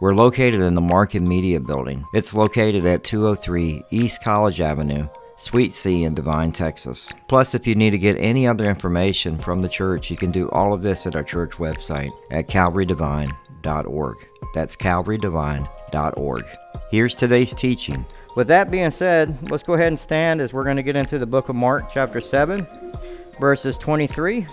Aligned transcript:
We're 0.00 0.14
located 0.14 0.62
in 0.62 0.74
the 0.74 0.80
Market 0.80 1.20
Media 1.20 1.60
Building. 1.60 2.06
It's 2.14 2.34
located 2.34 2.86
at 2.86 3.04
203 3.04 3.84
East 3.90 4.24
College 4.24 4.58
Avenue, 4.58 5.06
Suite 5.36 5.74
C 5.74 6.04
in 6.04 6.14
Devine, 6.14 6.52
Texas. 6.52 7.12
Plus, 7.28 7.54
if 7.54 7.66
you 7.66 7.74
need 7.74 7.90
to 7.90 7.98
get 7.98 8.16
any 8.16 8.46
other 8.46 8.64
information 8.70 9.36
from 9.36 9.60
the 9.60 9.68
church, 9.68 10.10
you 10.10 10.16
can 10.16 10.30
do 10.30 10.48
all 10.52 10.72
of 10.72 10.80
this 10.80 11.06
at 11.06 11.16
our 11.16 11.22
church 11.22 11.50
website 11.58 12.10
at 12.30 12.48
calvarydevine.org. 12.48 14.16
That's 14.54 14.74
calvarydevine.org. 14.74 16.44
Here's 16.90 17.14
today's 17.14 17.52
teaching. 17.52 18.06
With 18.36 18.48
that 18.48 18.70
being 18.70 18.90
said, 18.90 19.50
let's 19.50 19.62
go 19.62 19.74
ahead 19.74 19.88
and 19.88 19.98
stand 19.98 20.40
as 20.40 20.54
we're 20.54 20.64
going 20.64 20.76
to 20.76 20.82
get 20.82 20.96
into 20.96 21.18
the 21.18 21.26
book 21.26 21.50
of 21.50 21.56
Mark, 21.56 21.90
chapter 21.92 22.22
7, 22.22 22.66
verses 23.38 23.76
23, 23.76 24.46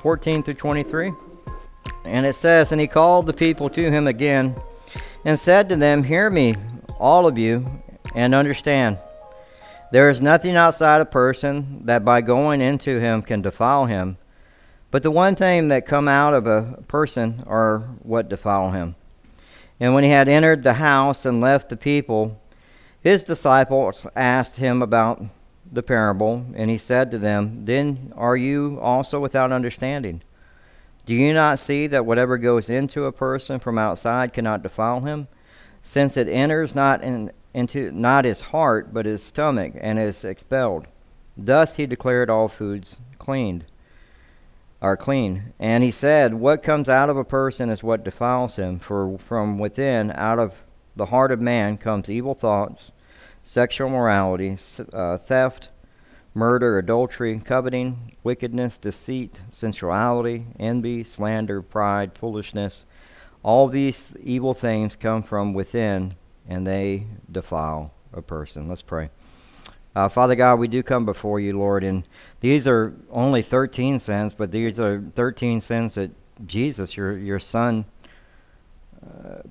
14 0.00 0.42
through 0.42 0.54
23. 0.54 1.12
And 2.04 2.26
it 2.26 2.34
says, 2.34 2.72
And 2.72 2.80
he 2.80 2.86
called 2.86 3.26
the 3.26 3.32
people 3.32 3.68
to 3.70 3.90
him 3.90 4.06
again 4.06 4.54
and 5.24 5.38
said 5.38 5.68
to 5.68 5.76
them, 5.76 6.02
Hear 6.02 6.30
me, 6.30 6.54
all 6.98 7.26
of 7.26 7.38
you, 7.38 7.66
and 8.14 8.34
understand. 8.34 8.98
There 9.92 10.10
is 10.10 10.20
nothing 10.20 10.56
outside 10.56 11.00
a 11.00 11.06
person 11.06 11.86
that 11.86 12.04
by 12.04 12.20
going 12.20 12.60
into 12.60 13.00
him 13.00 13.22
can 13.22 13.42
defile 13.42 13.86
him, 13.86 14.18
but 14.90 15.02
the 15.02 15.10
one 15.10 15.36
thing 15.36 15.68
that 15.68 15.86
come 15.86 16.08
out 16.08 16.34
of 16.34 16.46
a 16.46 16.82
person 16.88 17.44
are 17.46 17.80
what 18.02 18.28
defile 18.28 18.70
him. 18.70 18.96
And 19.78 19.94
when 19.94 20.04
he 20.04 20.10
had 20.10 20.28
entered 20.28 20.62
the 20.62 20.74
house 20.74 21.26
and 21.26 21.40
left 21.40 21.68
the 21.68 21.76
people, 21.76 22.40
his 23.00 23.22
disciples 23.22 24.06
asked 24.16 24.58
him 24.58 24.82
about 24.82 25.22
the 25.70 25.82
parable, 25.82 26.46
and 26.54 26.70
he 26.70 26.78
said 26.78 27.10
to 27.10 27.18
them, 27.18 27.64
Then 27.64 28.12
are 28.16 28.36
you 28.36 28.78
also 28.80 29.20
without 29.20 29.52
understanding? 29.52 30.22
Do 31.06 31.14
you 31.14 31.32
not 31.32 31.60
see 31.60 31.86
that 31.86 32.04
whatever 32.04 32.36
goes 32.36 32.68
into 32.68 33.04
a 33.04 33.12
person 33.12 33.60
from 33.60 33.78
outside 33.78 34.32
cannot 34.32 34.64
defile 34.64 35.00
him, 35.00 35.28
since 35.82 36.16
it 36.16 36.28
enters 36.28 36.74
not 36.74 37.02
in, 37.02 37.30
into 37.54 37.92
not 37.92 38.24
his 38.24 38.40
heart 38.40 38.92
but 38.92 39.06
his 39.06 39.22
stomach 39.22 39.72
and 39.80 40.00
is 40.00 40.24
expelled? 40.24 40.88
Thus 41.36 41.76
he 41.76 41.86
declared 41.86 42.28
all 42.28 42.48
foods 42.48 43.00
cleaned 43.18 43.66
are 44.82 44.96
clean. 44.96 45.52
And 45.58 45.82
he 45.82 45.90
said, 45.90 46.34
What 46.34 46.62
comes 46.62 46.88
out 46.88 47.08
of 47.08 47.16
a 47.16 47.24
person 47.24 47.70
is 47.70 47.82
what 47.82 48.04
defiles 48.04 48.56
him, 48.56 48.78
for 48.78 49.16
from 49.18 49.58
within, 49.58 50.10
out 50.12 50.38
of 50.38 50.64
the 50.94 51.06
heart 51.06 51.32
of 51.32 51.40
man, 51.40 51.78
comes 51.78 52.08
evil 52.08 52.34
thoughts, 52.34 52.92
sexual 53.42 53.88
morality, 53.88 54.56
uh, 54.92 55.18
theft 55.18 55.70
murder, 56.36 56.76
adultery, 56.76 57.40
coveting, 57.42 58.14
wickedness, 58.22 58.76
deceit, 58.76 59.40
sensuality, 59.48 60.46
envy, 60.60 61.02
slander, 61.02 61.62
pride, 61.62 62.12
foolishness. 62.12 62.84
All 63.42 63.68
these 63.68 64.12
evil 64.22 64.52
things 64.52 64.96
come 64.96 65.22
from 65.22 65.54
within 65.54 66.14
and 66.46 66.66
they 66.66 67.06
defile 67.32 67.92
a 68.12 68.20
person. 68.20 68.68
Let's 68.68 68.82
pray. 68.82 69.08
Uh, 69.94 70.10
Father 70.10 70.34
God, 70.34 70.56
we 70.58 70.68
do 70.68 70.82
come 70.82 71.06
before 71.06 71.40
you, 71.40 71.56
Lord, 71.56 71.82
and 71.82 72.06
these 72.40 72.68
are 72.68 72.92
only 73.10 73.40
13 73.40 73.98
sins, 73.98 74.34
but 74.34 74.52
these 74.52 74.78
are 74.78 75.02
13 75.14 75.62
sins 75.62 75.94
that 75.94 76.10
Jesus, 76.44 76.98
your, 76.98 77.16
your 77.16 77.38
Son, 77.38 77.86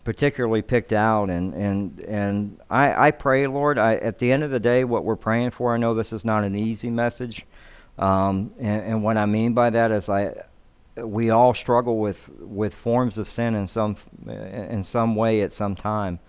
particularly 0.04 0.62
picked 0.62 0.94
out. 0.94 1.30
And 1.30 1.54
and 1.54 2.00
and 2.02 2.60
I, 2.70 3.08
I 3.08 3.12
pray 3.12 3.48
Lord 3.48 3.78
I, 3.78 3.96
at 3.96 4.20
the 4.20 4.32
end 4.32 4.44
of 4.44 4.52
the 4.52 4.60
day 4.60 4.84
what 4.84 5.04
we're 5.04 5.16
praying 5.16 5.52
for 5.52 5.74
I 5.74 5.78
know 5.78 5.94
this 5.94 6.14
is 6.14 6.26
not 6.26 6.44
an 6.44 6.56
easy 6.56 6.90
message. 6.90 7.46
Um, 7.98 8.54
and, 8.60 8.84
and 8.84 9.04
what 9.04 9.18
I 9.18 9.26
mean 9.26 9.54
by 9.54 9.70
that 9.70 9.92
is 9.92 10.10
I 10.10 10.34
we 10.96 11.30
all 11.30 11.54
struggle 11.54 11.98
with 11.98 12.30
with 12.40 12.74
forms 12.74 13.18
of 13.18 13.28
sin 13.28 13.56
in 13.56 13.68
some 13.68 13.96
in 14.28 14.84
some 14.84 15.16
way 15.16 15.42
at 15.42 15.54
some 15.54 15.76
time. 15.76 16.20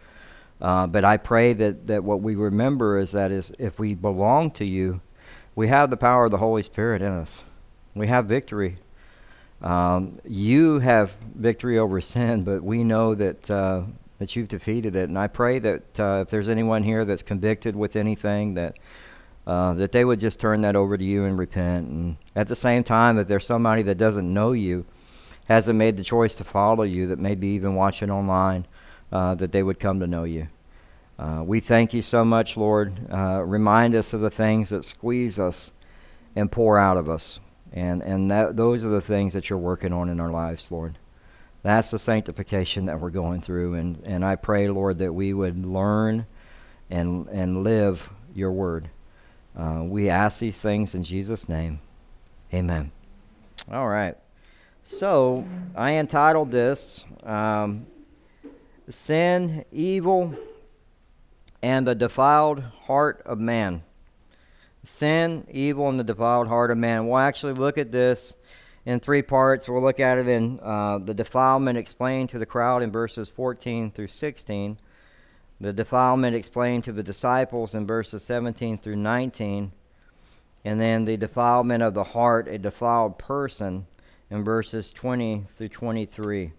Uh, 0.61 0.87
but 0.87 1.05
I 1.05 1.19
pray 1.19 1.53
that 1.53 1.87
that 1.87 2.03
what 2.03 2.21
we 2.23 2.35
remember 2.35 2.99
is 2.99 3.13
that 3.13 3.31
is 3.31 3.53
if 3.59 3.79
we 3.79 3.95
belong 3.95 4.51
to 4.53 4.65
you 4.65 5.01
we 5.55 5.69
have 5.69 5.91
the 5.91 5.97
power 5.97 6.27
of 6.27 6.31
the 6.31 6.39
Holy 6.39 6.63
Spirit 6.63 7.01
in 7.01 7.13
us. 7.13 7.43
We 7.95 8.09
have 8.09 8.27
victory 8.27 8.77
um, 9.63 10.17
you 10.25 10.79
have 10.81 11.17
victory 11.35 11.79
over 11.79 12.01
sin, 12.01 12.45
but 12.45 12.63
we 12.63 12.85
know 12.85 13.15
that 13.15 13.51
uh, 13.51 13.83
that 14.19 14.35
you've 14.35 14.49
defeated 14.49 14.97
it. 14.97 15.09
And 15.09 15.19
I 15.19 15.27
pray 15.27 15.59
that 15.59 16.01
uh, 16.01 16.21
if 16.23 16.31
there's 16.31 16.49
anyone 16.49 16.83
here 16.83 17.05
that's 17.05 17.23
convicted 17.23 17.77
with 17.77 17.97
anything, 17.97 18.55
that 18.55 18.77
uh, 19.47 19.75
that 19.75 19.93
they 19.93 20.05
would 20.05 20.21
just 20.21 20.41
turn 20.41 20.63
that 20.63 20.77
over 20.77 20.97
to 20.97 21.05
you 21.05 21.25
and 21.25 21.39
repent. 21.39 21.89
And 21.89 22.17
at 22.35 22.49
the 22.49 22.57
same 22.57 22.83
time, 22.83 23.17
that 23.17 23.29
there's 23.29 23.47
somebody 23.47 23.83
that 23.83 23.97
doesn't 23.97 24.33
know 24.33 24.53
you, 24.53 24.85
hasn't 25.47 25.79
made 25.79 25.97
the 25.97 26.03
choice 26.03 26.35
to 26.37 26.45
follow 26.45 26.83
you, 26.83 27.07
that 27.09 27.19
maybe 27.19 27.47
even 27.49 27.77
watching 27.77 28.11
online, 28.11 28.67
uh, 29.13 29.35
that 29.37 29.53
they 29.53 29.63
would 29.63 29.79
come 29.79 30.01
to 30.01 30.07
know 30.07 30.25
you. 30.25 30.49
Uh, 31.19 31.43
we 31.47 31.61
thank 31.61 31.95
you 31.95 32.03
so 32.03 32.25
much, 32.25 32.57
Lord. 32.57 32.93
Uh, 33.11 33.43
remind 33.43 33.95
us 33.95 34.13
of 34.13 34.21
the 34.21 34.31
things 34.31 34.71
that 34.71 34.85
squeeze 34.85 35.39
us 35.39 35.73
and 36.35 36.51
pour 36.51 36.77
out 36.77 36.97
of 36.97 37.09
us. 37.09 37.41
And, 37.73 38.03
and 38.03 38.31
that, 38.31 38.57
those 38.57 38.85
are 38.85 38.89
the 38.89 39.01
things 39.01 39.33
that 39.35 39.51
you're 39.51 39.59
working 39.59 39.93
on 39.93 40.09
in 40.09 40.21
our 40.21 40.31
lives, 40.31 40.71
Lord. 40.71 40.99
That's 41.63 41.91
the 41.91 41.99
sanctification 41.99 42.87
that 42.87 43.01
we're 43.01 43.11
going 43.11 43.41
through. 43.41 43.75
And, 43.75 44.03
and 44.05 44.25
I 44.25 44.37
pray, 44.37 44.69
Lord, 44.69 44.99
that 44.99 45.13
we 45.13 45.33
would 45.33 45.67
learn 45.67 46.27
and, 46.91 47.29
and 47.29 47.65
live 47.65 48.11
your 48.35 48.53
word. 48.53 48.89
Uh, 49.57 49.83
we 49.85 50.09
ask 50.09 50.39
these 50.39 50.61
things 50.61 50.95
in 50.95 51.03
Jesus' 51.03 51.49
name. 51.49 51.81
Amen. 52.55 52.93
All 53.71 53.89
right. 53.89 54.17
So 54.85 55.45
I 55.75 55.95
entitled 55.95 56.53
this 56.53 57.05
um, 57.25 57.87
Sin, 58.89 59.65
Evil, 59.73 60.35
and 61.63 61.87
the 61.87 61.97
Defiled 61.97 62.61
Heart 62.61 63.23
of 63.27 63.41
Man 63.41 63.83
sin, 64.87 65.47
evil, 65.51 65.89
and 65.89 65.99
the 65.99 66.05
defiled 66.05 66.49
heart 66.49 66.71
of 66.71 66.79
man. 66.79 67.07
We'll 67.07 67.19
actually 67.19 67.55
look 67.55 67.79
at 67.79 67.93
this 67.93 68.37
in 68.85 69.01
three 69.01 69.23
parts. 69.23 69.69
We'll 69.69 69.83
look 69.83 70.01
at 70.01 70.19
it 70.19 70.29
in 70.29 70.61
uh, 70.63 70.99
the 70.99 71.15
defilement 71.15 71.77
explained 71.77 72.31
to 72.31 72.39
the 72.39 72.47
crowd 72.47 72.83
in 72.83 72.93
verses 72.93 73.29
14 73.29 73.91
through 73.91 74.09
16, 74.09 74.79
the 75.61 75.73
defilement 75.73 76.37
explained 76.37 76.85
to 76.85 76.93
the 76.93 77.03
disciples 77.03 77.75
in 77.75 77.87
verses 77.87 78.23
17 78.23 78.79
through 78.79 78.97
19, 78.97 79.73
and 80.65 80.81
then 80.81 81.05
the 81.05 81.17
defilement 81.17 81.83
of 81.83 81.95
the 81.95 82.05
heart, 82.05 82.47
a 82.49 82.59
defiled 82.59 83.19
person, 83.19 83.87
in 84.31 84.45
verses 84.45 84.91
20 84.91 85.45
through 85.57 85.69
23. 85.69 86.53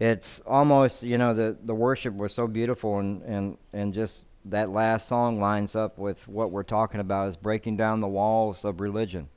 It's 0.00 0.40
almost, 0.46 1.02
you 1.02 1.18
know, 1.18 1.34
the, 1.34 1.56
the 1.64 1.74
worship 1.74 2.14
was 2.14 2.32
so 2.32 2.46
beautiful 2.46 2.98
and, 2.98 3.22
and, 3.22 3.58
and 3.72 3.94
just 3.94 4.24
that 4.44 4.70
last 4.70 5.08
song 5.08 5.40
lines 5.40 5.74
up 5.74 5.98
with 5.98 6.28
what 6.28 6.50
we're 6.50 6.62
talking 6.62 7.00
about 7.00 7.28
is 7.28 7.36
breaking 7.36 7.76
down 7.76 8.00
the 8.00 8.08
walls 8.08 8.64
of 8.64 8.80
religion 8.80 9.28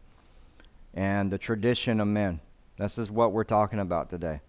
and 0.93 1.31
the 1.31 1.37
tradition 1.37 2.01
of 2.01 2.07
men. 2.07 2.39
This 2.77 2.97
is 2.97 3.09
what 3.09 3.31
we're 3.31 3.43
talking 3.43 3.79
about 3.79 4.09
today. 4.09 4.41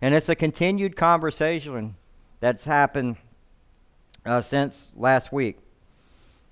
And 0.00 0.14
it's 0.14 0.28
a 0.28 0.34
continued 0.34 0.96
conversation 0.96 1.96
that's 2.40 2.64
happened 2.64 3.16
uh, 4.24 4.40
since 4.40 4.90
last 4.94 5.32
week. 5.32 5.58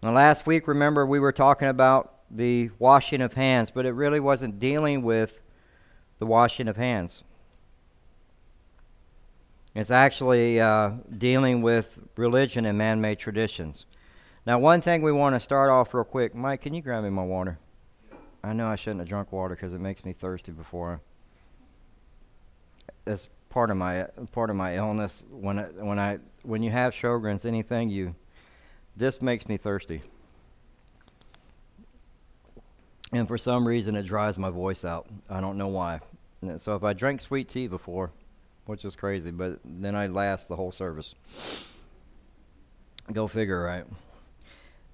Now, 0.02 0.12
last 0.12 0.46
week, 0.46 0.66
remember, 0.66 1.06
we 1.06 1.20
were 1.20 1.32
talking 1.32 1.68
about 1.68 2.14
the 2.30 2.70
washing 2.78 3.20
of 3.20 3.34
hands, 3.34 3.70
but 3.70 3.86
it 3.86 3.92
really 3.92 4.20
wasn't 4.20 4.58
dealing 4.58 5.02
with 5.02 5.40
the 6.18 6.26
washing 6.26 6.66
of 6.66 6.76
hands. 6.76 7.22
It's 9.74 9.90
actually 9.90 10.60
uh, 10.60 10.92
dealing 11.16 11.62
with 11.62 11.98
religion 12.16 12.66
and 12.66 12.76
man 12.76 13.00
made 13.00 13.18
traditions. 13.18 13.86
Now, 14.44 14.58
one 14.58 14.80
thing 14.80 15.02
we 15.02 15.12
want 15.12 15.34
to 15.34 15.40
start 15.40 15.70
off 15.70 15.94
real 15.94 16.04
quick. 16.04 16.34
Mike, 16.34 16.62
can 16.62 16.74
you 16.74 16.82
grab 16.82 17.04
me 17.04 17.10
my 17.10 17.24
water? 17.24 17.58
I 18.44 18.52
know 18.52 18.66
I 18.66 18.76
shouldn't 18.76 19.00
have 19.00 19.08
drunk 19.08 19.32
water 19.32 19.54
because 19.54 19.72
it 19.72 19.80
makes 19.80 20.04
me 20.04 20.12
thirsty 20.12 20.52
before. 20.52 21.00
It's 23.06 23.28
part 23.48 23.70
of 23.70 23.76
my 23.76 24.06
part 24.32 24.50
of 24.50 24.56
my 24.56 24.76
illness. 24.76 25.22
When 25.30 25.58
I, 25.58 25.62
when 25.64 25.98
I 25.98 26.18
when 26.42 26.62
you 26.62 26.70
have 26.70 26.92
Sjogren's, 26.92 27.44
anything 27.44 27.88
you, 27.88 28.14
this 28.96 29.22
makes 29.22 29.48
me 29.48 29.56
thirsty. 29.56 30.02
And 33.12 33.28
for 33.28 33.38
some 33.38 33.66
reason, 33.66 33.94
it 33.94 34.04
dries 34.04 34.38
my 34.38 34.50
voice 34.50 34.84
out. 34.84 35.06
I 35.30 35.40
don't 35.40 35.58
know 35.58 35.68
why. 35.68 36.00
So 36.56 36.74
if 36.74 36.82
I 36.82 36.94
drank 36.94 37.20
sweet 37.20 37.48
tea 37.48 37.68
before, 37.68 38.10
which 38.66 38.84
is 38.84 38.96
crazy, 38.96 39.30
but 39.30 39.58
then 39.64 39.94
I 39.94 40.06
last 40.06 40.48
the 40.48 40.56
whole 40.56 40.72
service. 40.72 41.14
Go 43.12 43.26
figure, 43.26 43.62
right? 43.62 43.84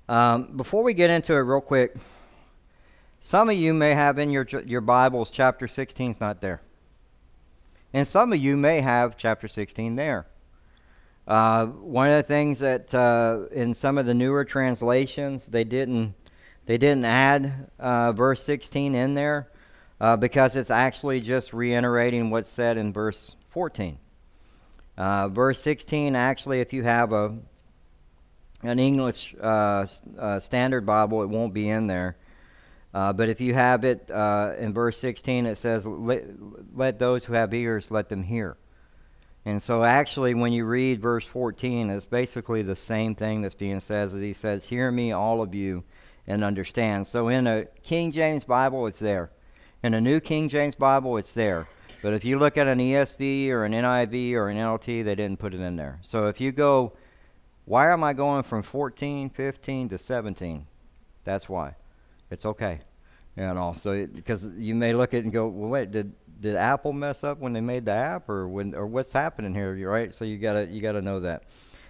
Um, 0.08 0.56
before 0.56 0.82
we 0.82 0.94
get 0.94 1.10
into 1.10 1.34
it, 1.34 1.40
real 1.40 1.60
quick, 1.60 1.94
some 3.20 3.50
of 3.50 3.56
you 3.56 3.74
may 3.74 3.94
have 3.94 4.18
in 4.18 4.30
your 4.30 4.46
your 4.64 4.80
Bibles 4.80 5.30
chapter 5.30 5.68
16 5.68 6.12
is 6.12 6.20
not 6.20 6.40
there, 6.40 6.62
and 7.92 8.06
some 8.06 8.32
of 8.32 8.38
you 8.38 8.56
may 8.56 8.80
have 8.80 9.16
chapter 9.16 9.48
16 9.48 9.96
there. 9.96 10.26
Uh, 11.26 11.66
one 11.66 12.08
of 12.08 12.16
the 12.16 12.22
things 12.22 12.60
that 12.60 12.94
uh, 12.94 13.40
in 13.52 13.74
some 13.74 13.98
of 13.98 14.06
the 14.06 14.14
newer 14.14 14.46
translations 14.46 15.44
they 15.46 15.62
didn't 15.62 16.14
they 16.64 16.78
didn't 16.78 17.04
add 17.04 17.68
uh, 17.78 18.12
verse 18.12 18.42
16 18.42 18.94
in 18.94 19.12
there 19.12 19.50
uh, 20.00 20.16
because 20.16 20.56
it's 20.56 20.70
actually 20.70 21.20
just 21.20 21.52
reiterating 21.52 22.30
what's 22.30 22.48
said 22.48 22.78
in 22.78 22.94
verse 22.94 23.36
14. 23.58 23.98
Uh, 24.96 25.28
verse 25.30 25.60
16 25.62 26.14
actually, 26.14 26.60
if 26.60 26.72
you 26.72 26.84
have 26.84 27.12
a 27.12 27.36
an 28.62 28.78
English 28.78 29.34
uh, 29.40 29.84
standard 30.38 30.86
Bible, 30.86 31.24
it 31.24 31.28
won't 31.28 31.52
be 31.52 31.68
in 31.68 31.88
there. 31.88 32.16
but 32.92 33.28
if 33.28 33.40
you 33.40 33.54
have 33.54 33.84
it 33.84 34.10
in 34.60 34.72
verse 34.72 34.96
16, 34.98 35.46
it 35.46 35.58
says, 35.58 35.88
let, 35.88 36.24
let 36.72 37.00
those 37.00 37.24
who 37.24 37.32
have 37.32 37.52
ears 37.52 37.90
let 37.90 38.08
them 38.08 38.22
hear." 38.22 38.56
And 39.44 39.60
so, 39.60 39.82
actually, 39.82 40.34
when 40.34 40.52
you 40.52 40.64
read 40.64 41.00
verse 41.00 41.26
14, 41.26 41.90
it's 41.90 42.06
basically 42.06 42.62
the 42.62 42.76
same 42.76 43.16
thing 43.16 43.42
that's 43.42 43.56
being 43.56 43.80
said 43.80 44.04
as 44.04 44.12
he 44.12 44.34
says, 44.34 44.66
Hear 44.66 44.92
me, 44.92 45.10
all 45.10 45.42
of 45.42 45.52
you, 45.52 45.82
and 46.28 46.44
understand. 46.44 47.08
So, 47.08 47.26
in 47.26 47.48
a 47.48 47.64
King 47.82 48.12
James 48.12 48.44
Bible, 48.44 48.86
it's 48.86 49.00
there. 49.00 49.30
In 49.82 49.94
a 49.94 50.00
New 50.00 50.20
King 50.20 50.48
James 50.48 50.76
Bible, 50.76 51.16
it's 51.16 51.32
there. 51.32 51.66
But 52.02 52.14
if 52.14 52.24
you 52.24 52.38
look 52.38 52.56
at 52.56 52.66
an 52.66 52.78
ESV 52.78 53.48
or 53.50 53.64
an 53.64 53.72
NIV 53.72 54.34
or 54.34 54.48
an 54.48 54.56
NLT, 54.56 55.04
they 55.04 55.14
didn't 55.14 55.38
put 55.38 55.54
it 55.54 55.60
in 55.60 55.76
there. 55.76 55.98
So, 56.02 56.28
if 56.28 56.40
you 56.40 56.52
go, 56.52 56.92
why 57.64 57.92
am 57.92 58.04
I 58.04 58.12
going 58.12 58.44
from 58.44 58.62
14, 58.62 59.30
15 59.30 59.88
to 59.90 59.98
17? 59.98 60.66
That's 61.24 61.48
why. 61.48 61.74
It's 62.30 62.46
okay. 62.46 62.80
You 63.36 63.42
know, 63.44 63.74
so 63.76 64.06
because 64.06 64.46
you 64.56 64.74
may 64.74 64.92
look 64.92 65.14
at 65.14 65.18
it 65.18 65.24
and 65.24 65.32
go, 65.32 65.46
well, 65.46 65.70
wait, 65.70 65.90
did 65.92 66.12
did 66.40 66.56
Apple 66.56 66.92
mess 66.92 67.24
up 67.24 67.38
when 67.38 67.52
they 67.52 67.60
made 67.60 67.84
the 67.84 67.92
app, 67.92 68.28
or 68.28 68.48
when, 68.48 68.74
or 68.74 68.86
what's 68.86 69.12
happening 69.12 69.54
here? 69.54 69.74
Right. 69.88 70.14
So 70.14 70.24
you 70.24 70.38
gotta 70.38 70.66
you 70.66 70.80
gotta 70.80 71.02
know 71.02 71.20
that. 71.20 71.44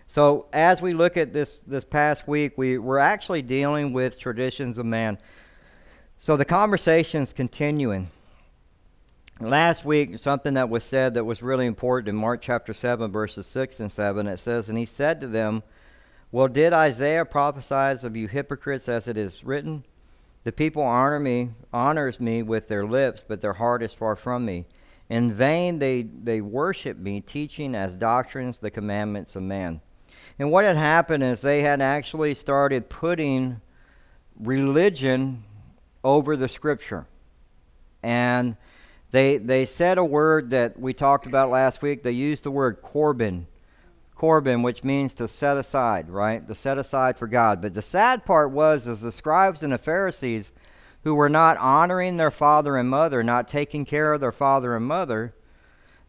So 0.09 0.47
as 0.53 0.83
we 0.83 0.93
look 0.95 1.17
at 1.17 1.33
this 1.33 1.61
this 1.61 1.85
past 1.85 2.29
week, 2.29 2.59
we 2.59 2.79
we're 2.79 2.99
actually 2.99 3.43
dealing 3.43 3.93
with 3.93 4.19
traditions 4.19 4.79
of 4.79 4.87
man. 4.87 5.19
So 6.19 6.37
the 6.37 6.45
conversation's 6.45 7.33
continuing. 7.33 8.11
Last 9.41 9.85
week, 9.85 10.19
something 10.19 10.55
that 10.55 10.69
was 10.69 10.83
said 10.83 11.15
that 11.15 11.25
was 11.25 11.45
really 11.45 11.67
important 11.67 12.09
in 12.09 12.17
Mark 12.17 12.41
chapter 12.43 12.73
7, 12.73 13.13
verses 13.13 13.47
6 13.47 13.79
and 13.79 13.93
7, 13.93 14.27
it 14.27 14.41
says, 14.41 14.69
And 14.69 14.77
he 14.77 14.85
said 14.85 15.21
to 15.21 15.29
them, 15.29 15.63
Well, 16.33 16.49
did 16.49 16.73
Isaiah 16.73 17.25
prophesy 17.25 18.05
of 18.05 18.17
you 18.17 18.27
hypocrites 18.27 18.89
as 18.89 19.07
it 19.07 19.17
is 19.17 19.45
written? 19.45 19.85
The 20.43 20.51
people 20.51 20.83
honor 20.83 21.21
me, 21.21 21.51
honors 21.73 22.19
me 22.19 22.43
with 22.43 22.67
their 22.67 22.85
lips, 22.85 23.25
but 23.27 23.41
their 23.41 23.53
heart 23.53 23.81
is 23.85 23.95
far 23.95 24.17
from 24.17 24.45
me. 24.45 24.67
In 25.09 25.33
vain 25.33 25.79
they, 25.79 26.03
they 26.03 26.41
worship 26.41 26.99
me, 26.99 27.21
teaching 27.21 27.77
as 27.77 27.95
doctrines 27.95 28.59
the 28.59 28.73
commandments 28.73 29.37
of 29.37 29.45
man. 29.45 29.81
And 30.41 30.51
what 30.51 30.65
had 30.65 30.77
happened 30.77 31.23
is 31.23 31.43
they 31.43 31.63
had 31.63 31.81
actually 31.81 32.35
started 32.35 32.89
putting 32.89 33.61
religion 34.37 35.45
over 36.03 36.37
the 36.37 36.49
scripture. 36.49 37.07
And 38.03 38.57
they, 39.11 39.39
they 39.39 39.65
said 39.65 39.99
a 39.99 40.05
word 40.05 40.51
that 40.51 40.79
we 40.79 40.93
talked 40.93 41.27
about 41.27 41.51
last 41.51 41.83
week. 41.83 42.03
They 42.03 42.13
used 42.13 42.43
the 42.43 42.51
word 42.51 42.83
Corban 42.83 43.47
Corban, 44.19 44.63
which 44.63 44.83
means 44.83 45.15
to 45.15 45.29
set 45.29 45.57
aside, 45.57 46.11
right? 46.11 46.47
To 46.49 46.55
set 46.55 46.77
aside 46.77 47.17
for 47.17 47.29
God. 47.29 47.63
But 47.63 47.73
the 47.73 47.83
sad 47.83 48.27
part 48.27 48.51
was, 48.51 48.89
as 48.89 49.01
the 49.01 49.13
scribes 49.13 49.63
and 49.63 49.73
the 49.73 49.79
Pharisees, 49.79 50.51
who 51.05 51.15
were 51.15 51.29
not 51.29 51.57
honoring 51.59 52.17
their 52.17 52.33
father 52.33 52.77
and 52.77 52.91
mother, 52.91 53.23
not 53.23 53.47
taking 53.47 53.85
care 53.85 54.13
of 54.13 54.21
their 54.21 54.33
father 54.33 54.75
and 54.75 54.85
mother, 54.85 55.35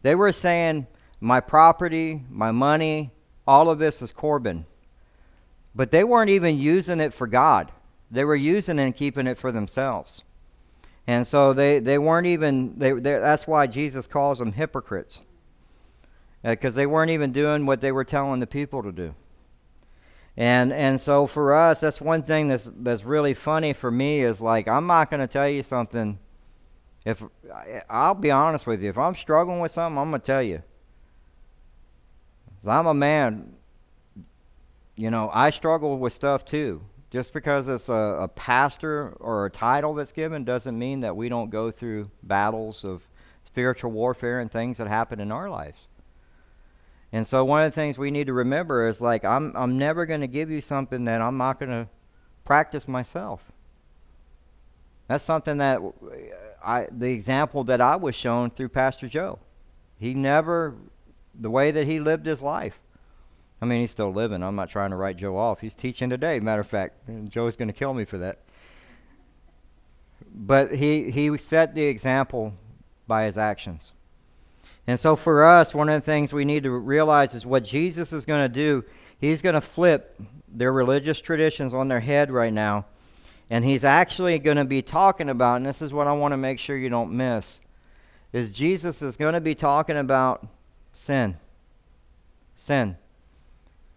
they 0.02 0.16
were 0.16 0.32
saying, 0.32 0.88
My 1.20 1.38
property, 1.38 2.20
my 2.28 2.50
money, 2.50 3.12
all 3.46 3.70
of 3.70 3.78
this 3.78 4.02
is 4.02 4.10
Corban. 4.10 4.66
But 5.72 5.92
they 5.92 6.02
weren't 6.02 6.30
even 6.30 6.58
using 6.58 6.98
it 6.98 7.14
for 7.14 7.28
God. 7.28 7.70
They 8.10 8.24
were 8.24 8.34
using 8.34 8.80
and 8.80 8.94
keeping 8.94 9.28
it 9.28 9.38
for 9.38 9.52
themselves. 9.52 10.24
And 11.06 11.26
so 11.26 11.52
they, 11.52 11.78
they 11.78 11.98
weren't 11.98 12.26
even, 12.26 12.78
they, 12.78 12.92
that's 12.92 13.46
why 13.46 13.66
Jesus 13.66 14.06
calls 14.06 14.38
them 14.38 14.52
hypocrites 14.52 15.22
because 16.42 16.74
uh, 16.74 16.76
they 16.76 16.86
weren't 16.86 17.10
even 17.10 17.32
doing 17.32 17.66
what 17.66 17.80
they 17.80 17.92
were 17.92 18.04
telling 18.04 18.40
the 18.40 18.46
people 18.46 18.82
to 18.82 18.92
do. 18.92 19.14
And 20.36 20.72
and 20.72 20.98
so 20.98 21.26
for 21.26 21.54
us, 21.54 21.80
that's 21.80 22.00
one 22.00 22.22
thing 22.22 22.48
that's 22.48 22.70
that's 22.76 23.04
really 23.04 23.34
funny 23.34 23.72
for 23.72 23.90
me 23.90 24.20
is 24.22 24.40
like 24.40 24.68
I'm 24.68 24.86
not 24.86 25.10
going 25.10 25.20
to 25.20 25.26
tell 25.26 25.48
you 25.48 25.62
something. 25.62 26.18
If 27.04 27.22
I'll 27.88 28.14
be 28.14 28.30
honest 28.30 28.66
with 28.66 28.82
you, 28.82 28.90
if 28.90 28.98
I'm 28.98 29.14
struggling 29.14 29.60
with 29.60 29.70
something, 29.70 29.98
I'm 29.98 30.10
going 30.10 30.20
to 30.20 30.26
tell 30.26 30.42
you. 30.42 30.62
I'm 32.66 32.86
a 32.86 32.94
man. 32.94 33.54
You 34.96 35.10
know, 35.10 35.30
I 35.32 35.50
struggle 35.50 35.98
with 35.98 36.12
stuff 36.12 36.44
too. 36.44 36.82
Just 37.10 37.32
because 37.32 37.66
it's 37.66 37.88
a, 37.88 38.18
a 38.20 38.28
pastor 38.28 39.16
or 39.18 39.46
a 39.46 39.50
title 39.50 39.94
that's 39.94 40.12
given 40.12 40.44
doesn't 40.44 40.78
mean 40.78 41.00
that 41.00 41.16
we 41.16 41.28
don't 41.28 41.50
go 41.50 41.70
through 41.70 42.10
battles 42.22 42.84
of 42.84 43.02
spiritual 43.44 43.90
warfare 43.90 44.38
and 44.38 44.50
things 44.50 44.78
that 44.78 44.86
happen 44.86 45.18
in 45.18 45.32
our 45.32 45.50
lives. 45.50 45.88
And 47.12 47.26
so 47.26 47.44
one 47.44 47.62
of 47.62 47.72
the 47.72 47.74
things 47.74 47.98
we 47.98 48.12
need 48.12 48.28
to 48.28 48.32
remember 48.32 48.86
is 48.86 49.00
like 49.00 49.24
I'm 49.24 49.52
I'm 49.56 49.76
never 49.76 50.06
going 50.06 50.20
to 50.20 50.28
give 50.28 50.50
you 50.50 50.60
something 50.60 51.04
that 51.06 51.20
I'm 51.20 51.36
not 51.36 51.58
going 51.58 51.70
to 51.70 51.88
practice 52.44 52.86
myself. 52.86 53.42
That's 55.08 55.24
something 55.24 55.58
that 55.58 55.80
I 56.64 56.86
the 56.90 57.12
example 57.12 57.64
that 57.64 57.80
I 57.80 57.96
was 57.96 58.14
shown 58.14 58.50
through 58.50 58.68
Pastor 58.68 59.08
Joe. 59.08 59.40
He 59.98 60.14
never 60.14 60.76
the 61.34 61.50
way 61.50 61.72
that 61.72 61.86
he 61.88 61.98
lived 61.98 62.26
his 62.26 62.42
life. 62.42 62.78
I 63.60 63.66
mean, 63.66 63.80
he's 63.80 63.90
still 63.90 64.12
living. 64.12 64.42
I'm 64.42 64.56
not 64.56 64.70
trying 64.70 64.90
to 64.90 64.96
write 64.96 65.16
Joe 65.16 65.36
off. 65.36 65.60
He's 65.60 65.74
teaching 65.74 66.08
today, 66.10 66.40
matter 66.40 66.62
of 66.62 66.66
fact. 66.66 67.08
And 67.08 67.30
Joe's 67.30 67.56
going 67.56 67.68
to 67.68 67.74
kill 67.74 67.92
me 67.92 68.04
for 68.04 68.18
that. 68.18 68.38
But 70.32 70.74
he 70.74 71.10
he 71.10 71.36
set 71.36 71.74
the 71.74 71.84
example 71.84 72.54
by 73.06 73.24
his 73.24 73.36
actions. 73.36 73.92
And 74.86 74.98
so 74.98 75.14
for 75.16 75.44
us, 75.44 75.74
one 75.74 75.88
of 75.88 76.00
the 76.00 76.04
things 76.04 76.32
we 76.32 76.44
need 76.44 76.62
to 76.62 76.70
realize 76.70 77.34
is 77.34 77.44
what 77.44 77.64
Jesus 77.64 78.12
is 78.12 78.24
going 78.24 78.42
to 78.42 78.48
do. 78.48 78.84
He's 79.18 79.42
going 79.42 79.54
to 79.54 79.60
flip 79.60 80.20
their 80.48 80.72
religious 80.72 81.20
traditions 81.20 81.74
on 81.74 81.88
their 81.88 82.00
head 82.00 82.30
right 82.30 82.52
now. 82.52 82.86
And 83.50 83.64
he's 83.64 83.84
actually 83.84 84.38
going 84.38 84.56
to 84.56 84.64
be 84.64 84.80
talking 84.80 85.28
about, 85.28 85.56
and 85.56 85.66
this 85.66 85.82
is 85.82 85.92
what 85.92 86.06
I 86.06 86.12
want 86.12 86.32
to 86.32 86.36
make 86.36 86.58
sure 86.58 86.76
you 86.76 86.88
don't 86.88 87.12
miss, 87.12 87.60
is 88.32 88.52
Jesus 88.52 89.02
is 89.02 89.16
going 89.16 89.34
to 89.34 89.40
be 89.40 89.54
talking 89.54 89.96
about 89.96 90.46
sin. 90.92 91.36
Sin. 92.54 92.96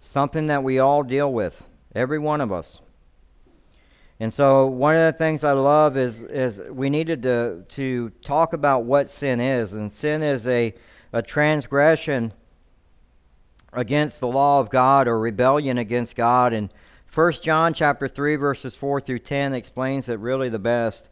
Something 0.06 0.48
that 0.48 0.64
we 0.64 0.80
all 0.80 1.02
deal 1.02 1.32
with, 1.32 1.66
every 1.96 2.20
one 2.20 2.42
of 2.42 2.52
us. 2.52 2.82
And 4.20 4.34
so 4.34 4.68
one 4.68 4.98
of 4.98 5.02
the 5.12 5.18
things 5.18 5.46
I 5.46 5.54
love 5.54 5.96
is 5.96 6.22
is 6.22 6.62
we 6.70 6.90
needed 6.90 7.24
to 7.24 7.64
to 7.70 8.10
talk 8.22 8.52
about 8.52 8.84
what 8.84 9.10
sin 9.10 9.40
is, 9.40 9.74
and 9.74 9.90
sin 9.90 10.22
is 10.22 10.46
a 10.46 10.76
a 11.14 11.22
transgression 11.22 12.34
against 13.72 14.20
the 14.20 14.28
law 14.28 14.60
of 14.60 14.70
God 14.70 15.08
or 15.08 15.18
rebellion 15.18 15.78
against 15.78 16.18
God. 16.18 16.52
And 16.52 16.72
1 17.14 17.32
John 17.42 17.74
chapter 17.74 18.08
3 18.08 18.36
verses 18.36 18.76
4 18.76 19.00
through 19.00 19.20
10 19.20 19.54
explains 19.54 20.10
it 20.10 20.20
really 20.20 20.50
the 20.50 20.60
best. 20.60 21.10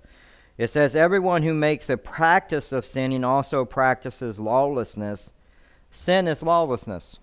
It 0.57 0.69
says 0.69 0.97
everyone 0.97 1.43
who 1.43 1.53
makes 1.53 1.89
a 1.89 1.97
practice 1.97 2.73
of 2.73 2.85
sinning 2.85 3.23
also 3.23 3.63
practices 3.63 4.37
lawlessness. 4.37 5.31
Sin 5.91 6.27
is 6.27 6.43
lawlessness. 6.43 7.17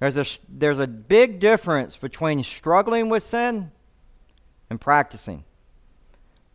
There's 0.00 0.16
a, 0.16 0.24
there's 0.48 0.78
a 0.78 0.86
big 0.86 1.40
difference 1.40 1.96
between 1.96 2.42
struggling 2.42 3.08
with 3.10 3.22
sin 3.22 3.70
and 4.70 4.80
practicing. 4.80 5.44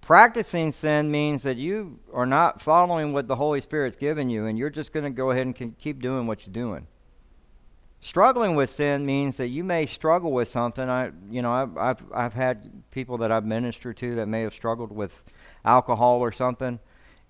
Practicing 0.01 0.71
sin 0.71 1.09
means 1.09 1.43
that 1.43 1.57
you 1.57 1.99
are 2.13 2.25
not 2.25 2.61
following 2.61 3.13
what 3.13 3.27
the 3.27 3.35
Holy 3.35 3.61
Spirit's 3.61 3.95
given 3.95 4.29
you, 4.29 4.45
and 4.45 4.57
you're 4.57 4.69
just 4.69 4.93
going 4.93 5.03
to 5.03 5.09
go 5.09 5.31
ahead 5.31 5.45
and 5.45 5.77
keep 5.77 6.01
doing 6.01 6.27
what 6.27 6.45
you're 6.45 6.53
doing. 6.53 6.87
Struggling 8.01 8.55
with 8.55 8.69
sin 8.69 9.03
means 9.03 9.37
that 9.37 9.47
you 9.47 9.63
may 9.63 9.87
struggle 9.87 10.31
with 10.31 10.47
something. 10.47 10.87
I, 10.87 11.11
you 11.29 11.41
know, 11.41 11.51
I've, 11.51 11.77
I've, 11.77 12.03
I've 12.13 12.33
had 12.33 12.83
people 12.91 13.17
that 13.19 13.31
I've 13.31 13.45
ministered 13.45 13.97
to 13.97 14.15
that 14.15 14.27
may 14.27 14.41
have 14.41 14.53
struggled 14.53 14.91
with 14.91 15.23
alcohol 15.63 16.19
or 16.19 16.31
something, 16.31 16.79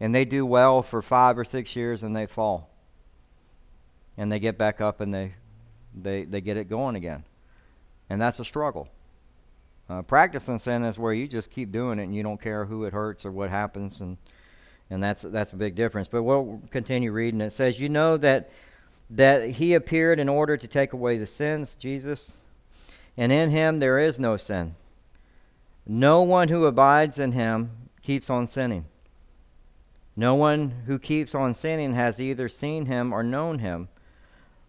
and 0.02 0.14
they 0.14 0.26
do 0.26 0.46
well 0.46 0.82
for 0.82 1.02
five 1.02 1.38
or 1.38 1.46
six 1.46 1.78
years, 1.78 2.04
and 2.04 2.14
they 2.14 2.26
fall, 2.26 2.70
and 4.18 4.30
they 4.30 4.40
get 4.40 4.58
back 4.58 4.82
up 4.82 5.00
and 5.00 5.14
they, 5.14 5.36
they, 5.96 6.24
they 6.24 6.42
get 6.42 6.58
it 6.58 6.70
going 6.70 6.96
again, 6.96 7.24
and 8.10 8.22
that's 8.22 8.40
a 8.40 8.46
struggle. 8.46 8.90
Uh, 9.90 10.02
practicing 10.02 10.60
sin 10.60 10.84
is 10.84 10.98
where 10.98 11.14
you 11.14 11.28
just 11.28 11.52
keep 11.52 11.72
doing 11.72 12.00
it 12.00 12.04
and 12.04 12.16
you 12.16 12.24
don't 12.24 12.42
care 12.42 12.66
who 12.66 12.86
it 12.86 12.94
hurts 12.94 13.26
or 13.26 13.32
what 13.32 13.50
happens, 13.50 14.02
and 14.02 14.18
and 14.90 15.02
that's 15.02 15.22
that's 15.22 15.54
a 15.54 15.58
big 15.58 15.76
difference. 15.76 16.08
But 16.08 16.24
we'll 16.24 16.62
continue 16.72 17.12
reading. 17.12 17.42
It 17.42 17.52
says, 17.52 17.80
"You 17.80 17.90
know 17.90 18.18
that 18.18 18.50
that 19.12 19.50
he 19.52 19.74
appeared 19.74 20.20
in 20.20 20.30
order 20.30 20.58
to 20.58 20.68
take 20.68 20.94
away 20.94 21.18
the 21.18 21.26
sins, 21.26 21.76
Jesus, 21.76 22.36
and 23.16 23.32
in 23.32 23.52
him 23.52 23.78
there 23.78 24.00
is 24.00 24.20
no 24.20 24.38
sin. 24.38 24.76
No 25.86 26.24
one 26.24 26.48
who 26.48 26.66
abides 26.66 27.20
in 27.20 27.34
him 27.34 27.72
keeps 28.02 28.30
on 28.30 28.48
sinning. 28.48 28.86
No 30.16 30.34
one 30.36 30.72
who 30.88 30.98
keeps 30.98 31.36
on 31.36 31.54
sinning 31.54 31.94
has 31.94 32.20
either 32.20 32.50
seen 32.50 32.86
him 32.86 33.14
or 33.14 33.22
known 33.22 33.60
him. 33.60 33.90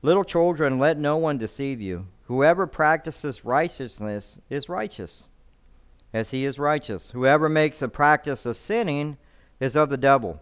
Little 0.06 0.22
children, 0.22 0.78
let 0.78 0.98
no 0.98 1.16
one 1.16 1.36
deceive 1.36 1.80
you. 1.80 2.06
Whoever 2.26 2.68
practices 2.68 3.44
righteousness 3.44 4.38
is 4.48 4.68
righteous, 4.68 5.28
as 6.12 6.30
he 6.30 6.44
is 6.44 6.60
righteous. 6.60 7.10
Whoever 7.10 7.48
makes 7.48 7.82
a 7.82 7.88
practice 7.88 8.46
of 8.46 8.56
sinning 8.56 9.16
is 9.58 9.75
of 9.75 9.88
the 9.90 9.96
devil. 9.96 10.40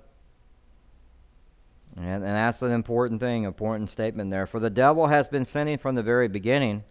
And, 1.96 2.06
and 2.06 2.24
that's 2.24 2.60
an 2.60 2.72
important 2.72 3.20
thing, 3.20 3.44
important 3.44 3.88
statement 3.88 4.30
there. 4.30 4.46
For 4.46 4.60
the 4.60 4.68
devil 4.68 5.06
has 5.06 5.30
been 5.30 5.46
sinning 5.46 5.78
from 5.78 5.94
the 5.94 6.02
very 6.02 6.28
beginning. 6.28 6.84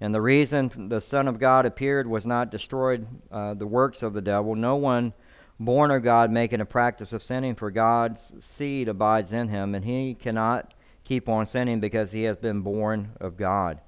And 0.00 0.14
the 0.14 0.22
reason 0.22 0.70
the 0.88 1.00
Son 1.00 1.26
of 1.26 1.40
God 1.40 1.66
appeared 1.66 2.06
was 2.06 2.24
not 2.24 2.52
destroyed 2.52 3.08
uh, 3.32 3.54
the 3.54 3.66
works 3.66 4.04
of 4.04 4.12
the 4.12 4.22
devil. 4.22 4.54
No 4.54 4.76
one 4.76 5.14
born 5.58 5.90
of 5.90 6.04
God 6.04 6.30
making 6.30 6.60
a 6.60 6.64
practice 6.64 7.12
of 7.12 7.24
sinning, 7.24 7.56
for 7.56 7.72
God's 7.72 8.34
seed 8.38 8.86
abides 8.86 9.32
in 9.32 9.48
him, 9.48 9.74
and 9.74 9.84
he 9.84 10.14
cannot 10.14 10.74
keep 11.08 11.26
on 11.26 11.46
sinning 11.46 11.80
because 11.80 12.12
he 12.12 12.24
has 12.24 12.36
been 12.36 12.60
born 12.60 13.12
of 13.18 13.38
God. 13.38 13.80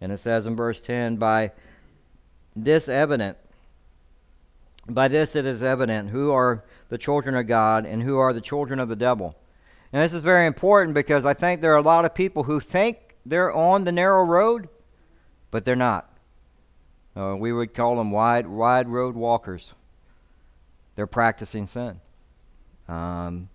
And 0.00 0.12
it 0.12 0.18
says 0.18 0.46
in 0.46 0.54
verse 0.54 0.80
10 0.80 1.16
By 1.16 1.50
this 2.54 2.88
evident, 2.88 3.36
by 4.88 5.08
this 5.08 5.34
it 5.34 5.44
is 5.44 5.62
evident 5.62 6.10
who 6.10 6.30
are 6.32 6.64
the 6.88 6.98
children 6.98 7.34
of 7.34 7.48
God 7.48 7.84
and 7.84 8.00
who 8.00 8.18
are 8.18 8.32
the 8.32 8.40
children 8.40 8.78
of 8.78 8.88
the 8.88 8.96
devil. 8.96 9.36
And 9.92 10.02
this 10.02 10.12
is 10.12 10.20
very 10.20 10.46
important 10.46 10.94
because 10.94 11.24
I 11.24 11.34
think 11.34 11.60
there 11.60 11.72
are 11.72 11.78
a 11.78 11.82
lot 11.82 12.04
of 12.04 12.14
people 12.14 12.44
who 12.44 12.60
think 12.60 12.96
they're 13.26 13.52
on 13.52 13.82
the 13.82 13.92
narrow 13.92 14.22
road, 14.22 14.68
but 15.50 15.64
they're 15.64 15.74
not. 15.74 16.08
Uh, 17.16 17.34
we 17.36 17.52
would 17.52 17.74
call 17.74 17.96
them 17.96 18.12
wide, 18.12 18.46
wide 18.46 18.88
road 18.88 19.16
walkers. 19.16 19.74
They're 20.94 21.06
practicing 21.08 21.66
sin. 21.66 22.00
Um, 22.88 23.48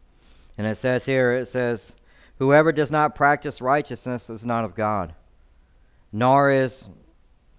and 0.57 0.67
it 0.67 0.75
says 0.75 1.05
here, 1.05 1.31
it 1.31 1.47
says, 1.47 1.93
Whoever 2.39 2.71
does 2.71 2.91
not 2.91 3.15
practice 3.15 3.61
righteousness 3.61 4.29
is 4.29 4.45
not 4.45 4.63
of 4.63 4.75
God, 4.75 5.13
nor 6.11 6.51
is 6.51 6.87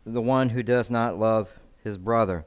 the 0.06 0.22
one 0.22 0.48
who 0.50 0.62
does 0.62 0.90
not 0.90 1.18
love 1.18 1.48
his 1.82 1.98
brother. 1.98 2.44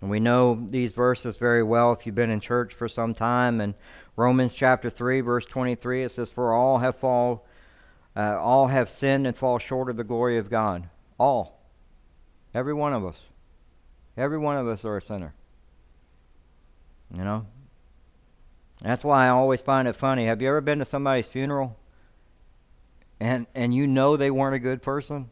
And 0.00 0.10
we 0.10 0.18
know 0.18 0.66
these 0.66 0.90
verses 0.90 1.36
very 1.36 1.62
well 1.62 1.92
if 1.92 2.04
you've 2.04 2.16
been 2.16 2.30
in 2.30 2.40
church 2.40 2.74
for 2.74 2.88
some 2.88 3.14
time. 3.14 3.60
And 3.60 3.74
Romans 4.16 4.52
chapter 4.54 4.90
3, 4.90 5.20
verse 5.20 5.44
23, 5.44 6.02
it 6.02 6.08
says, 6.10 6.28
For 6.28 6.52
all 6.52 6.78
have 6.78 6.96
fall, 6.96 7.46
uh, 8.16 8.36
all 8.40 8.66
have 8.66 8.88
sinned 8.88 9.28
and 9.28 9.36
fall 9.36 9.60
short 9.60 9.88
of 9.88 9.96
the 9.96 10.02
glory 10.02 10.38
of 10.38 10.50
God. 10.50 10.88
All. 11.20 11.60
Every 12.52 12.74
one 12.74 12.92
of 12.92 13.04
us. 13.04 13.30
Every 14.16 14.38
one 14.38 14.56
of 14.56 14.66
us 14.66 14.84
are 14.84 14.96
a 14.96 15.02
sinner. 15.02 15.34
You 17.16 17.22
know? 17.22 17.46
That's 18.82 19.04
why 19.04 19.26
I 19.26 19.28
always 19.28 19.62
find 19.62 19.86
it 19.86 19.94
funny. 19.94 20.26
Have 20.26 20.42
you 20.42 20.48
ever 20.48 20.60
been 20.60 20.80
to 20.80 20.84
somebody's 20.84 21.28
funeral 21.28 21.78
and 23.20 23.46
and 23.54 23.72
you 23.72 23.86
know 23.86 24.16
they 24.16 24.30
weren't 24.30 24.56
a 24.56 24.58
good 24.58 24.82
person? 24.82 25.30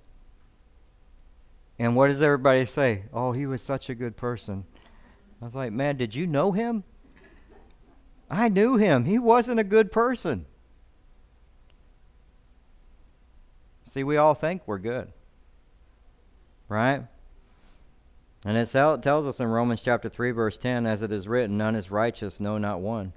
And 1.79 1.97
what 1.97 2.09
does 2.09 2.23
everybody 2.23 2.65
say? 2.67 3.05
Oh, 3.13 3.33
he 3.33 3.47
was 3.47 3.63
such 3.63 3.91
a 3.91 3.95
good 3.95 4.17
person. 4.17 4.65
I 5.41 5.47
was 5.47 5.55
like, 5.55 5.73
man, 5.73 5.97
did 5.97 6.15
you 6.15 6.27
know 6.27 6.53
him? 6.53 6.85
I 8.31 8.49
knew 8.49 8.77
him. 8.77 9.07
He 9.07 9.19
wasn't 9.19 9.59
a 9.59 9.65
good 9.65 9.91
person. 9.91 10.47
See, 13.85 14.05
we 14.05 14.19
all 14.19 14.35
think 14.35 14.63
we're 14.67 14.79
good. 14.79 15.11
Right? 16.69 17.03
And 18.45 18.57
it 18.57 18.69
tells 18.69 19.27
us 19.27 19.41
in 19.41 19.49
Romans 19.49 19.83
chapter 19.83 20.09
3, 20.09 20.31
verse 20.31 20.59
10, 20.59 20.87
as 20.87 21.03
it 21.03 21.11
is 21.11 21.27
written, 21.27 21.59
none 21.59 21.75
is 21.75 21.91
righteous, 21.91 22.39
no, 22.39 22.57
not 22.57 22.81
one. 22.81 23.13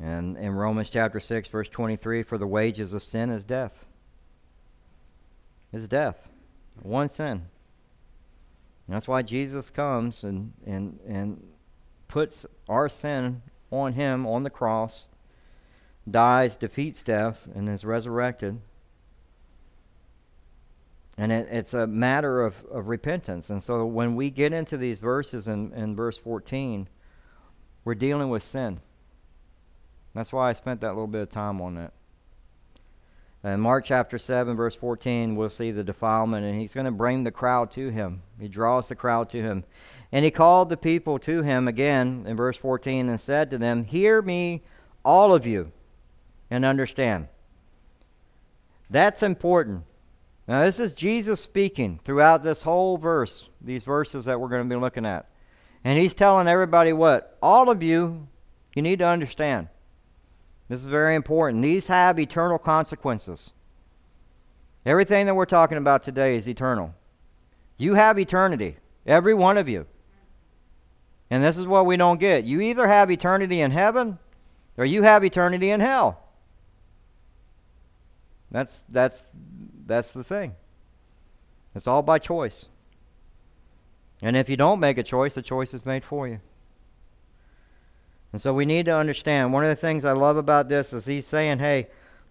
And 0.00 0.36
in 0.36 0.52
Romans 0.52 0.90
chapter 0.90 1.18
6, 1.18 1.48
verse 1.48 1.68
23, 1.68 2.22
for 2.22 2.38
the 2.38 2.46
wages 2.46 2.94
of 2.94 3.02
sin 3.02 3.30
is 3.30 3.44
death. 3.44 3.86
Is 5.72 5.88
death. 5.88 6.28
One 6.82 7.08
sin. 7.08 7.42
And 8.86 8.96
that's 8.96 9.08
why 9.08 9.22
Jesus 9.22 9.70
comes 9.70 10.24
and, 10.24 10.52
and, 10.66 10.98
and 11.06 11.42
puts 12.06 12.46
our 12.68 12.88
sin 12.88 13.42
on 13.70 13.92
him 13.92 14.26
on 14.26 14.44
the 14.44 14.50
cross, 14.50 15.08
dies, 16.10 16.56
defeats 16.56 17.02
death, 17.02 17.48
and 17.54 17.68
is 17.68 17.84
resurrected. 17.84 18.60
And 21.18 21.32
it, 21.32 21.48
it's 21.50 21.74
a 21.74 21.86
matter 21.86 22.42
of, 22.42 22.64
of 22.70 22.88
repentance. 22.88 23.50
And 23.50 23.62
so 23.62 23.84
when 23.84 24.14
we 24.14 24.30
get 24.30 24.52
into 24.52 24.76
these 24.76 25.00
verses 25.00 25.48
in, 25.48 25.72
in 25.74 25.96
verse 25.96 26.16
14, 26.16 26.88
we're 27.84 27.96
dealing 27.96 28.30
with 28.30 28.42
sin. 28.42 28.80
That's 30.14 30.32
why 30.32 30.50
I 30.50 30.52
spent 30.52 30.80
that 30.80 30.90
little 30.90 31.06
bit 31.06 31.22
of 31.22 31.30
time 31.30 31.60
on 31.60 31.74
that. 31.76 31.92
In 33.44 33.60
Mark 33.60 33.84
chapter 33.84 34.18
7, 34.18 34.56
verse 34.56 34.74
14, 34.74 35.36
we'll 35.36 35.48
see 35.48 35.70
the 35.70 35.84
defilement, 35.84 36.44
and 36.44 36.60
he's 36.60 36.74
going 36.74 36.86
to 36.86 36.90
bring 36.90 37.22
the 37.22 37.30
crowd 37.30 37.70
to 37.72 37.88
him. 37.88 38.22
He 38.40 38.48
draws 38.48 38.88
the 38.88 38.96
crowd 38.96 39.30
to 39.30 39.40
him. 39.40 39.64
And 40.10 40.24
he 40.24 40.30
called 40.32 40.68
the 40.68 40.76
people 40.76 41.18
to 41.20 41.42
him 41.42 41.68
again 41.68 42.24
in 42.26 42.36
verse 42.36 42.56
14 42.56 43.08
and 43.08 43.20
said 43.20 43.50
to 43.50 43.58
them, 43.58 43.84
Hear 43.84 44.20
me, 44.20 44.62
all 45.04 45.34
of 45.34 45.46
you, 45.46 45.70
and 46.50 46.64
understand. 46.64 47.28
That's 48.90 49.22
important. 49.22 49.84
Now, 50.48 50.64
this 50.64 50.80
is 50.80 50.94
Jesus 50.94 51.40
speaking 51.40 52.00
throughout 52.04 52.42
this 52.42 52.62
whole 52.62 52.96
verse, 52.96 53.48
these 53.60 53.84
verses 53.84 54.24
that 54.24 54.40
we're 54.40 54.48
going 54.48 54.68
to 54.68 54.74
be 54.74 54.80
looking 54.80 55.06
at. 55.06 55.26
And 55.84 55.98
he's 55.98 56.14
telling 56.14 56.48
everybody 56.48 56.92
what? 56.92 57.36
All 57.40 57.70
of 57.70 57.82
you, 57.82 58.26
you 58.74 58.82
need 58.82 58.98
to 58.98 59.06
understand. 59.06 59.68
This 60.68 60.80
is 60.80 60.86
very 60.86 61.14
important. 61.14 61.62
These 61.62 61.86
have 61.86 62.18
eternal 62.18 62.58
consequences. 62.58 63.52
Everything 64.84 65.26
that 65.26 65.34
we're 65.34 65.46
talking 65.46 65.78
about 65.78 66.02
today 66.02 66.36
is 66.36 66.48
eternal. 66.48 66.94
You 67.76 67.94
have 67.94 68.18
eternity, 68.18 68.76
every 69.06 69.34
one 69.34 69.56
of 69.56 69.68
you. 69.68 69.86
And 71.30 71.42
this 71.42 71.58
is 71.58 71.66
what 71.66 71.86
we 71.86 71.96
don't 71.96 72.18
get. 72.18 72.44
You 72.44 72.60
either 72.60 72.86
have 72.86 73.10
eternity 73.10 73.60
in 73.60 73.70
heaven 73.70 74.18
or 74.76 74.84
you 74.84 75.02
have 75.02 75.24
eternity 75.24 75.70
in 75.70 75.80
hell. 75.80 76.22
That's 78.50 78.82
that's 78.88 79.30
that's 79.86 80.12
the 80.12 80.24
thing. 80.24 80.54
It's 81.74 81.86
all 81.86 82.02
by 82.02 82.18
choice. 82.18 82.66
And 84.22 84.36
if 84.36 84.48
you 84.48 84.56
don't 84.56 84.80
make 84.80 84.98
a 84.98 85.02
choice, 85.02 85.34
the 85.34 85.42
choice 85.42 85.74
is 85.74 85.84
made 85.84 86.02
for 86.02 86.26
you. 86.26 86.40
And 88.38 88.42
so 88.44 88.54
we 88.54 88.66
need 88.66 88.84
to 88.84 88.94
understand 88.94 89.52
one 89.52 89.64
of 89.64 89.68
the 89.68 89.74
things 89.74 90.04
I 90.04 90.12
love 90.12 90.36
about 90.36 90.68
this 90.68 90.92
is 90.92 91.04
he's 91.04 91.26
saying, 91.26 91.58
hey, 91.58 91.88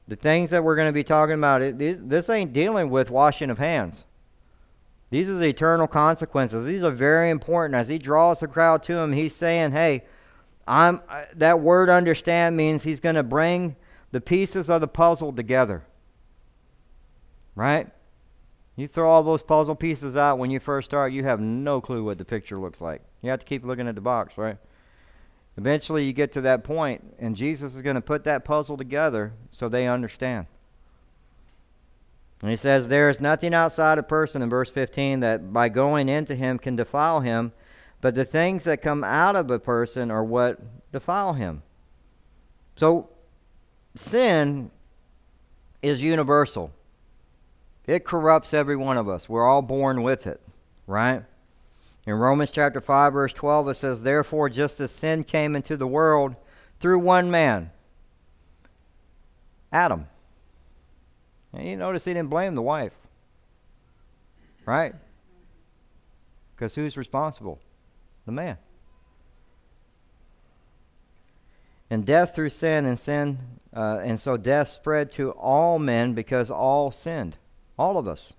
the 0.07 0.15
things 0.15 0.51
that 0.51 0.63
we're 0.63 0.77
going 0.77 0.87
to 0.87 0.93
be 0.93 1.03
talking 1.03 1.33
about, 1.33 1.61
it, 1.61 1.77
this, 1.77 1.99
this 2.01 2.29
ain't 2.29 2.53
dealing 2.53 2.89
with 2.89 3.11
washing 3.11 3.49
of 3.49 3.57
hands. 3.57 4.05
These 5.09 5.29
are 5.29 5.33
the 5.33 5.49
eternal 5.49 5.85
consequences. 5.85 6.65
These 6.65 6.81
are 6.81 6.91
very 6.91 7.29
important. 7.29 7.75
As 7.75 7.89
he 7.89 7.97
draws 7.97 8.39
the 8.39 8.47
crowd 8.47 8.83
to 8.83 8.97
him, 8.97 9.11
he's 9.11 9.35
saying, 9.35 9.73
hey, 9.73 10.05
I'm, 10.65 11.01
uh, 11.09 11.23
that 11.35 11.59
word 11.59 11.89
understand 11.89 12.55
means 12.55 12.83
he's 12.83 13.01
going 13.01 13.15
to 13.15 13.21
bring 13.23 13.75
the 14.13 14.21
pieces 14.21 14.69
of 14.69 14.79
the 14.79 14.87
puzzle 14.87 15.33
together. 15.33 15.83
Right? 17.53 17.89
You 18.77 18.87
throw 18.87 19.09
all 19.09 19.23
those 19.23 19.43
puzzle 19.43 19.75
pieces 19.75 20.15
out 20.15 20.37
when 20.37 20.51
you 20.51 20.61
first 20.61 20.89
start, 20.89 21.11
you 21.11 21.25
have 21.25 21.41
no 21.41 21.81
clue 21.81 22.05
what 22.05 22.17
the 22.17 22.23
picture 22.23 22.57
looks 22.57 22.79
like. 22.79 23.01
You 23.21 23.29
have 23.29 23.39
to 23.39 23.45
keep 23.45 23.65
looking 23.65 23.89
at 23.89 23.95
the 23.95 23.99
box, 23.99 24.37
right? 24.37 24.55
Eventually, 25.57 26.05
you 26.05 26.13
get 26.13 26.33
to 26.33 26.41
that 26.41 26.63
point, 26.63 27.15
and 27.17 27.35
Jesus 27.35 27.73
is 27.73 27.81
going 27.81 27.95
to 27.95 28.01
put 28.01 28.23
that 28.25 28.45
puzzle 28.45 28.77
together 28.77 29.33
so 29.49 29.67
they 29.67 29.87
understand. 29.87 30.45
And 32.41 32.51
he 32.51 32.57
says, 32.57 32.87
There 32.87 33.09
is 33.09 33.19
nothing 33.19 33.55
outside 33.55 33.97
a 33.97 34.03
person 34.03 34.43
in 34.43 34.49
verse 34.49 34.69
15 34.69 35.21
that 35.21 35.51
by 35.51 35.69
going 35.69 36.09
into 36.09 36.35
him 36.35 36.59
can 36.59 36.75
defile 36.75 37.21
him, 37.21 37.53
but 38.01 38.13
the 38.13 38.25
things 38.25 38.65
that 38.65 38.83
come 38.83 39.03
out 39.03 39.35
of 39.35 39.49
a 39.49 39.57
person 39.57 40.11
are 40.11 40.23
what 40.23 40.59
defile 40.91 41.33
him. 41.33 41.63
So, 42.75 43.09
sin 43.95 44.69
is 45.81 46.03
universal, 46.03 46.71
it 47.87 48.05
corrupts 48.05 48.53
every 48.53 48.75
one 48.75 48.97
of 48.97 49.09
us. 49.09 49.27
We're 49.27 49.47
all 49.47 49.63
born 49.63 50.03
with 50.03 50.27
it, 50.27 50.39
right? 50.85 51.23
In 52.07 52.13
Romans 52.13 52.49
chapter 52.49 52.81
5, 52.81 53.13
verse 53.13 53.33
12, 53.33 53.69
it 53.69 53.73
says, 53.75 54.01
Therefore, 54.01 54.49
just 54.49 54.79
as 54.79 54.91
sin 54.91 55.23
came 55.23 55.55
into 55.55 55.77
the 55.77 55.85
world 55.85 56.35
through 56.79 56.99
one 56.99 57.29
man, 57.29 57.69
Adam 59.71 60.07
and 61.53 61.67
you 61.67 61.75
notice 61.75 62.05
he 62.05 62.13
didn't 62.13 62.29
blame 62.29 62.55
the 62.55 62.61
wife. 62.61 62.93
Right? 64.65 64.93
Because 66.55 66.75
who's 66.75 66.97
responsible? 66.97 67.59
The 68.25 68.31
man. 68.31 68.57
And 71.89 72.05
death 72.05 72.35
through 72.35 72.49
sin, 72.49 72.85
and 72.85 72.99
sin, 72.99 73.39
uh, 73.73 74.01
and 74.03 74.19
so 74.19 74.35
death 74.35 74.67
spread 74.67 75.11
to 75.13 75.31
all 75.31 75.79
men 75.79 76.13
because 76.13 76.51
all 76.51 76.91
sinned. 76.91 77.37
All 77.79 77.97
of 77.97 78.07
us. 78.07 78.33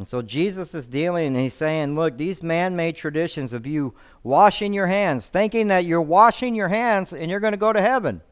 And 0.00 0.08
so 0.08 0.22
Jesus 0.22 0.74
is 0.74 0.88
dealing, 0.88 1.26
and 1.26 1.36
he's 1.36 1.52
saying, 1.52 1.94
Look, 1.94 2.16
these 2.16 2.42
man 2.42 2.74
made 2.74 2.96
traditions 2.96 3.52
of 3.52 3.66
you 3.66 3.92
washing 4.22 4.72
your 4.72 4.86
hands, 4.86 5.28
thinking 5.28 5.68
that 5.68 5.84
you're 5.84 6.00
washing 6.00 6.54
your 6.54 6.68
hands 6.68 7.12
and 7.12 7.30
you're 7.30 7.38
going 7.38 7.52
to 7.52 7.58
go 7.58 7.70
to 7.70 7.82
heaven. 7.82 8.22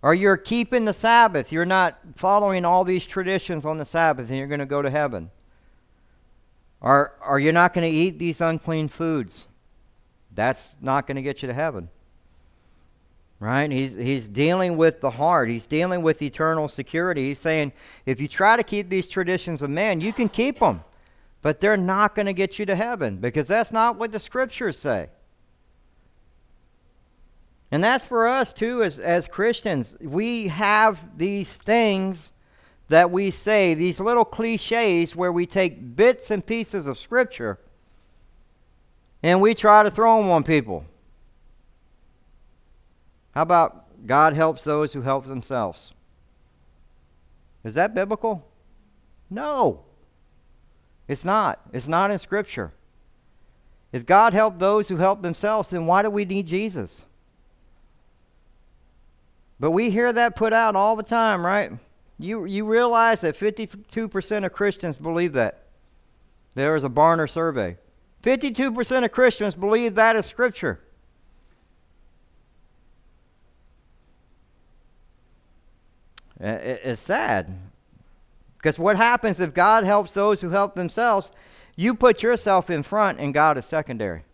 Or 0.00 0.14
you're 0.14 0.36
keeping 0.36 0.84
the 0.84 0.92
Sabbath. 0.92 1.50
You're 1.50 1.64
not 1.64 1.98
following 2.14 2.64
all 2.64 2.84
these 2.84 3.04
traditions 3.04 3.66
on 3.66 3.78
the 3.78 3.84
Sabbath 3.84 4.28
and 4.28 4.38
you're 4.38 4.46
going 4.46 4.60
to 4.60 4.66
go 4.66 4.80
to 4.80 4.90
heaven. 4.90 5.32
Or, 6.80 7.16
or 7.26 7.40
you're 7.40 7.52
not 7.52 7.74
going 7.74 7.90
to 7.90 7.98
eat 7.98 8.20
these 8.20 8.40
unclean 8.40 8.86
foods. 8.86 9.48
That's 10.32 10.76
not 10.80 11.08
going 11.08 11.16
to 11.16 11.22
get 11.22 11.42
you 11.42 11.48
to 11.48 11.54
heaven. 11.54 11.88
Right? 13.40 13.70
He's, 13.70 13.94
he's 13.94 14.28
dealing 14.28 14.76
with 14.76 15.00
the 15.00 15.10
heart. 15.10 15.48
He's 15.48 15.66
dealing 15.66 16.02
with 16.02 16.22
eternal 16.22 16.68
security. 16.68 17.28
He's 17.28 17.38
saying, 17.38 17.72
if 18.04 18.20
you 18.20 18.26
try 18.26 18.56
to 18.56 18.64
keep 18.64 18.88
these 18.88 19.06
traditions 19.06 19.62
of 19.62 19.70
man, 19.70 20.00
you 20.00 20.12
can 20.12 20.28
keep 20.28 20.58
them. 20.58 20.82
But 21.40 21.60
they're 21.60 21.76
not 21.76 22.16
going 22.16 22.26
to 22.26 22.32
get 22.32 22.58
you 22.58 22.66
to 22.66 22.74
heaven 22.74 23.18
because 23.18 23.46
that's 23.46 23.70
not 23.70 23.96
what 23.96 24.10
the 24.10 24.18
scriptures 24.18 24.76
say. 24.76 25.08
And 27.70 27.84
that's 27.84 28.04
for 28.04 28.26
us 28.26 28.52
too 28.52 28.82
as, 28.82 28.98
as 28.98 29.28
Christians. 29.28 29.96
We 30.00 30.48
have 30.48 31.16
these 31.16 31.56
things 31.58 32.32
that 32.88 33.10
we 33.10 33.30
say, 33.30 33.74
these 33.74 34.00
little 34.00 34.24
cliches 34.24 35.14
where 35.14 35.32
we 35.32 35.46
take 35.46 35.94
bits 35.94 36.30
and 36.30 36.44
pieces 36.44 36.86
of 36.86 36.96
Scripture 36.98 37.58
and 39.22 39.40
we 39.40 39.54
try 39.54 39.82
to 39.82 39.90
throw 39.90 40.20
them 40.22 40.30
on 40.30 40.44
people. 40.44 40.84
How 43.38 43.42
about 43.42 44.04
God 44.04 44.34
helps 44.34 44.64
those 44.64 44.92
who 44.92 45.02
help 45.02 45.24
themselves? 45.24 45.92
Is 47.62 47.74
that 47.74 47.94
biblical? 47.94 48.44
No. 49.30 49.84
It's 51.06 51.24
not. 51.24 51.60
It's 51.72 51.86
not 51.86 52.10
in 52.10 52.18
Scripture. 52.18 52.72
If 53.92 54.04
God 54.04 54.34
helped 54.34 54.58
those 54.58 54.88
who 54.88 54.96
help 54.96 55.22
themselves, 55.22 55.70
then 55.70 55.86
why 55.86 56.02
do 56.02 56.10
we 56.10 56.24
need 56.24 56.48
Jesus? 56.48 57.06
But 59.60 59.70
we 59.70 59.90
hear 59.90 60.12
that 60.12 60.34
put 60.34 60.52
out 60.52 60.74
all 60.74 60.96
the 60.96 61.04
time, 61.04 61.46
right? 61.46 61.70
You, 62.18 62.44
you 62.44 62.64
realize 62.64 63.20
that 63.20 63.36
52% 63.36 64.46
of 64.46 64.52
Christians 64.52 64.96
believe 64.96 65.34
that. 65.34 65.62
There 66.56 66.72
was 66.72 66.82
a 66.82 66.88
Barna 66.88 67.30
survey. 67.30 67.76
52% 68.24 69.04
of 69.04 69.12
Christians 69.12 69.54
believe 69.54 69.94
that 69.94 70.16
is 70.16 70.26
Scripture. 70.26 70.80
It's 76.40 77.00
sad. 77.00 77.56
Because 78.56 78.78
what 78.78 78.96
happens 78.96 79.40
if 79.40 79.54
God 79.54 79.84
helps 79.84 80.12
those 80.12 80.40
who 80.40 80.50
help 80.50 80.74
themselves? 80.74 81.32
You 81.76 81.94
put 81.94 82.22
yourself 82.22 82.70
in 82.70 82.82
front 82.82 83.20
and 83.20 83.32
God 83.32 83.56
is 83.58 83.66
secondary. 83.66 84.24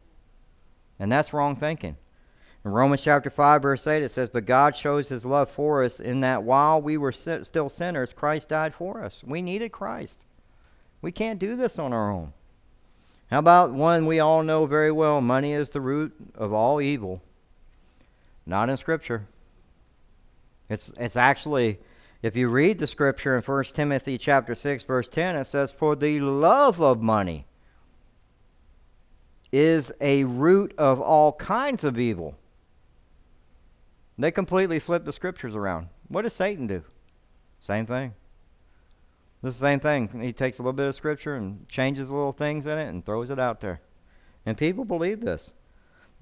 And 0.99 1.11
that's 1.11 1.33
wrong 1.33 1.57
thinking. 1.57 1.97
In 2.65 2.71
Romans 2.71 3.03
chapter 3.03 3.29
5, 3.29 3.61
verse 3.61 3.87
8, 3.87 4.03
it 4.03 4.11
says, 4.11 4.31
But 4.31 4.47
God 4.47 4.75
shows 4.75 5.11
his 5.11 5.27
love 5.27 5.51
for 5.51 5.83
us 5.83 6.01
in 6.01 6.21
that 6.21 6.43
while 6.43 6.81
we 6.81 6.97
were 6.97 7.13
still 7.13 7.69
sinners, 7.69 8.15
Christ 8.15 8.49
died 8.49 8.73
for 8.73 9.05
us. 9.05 9.23
We 9.23 9.43
needed 9.43 9.71
Christ. 9.73 10.25
We 11.03 11.13
can't 11.13 11.39
do 11.39 11.57
this 11.57 11.79
on 11.79 11.93
our 11.93 12.11
own. 12.11 12.33
How 13.31 13.39
about 13.39 13.73
one 13.73 14.07
we 14.07 14.21
all 14.21 14.43
know 14.43 14.65
very 14.65 14.93
well 14.93 15.21
money 15.21 15.53
is 15.53 15.71
the 15.71 15.81
root 15.83 16.15
of 16.35 16.55
all 16.55 16.81
evil? 16.81 17.23
Not 18.47 18.71
in 18.71 18.79
Scripture. 18.79 19.27
It's, 20.71 20.91
it's 20.99 21.17
actually, 21.17 21.79
if 22.25 22.35
you 22.35 22.49
read 22.49 22.79
the 22.79 22.87
Scripture 22.87 23.37
in 23.37 23.43
1 23.43 23.65
Timothy 23.65 24.17
chapter 24.17 24.55
6, 24.55 24.85
verse 24.85 25.11
10, 25.11 25.37
it 25.37 25.45
says, 25.45 25.71
For 25.71 25.95
the 25.95 26.21
love 26.21 26.81
of 26.81 27.03
money 27.03 27.45
is 29.53 29.93
a 30.01 30.25
root 30.25 30.73
of 30.79 31.03
all 31.03 31.35
kinds 31.35 31.85
of 31.85 31.99
evil. 31.99 32.35
They 34.17 34.31
completely 34.31 34.79
flip 34.79 35.05
the 35.05 35.13
scriptures 35.13 35.55
around. 35.55 35.89
What 36.09 36.23
does 36.23 36.33
Satan 36.33 36.67
do? 36.67 36.83
Same 37.61 37.85
thing. 37.85 38.15
The 39.43 39.53
same 39.53 39.79
thing. 39.79 40.09
He 40.23 40.33
takes 40.33 40.59
a 40.59 40.63
little 40.63 40.73
bit 40.73 40.87
of 40.87 40.95
scripture 40.95 41.35
and 41.35 41.69
changes 41.69 42.11
little 42.11 42.33
things 42.33 42.67
in 42.67 42.79
it 42.79 42.89
and 42.89 43.05
throws 43.05 43.29
it 43.29 43.39
out 43.39 43.61
there. 43.61 43.83
And 44.47 44.57
people 44.57 44.87
believe 44.87 45.21
this. 45.21 45.53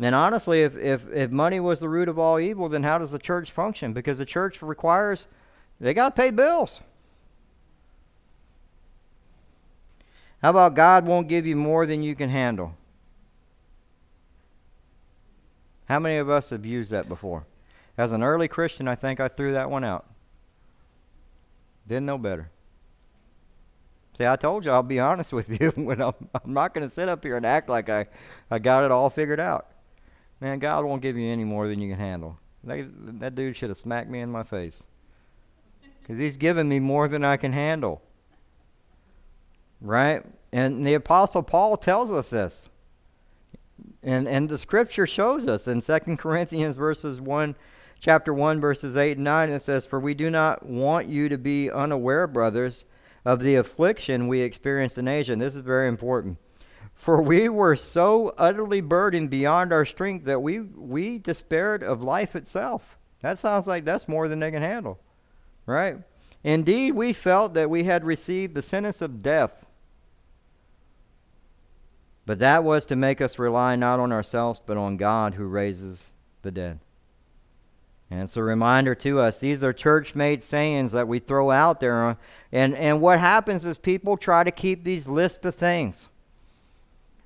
And 0.01 0.17
honestly, 0.17 0.63
if, 0.63 0.77
if, 0.77 1.09
if 1.13 1.31
money 1.31 1.61
was 1.61 1.79
the 1.79 1.89
root 1.89 2.09
of 2.09 2.19
all 2.19 2.41
evil, 2.41 2.69
then 2.69 2.83
how 2.83 2.99
does 2.99 3.13
the 3.13 3.21
church 3.21 3.53
function? 3.53 3.93
Because 3.93 4.19
the 4.19 4.27
church 4.27 4.63
requires, 4.63 5.29
they 5.83 5.93
got 5.95 6.15
to 6.15 6.23
pay 6.23 6.31
bills. 6.31 6.81
How 10.41 10.51
about 10.51 10.75
God 10.75 11.05
won't 11.07 11.29
give 11.29 11.45
you 11.45 11.57
more 11.57 11.87
than 11.87 12.05
you 12.05 12.15
can 12.15 12.31
handle? 12.31 12.75
How 15.87 15.99
many 15.99 16.19
of 16.19 16.31
us 16.31 16.51
have 16.51 16.65
used 16.65 16.93
that 16.93 17.09
before? 17.09 17.47
As 17.99 18.13
an 18.13 18.23
early 18.23 18.47
Christian, 18.47 18.87
I 18.87 18.95
think 18.95 19.19
I 19.19 19.27
threw 19.27 19.53
that 19.53 19.71
one 19.71 19.83
out. 19.83 20.07
Didn't 21.87 22.07
know 22.07 22.17
better. 22.17 22.49
See, 24.17 24.27
I 24.27 24.37
told 24.37 24.65
you 24.65 24.71
I'll 24.71 24.85
be 24.85 25.01
honest 25.01 25.33
with 25.33 25.61
you. 25.61 25.71
when 25.75 26.01
I'm, 26.01 26.15
I'm 26.33 26.53
not 26.53 26.75
going 26.75 26.87
to 26.87 26.95
sit 26.95 27.09
up 27.09 27.25
here 27.25 27.37
and 27.37 27.45
act 27.45 27.69
like 27.69 27.89
I, 27.89 28.07
I 28.51 28.61
got 28.61 28.85
it 28.85 28.93
all 28.93 29.11
figured 29.11 29.41
out. 29.41 29.67
Man, 30.41 30.61
God 30.61 30.85
won't 30.85 31.03
give 31.03 31.17
you 31.17 31.29
any 31.29 31.45
more 31.45 31.67
than 31.67 31.81
you 31.81 31.91
can 31.91 31.99
handle. 31.99 32.39
That 32.65 33.35
dude 33.35 33.57
should 33.57 33.71
have 33.71 33.79
smacked 33.79 34.09
me 34.09 34.21
in 34.21 34.31
my 34.31 34.45
face. 34.45 34.83
Because 36.03 36.19
he's 36.19 36.37
given 36.37 36.69
me 36.69 36.81
more 36.81 37.09
than 37.09 37.25
I 37.25 37.37
can 37.37 37.53
handle. 37.53 38.03
Right? 39.81 40.25
And 40.53 40.87
the 40.87 40.95
Apostle 40.95 41.43
Paul 41.43 41.77
tells 41.77 42.11
us 42.11 42.31
this. 42.31 42.69
And, 44.03 44.27
and 44.27 44.49
the 44.49 44.59
scripture 44.59 45.07
shows 45.07 45.47
us 45.47 45.69
in 45.69 45.81
2 45.81 46.17
Corinthians 46.17 46.77
verses 46.77 47.21
1 47.21 47.55
chapter 48.03 48.35
1, 48.35 48.61
verses 48.61 48.97
8 48.97 49.17
and 49.17 49.25
9, 49.25 49.51
it 49.51 49.61
says, 49.61 49.87
For 49.87 50.01
we 50.01 50.13
do 50.13 50.29
not 50.29 50.67
want 50.67 51.09
you 51.09 51.29
to 51.29 51.39
be 51.39 51.71
unaware, 51.71 52.27
brothers, 52.27 52.85
of 53.25 53.41
the 53.41 53.55
affliction 53.55 54.27
we 54.27 54.41
experienced 54.41 54.99
in 54.99 55.07
Asia. 55.07 55.33
And 55.33 55.41
this 55.41 55.55
is 55.55 55.61
very 55.61 55.89
important. 55.89 56.37
For 56.95 57.23
we 57.23 57.49
were 57.49 57.77
so 57.77 58.35
utterly 58.37 58.81
burdened 58.81 59.31
beyond 59.31 59.73
our 59.73 59.87
strength 59.87 60.25
that 60.27 60.43
we, 60.43 60.61
we 60.61 61.19
despaired 61.19 61.83
of 61.83 62.03
life 62.03 62.35
itself. 62.35 62.99
That 63.23 63.39
sounds 63.39 63.69
like 63.69 63.85
that's 63.85 64.09
more 64.09 64.27
than 64.27 64.41
they 64.41 64.51
can 64.51 64.63
handle, 64.63 64.99
right? 65.67 65.97
Indeed, 66.45 66.93
we 66.93 67.13
felt 67.13 67.55
that 67.55 67.71
we 67.71 67.85
had 67.85 68.05
received 68.05 68.55
the 68.55 68.63
sentence 68.63 69.01
of 69.01 69.23
death. 69.23 69.65
But 72.27 72.39
that 72.39 72.65
was 72.65 72.87
to 72.87 72.97
make 72.97 73.21
us 73.21 73.39
rely 73.39 73.77
not 73.77 74.01
on 74.01 74.13
ourselves, 74.13 74.61
but 74.65 74.77
on 74.77 74.97
God 74.97 75.35
who 75.35 75.47
raises 75.47 76.13
the 76.43 76.51
dead. 76.51 76.79
And 78.11 78.23
it's 78.23 78.37
a 78.37 78.43
reminder 78.43 78.95
to 78.97 79.21
us. 79.21 79.41
These 79.41 79.63
are 79.65 79.73
church 79.73 80.15
made 80.15 80.43
sayings 80.43 80.93
that 80.93 81.09
we 81.09 81.19
throw 81.19 81.51
out 81.51 81.81
there. 81.81 82.19
And, 82.53 82.75
and 82.75 83.01
what 83.01 83.19
happens 83.19 83.65
is 83.65 83.79
people 83.79 84.17
try 84.17 84.45
to 84.45 84.51
keep 84.51 84.85
these 84.85 85.09
lists 85.09 85.45
of 85.47 85.55
things. 85.55 86.09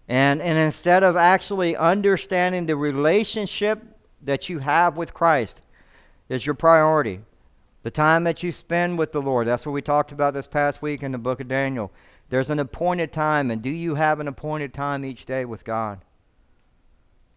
And, 0.09 0.41
and 0.41 0.57
instead 0.57 1.03
of 1.03 1.17
actually 1.17 1.77
understanding 1.77 2.67
the 2.67 2.77
relationship 2.77 3.83
that 4.23 4.49
you 4.49 4.61
have 4.61 4.97
with 4.97 5.13
Christ 5.13 5.61
is 6.29 6.47
your 6.47 6.55
priority. 6.55 7.21
The 7.87 7.93
time 7.93 8.25
that 8.25 8.43
you 8.43 8.51
spend 8.51 8.99
with 8.99 9.13
the 9.13 9.23
Lord. 9.23 9.47
That's 9.47 9.65
what 9.65 9.71
we 9.71 9.81
talked 9.81 10.11
about 10.11 10.35
this 10.35 10.49
past 10.49 10.83
week 10.83 11.05
in 11.05 11.13
the 11.13 11.19
book 11.19 11.41
of 11.41 11.47
Daniel. 11.47 11.93
There's 12.31 12.51
an 12.51 12.59
appointed 12.59 13.13
time. 13.13 13.49
And 13.49 13.63
do 13.63 13.71
you 13.71 13.95
have 13.95 14.19
an 14.19 14.27
appointed 14.27 14.75
time 14.75 15.05
each 15.05 15.25
day 15.25 15.45
with 15.45 15.63
God? 15.63 16.01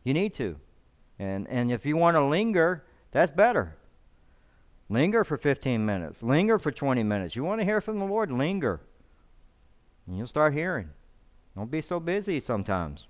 You 0.03 0.15
need 0.15 0.33
to. 0.33 0.55
And, 1.19 1.47
and 1.49 1.71
if 1.71 1.85
you 1.85 1.97
want 1.97 2.15
to 2.15 2.23
linger, 2.23 2.83
that's 3.11 3.31
better. 3.31 3.75
Linger 4.89 5.23
for 5.23 5.37
15 5.37 5.85
minutes. 5.85 6.23
Linger 6.23 6.57
for 6.57 6.71
20 6.71 7.03
minutes. 7.03 7.35
You 7.35 7.43
want 7.43 7.61
to 7.61 7.65
hear 7.65 7.79
from 7.79 7.99
the 7.99 8.05
Lord? 8.05 8.31
Linger. 8.31 8.81
And 10.07 10.17
you'll 10.17 10.25
start 10.25 10.55
hearing. 10.55 10.89
Don't 11.55 11.69
be 11.69 11.81
so 11.81 11.99
busy 11.99 12.39
sometimes. 12.39 13.05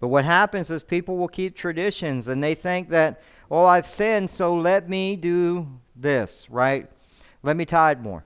But 0.00 0.08
what 0.08 0.24
happens 0.24 0.68
is 0.70 0.82
people 0.82 1.16
will 1.16 1.28
keep 1.28 1.54
traditions 1.54 2.26
and 2.26 2.42
they 2.42 2.56
think 2.56 2.88
that, 2.88 3.22
oh, 3.50 3.64
I've 3.64 3.86
sinned, 3.86 4.30
so 4.30 4.54
let 4.54 4.88
me 4.88 5.16
do 5.16 5.68
this, 5.94 6.48
right? 6.50 6.90
Let 7.42 7.56
me 7.56 7.64
tithe 7.64 8.00
more. 8.00 8.24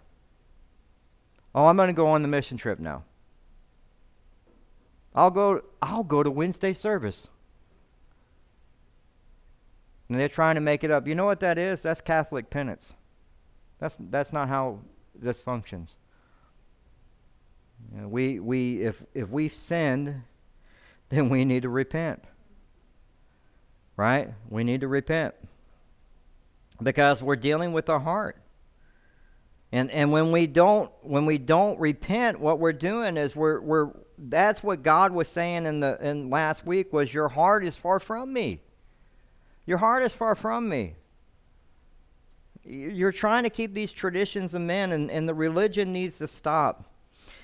Oh, 1.55 1.67
I'm 1.67 1.77
going 1.77 1.89
to 1.89 1.93
go 1.93 2.07
on 2.07 2.23
the 2.23 2.29
mission 2.29 2.57
trip 2.57 2.79
now. 2.79 3.05
I'll 5.15 5.31
go 5.31 5.63
I'll 5.83 6.05
go 6.05 6.23
to 6.23 6.31
Wednesday 6.31 6.73
service. 6.73 7.29
And 10.09 10.19
they're 10.19 10.29
trying 10.29 10.57
to 10.57 10.61
make 10.61 10.83
it 10.83 10.91
up. 10.91 11.07
You 11.07 11.15
know 11.15 11.25
what 11.25 11.41
that 11.41 11.57
is? 11.57 11.83
That's 11.83 12.01
Catholic 12.01 12.51
penance. 12.51 12.95
That's, 13.79 13.97
that's 14.11 14.33
not 14.33 14.49
how 14.49 14.81
this 15.15 15.41
functions. 15.41 15.95
You 17.95 18.03
know, 18.03 18.09
we, 18.09 18.41
we, 18.41 18.83
if, 18.83 19.03
if 19.15 19.29
we've 19.29 19.55
sinned, 19.55 20.23
then 21.09 21.29
we 21.29 21.45
need 21.45 21.63
to 21.63 21.69
repent. 21.69 22.25
Right? 24.01 24.33
We 24.49 24.65
need 24.65 24.81
to 24.81 24.89
repent. 24.89 25.35
Because 26.83 27.23
we're 27.23 27.37
dealing 27.37 27.75
with 27.75 27.91
our 27.91 28.01
heart. 28.01 28.39
And 29.73 29.91
and 29.91 30.11
when 30.11 30.33
we 30.33 30.47
don't 30.47 30.91
when 31.03 31.27
we 31.27 31.37
don't 31.37 31.79
repent, 31.79 32.41
what 32.41 32.59
we're 32.59 32.73
doing 32.73 33.19
is 33.19 33.37
we're 33.37 33.61
we're 33.61 33.91
that's 34.17 34.63
what 34.63 34.83
God 34.83 35.13
was 35.13 35.29
saying 35.29 35.67
in 35.67 35.81
the 35.81 35.99
in 36.01 36.31
last 36.31 36.65
week 36.65 36.95
was 36.95 37.13
your 37.13 37.29
heart 37.29 37.63
is 37.63 37.77
far 37.77 38.01
from 38.01 38.33
me. 38.33 38.63
Your 39.67 39.77
heart 39.77 40.03
is 40.03 40.15
far 40.15 40.35
from 40.35 40.67
me. 40.67 40.95
You're 42.65 43.13
trying 43.13 43.43
to 43.43 43.51
keep 43.51 43.75
these 43.75 43.93
traditions 43.93 44.55
of 44.55 44.63
men, 44.63 44.93
and, 44.93 45.11
and 45.11 45.29
the 45.29 45.35
religion 45.35 45.93
needs 45.93 46.17
to 46.19 46.27
stop. 46.27 46.91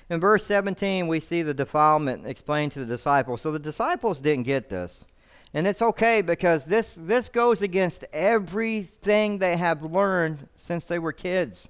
In 0.09 0.19
verse 0.19 0.43
17, 0.47 1.07
we 1.07 1.19
see 1.19 1.43
the 1.43 1.53
defilement 1.53 2.25
explained 2.25 2.71
to 2.71 2.79
the 2.79 2.85
disciples. 2.87 3.43
So 3.43 3.51
the 3.51 3.59
disciples 3.59 4.21
didn't 4.21 4.45
get 4.45 4.69
this. 4.71 5.05
And 5.53 5.65
it's 5.65 5.81
okay 5.81 6.21
because 6.21 6.65
this, 6.65 6.95
this 6.95 7.29
goes 7.29 7.61
against 7.61 8.05
everything 8.11 9.37
they 9.37 9.57
have 9.57 9.83
learned 9.83 10.47
since 10.55 10.85
they 10.85 10.99
were 10.99 11.13
kids. 11.13 11.69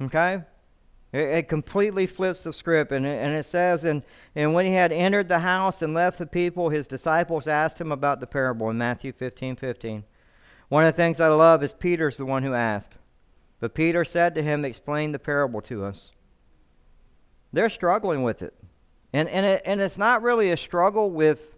Okay? 0.00 0.42
It, 1.12 1.18
it 1.18 1.48
completely 1.48 2.06
flips 2.06 2.44
the 2.44 2.52
script. 2.52 2.92
And 2.92 3.06
it, 3.06 3.22
and 3.22 3.34
it 3.34 3.44
says, 3.44 3.84
and, 3.84 4.02
and 4.34 4.52
when 4.52 4.66
he 4.66 4.72
had 4.72 4.92
entered 4.92 5.28
the 5.28 5.38
house 5.38 5.82
and 5.82 5.94
left 5.94 6.18
the 6.18 6.26
people, 6.26 6.68
his 6.68 6.86
disciples 6.86 7.48
asked 7.48 7.80
him 7.80 7.90
about 7.90 8.20
the 8.20 8.26
parable 8.26 8.68
in 8.70 8.78
Matthew 8.78 9.12
15 9.12 9.56
15. 9.56 10.04
One 10.68 10.84
of 10.84 10.94
the 10.94 11.02
things 11.02 11.20
I 11.20 11.28
love 11.28 11.62
is 11.62 11.72
Peter's 11.72 12.16
the 12.16 12.26
one 12.26 12.42
who 12.42 12.54
asked. 12.54 12.94
But 13.60 13.74
Peter 13.74 14.04
said 14.04 14.34
to 14.34 14.42
him, 14.42 14.64
Explain 14.64 15.12
the 15.12 15.18
parable 15.18 15.62
to 15.62 15.84
us. 15.84 16.12
They're 17.52 17.70
struggling 17.70 18.22
with 18.22 18.42
it. 18.42 18.52
And, 19.12 19.28
and, 19.30 19.46
it, 19.46 19.62
and 19.64 19.80
it's 19.80 19.96
not 19.96 20.22
really 20.22 20.50
a 20.50 20.56
struggle 20.56 21.10
with 21.10 21.55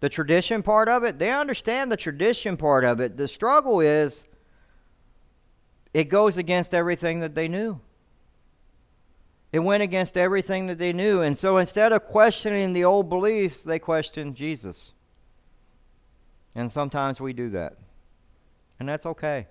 the 0.00 0.08
tradition 0.08 0.62
part 0.62 0.88
of 0.88 1.04
it. 1.04 1.18
They 1.18 1.30
understand 1.30 1.92
the 1.92 1.96
tradition 1.96 2.56
part 2.56 2.84
of 2.84 3.00
it. 3.00 3.16
The 3.16 3.28
struggle 3.28 3.80
is 3.80 4.24
it 5.92 6.04
goes 6.04 6.36
against 6.36 6.74
everything 6.74 7.20
that 7.20 7.34
they 7.34 7.48
knew. 7.48 7.80
It 9.52 9.58
went 9.58 9.82
against 9.82 10.16
everything 10.16 10.68
that 10.68 10.78
they 10.78 10.92
knew. 10.92 11.20
And 11.22 11.36
so 11.36 11.58
instead 11.58 11.92
of 11.92 12.04
questioning 12.04 12.72
the 12.72 12.84
old 12.84 13.08
beliefs, 13.08 13.64
they 13.64 13.78
question 13.78 14.34
Jesus. 14.34 14.94
And 16.54 16.70
sometimes 16.70 17.20
we 17.20 17.32
do 17.32 17.50
that. 17.50 17.76
And 18.78 18.88
that's 18.88 19.06
okay. 19.06 19.48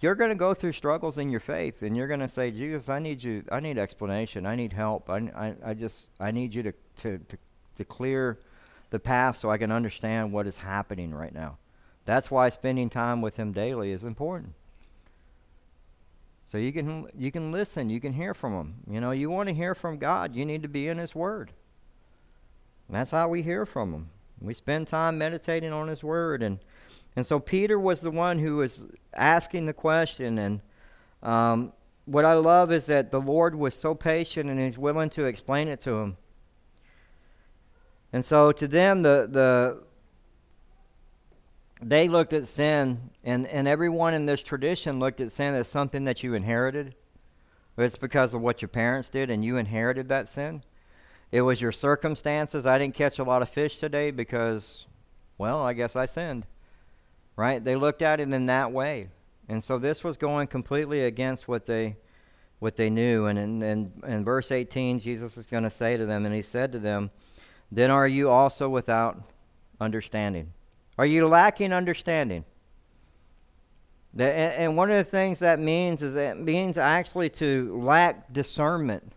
You're 0.00 0.14
going 0.14 0.30
to 0.30 0.36
go 0.36 0.54
through 0.54 0.72
struggles 0.72 1.18
in 1.18 1.28
your 1.28 1.40
faith, 1.40 1.82
and 1.82 1.96
you're 1.96 2.06
going 2.06 2.20
to 2.20 2.28
say, 2.28 2.52
Jesus, 2.52 2.88
I 2.88 3.00
need 3.00 3.22
you. 3.22 3.42
I 3.50 3.58
need 3.58 3.78
explanation. 3.78 4.46
I 4.46 4.54
need 4.54 4.72
help. 4.72 5.10
I, 5.10 5.16
I, 5.34 5.54
I 5.70 5.74
just, 5.74 6.10
I 6.20 6.30
need 6.30 6.54
you 6.54 6.62
to, 6.64 6.72
to, 6.98 7.18
to, 7.18 7.38
to 7.76 7.84
clear 7.84 8.38
the 8.90 8.98
path 8.98 9.36
so 9.36 9.50
I 9.50 9.58
can 9.58 9.72
understand 9.72 10.32
what 10.32 10.46
is 10.46 10.56
happening 10.56 11.14
right 11.14 11.34
now. 11.34 11.58
That's 12.04 12.30
why 12.30 12.48
spending 12.48 12.88
time 12.88 13.20
with 13.20 13.36
Him 13.36 13.52
daily 13.52 13.92
is 13.92 14.04
important. 14.04 14.54
So 16.48 16.56
you 16.56 16.72
can 16.72 17.06
you 17.16 17.30
can 17.30 17.52
listen, 17.52 17.90
you 17.90 18.00
can 18.00 18.14
hear 18.14 18.32
from 18.32 18.54
him. 18.54 18.74
You 18.90 19.02
know, 19.02 19.10
you 19.10 19.28
want 19.28 19.50
to 19.50 19.54
hear 19.54 19.74
from 19.74 19.98
God, 19.98 20.34
you 20.34 20.46
need 20.46 20.62
to 20.62 20.68
be 20.68 20.88
in 20.88 20.96
his 20.96 21.14
word. 21.14 21.52
And 22.88 22.96
that's 22.96 23.10
how 23.10 23.28
we 23.28 23.42
hear 23.42 23.66
from 23.66 23.92
him. 23.92 24.08
We 24.40 24.54
spend 24.54 24.88
time 24.88 25.18
meditating 25.18 25.74
on 25.74 25.88
his 25.88 26.02
word 26.02 26.42
and 26.42 26.58
and 27.16 27.26
so 27.26 27.38
Peter 27.38 27.78
was 27.78 28.00
the 28.00 28.10
one 28.10 28.38
who 28.38 28.56
was 28.56 28.86
asking 29.12 29.66
the 29.66 29.74
question 29.74 30.38
and 30.38 30.60
um, 31.22 31.72
what 32.06 32.24
I 32.24 32.34
love 32.34 32.72
is 32.72 32.86
that 32.86 33.10
the 33.10 33.20
Lord 33.20 33.54
was 33.54 33.74
so 33.74 33.94
patient 33.94 34.48
and 34.48 34.58
he's 34.58 34.78
willing 34.78 35.10
to 35.10 35.26
explain 35.26 35.68
it 35.68 35.80
to 35.80 35.98
him. 35.98 36.16
And 38.12 38.24
so 38.24 38.52
to 38.52 38.66
them 38.66 39.02
the 39.02 39.28
the 39.30 39.82
they 41.80 42.08
looked 42.08 42.32
at 42.32 42.48
sin, 42.48 43.10
and, 43.22 43.46
and 43.46 43.68
everyone 43.68 44.14
in 44.14 44.26
this 44.26 44.42
tradition 44.42 44.98
looked 44.98 45.20
at 45.20 45.30
sin 45.30 45.54
as 45.54 45.68
something 45.68 46.04
that 46.04 46.22
you 46.22 46.34
inherited. 46.34 46.94
It's 47.76 47.96
because 47.96 48.34
of 48.34 48.40
what 48.40 48.60
your 48.60 48.68
parents 48.68 49.10
did, 49.10 49.30
and 49.30 49.44
you 49.44 49.56
inherited 49.56 50.08
that 50.08 50.28
sin. 50.28 50.64
It 51.30 51.42
was 51.42 51.60
your 51.60 51.70
circumstances. 51.70 52.66
I 52.66 52.78
didn't 52.78 52.96
catch 52.96 53.20
a 53.20 53.24
lot 53.24 53.42
of 53.42 53.48
fish 53.48 53.78
today 53.78 54.10
because, 54.10 54.86
well, 55.36 55.62
I 55.62 55.72
guess 55.72 55.94
I 55.94 56.06
sinned. 56.06 56.46
Right? 57.36 57.62
They 57.62 57.76
looked 57.76 58.02
at 58.02 58.18
it 58.18 58.32
in 58.32 58.46
that 58.46 58.72
way. 58.72 59.10
And 59.48 59.62
so 59.62 59.78
this 59.78 60.02
was 60.02 60.16
going 60.16 60.48
completely 60.48 61.04
against 61.04 61.46
what 61.46 61.66
they 61.66 61.96
what 62.58 62.74
they 62.74 62.90
knew. 62.90 63.26
And 63.26 63.38
in, 63.38 63.62
in, 63.62 63.92
in 64.04 64.24
verse 64.24 64.50
18, 64.50 64.98
Jesus 64.98 65.36
is 65.36 65.46
going 65.46 65.62
to 65.62 65.70
say 65.70 65.96
to 65.96 66.04
them, 66.04 66.26
and 66.26 66.34
he 66.34 66.42
said 66.42 66.72
to 66.72 66.80
them, 66.80 67.12
Then 67.70 67.90
are 67.90 68.08
you 68.08 68.30
also 68.30 68.68
without 68.68 69.22
understanding? 69.80 70.52
Are 70.96 71.06
you 71.06 71.28
lacking 71.28 71.72
understanding? 71.72 72.44
And 74.18 74.76
one 74.76 74.90
of 74.90 74.96
the 74.96 75.04
things 75.04 75.38
that 75.40 75.60
means 75.60 76.02
is 76.02 76.16
it 76.16 76.38
means 76.38 76.78
actually 76.78 77.28
to 77.30 77.78
lack 77.80 78.32
discernment. 78.32 79.12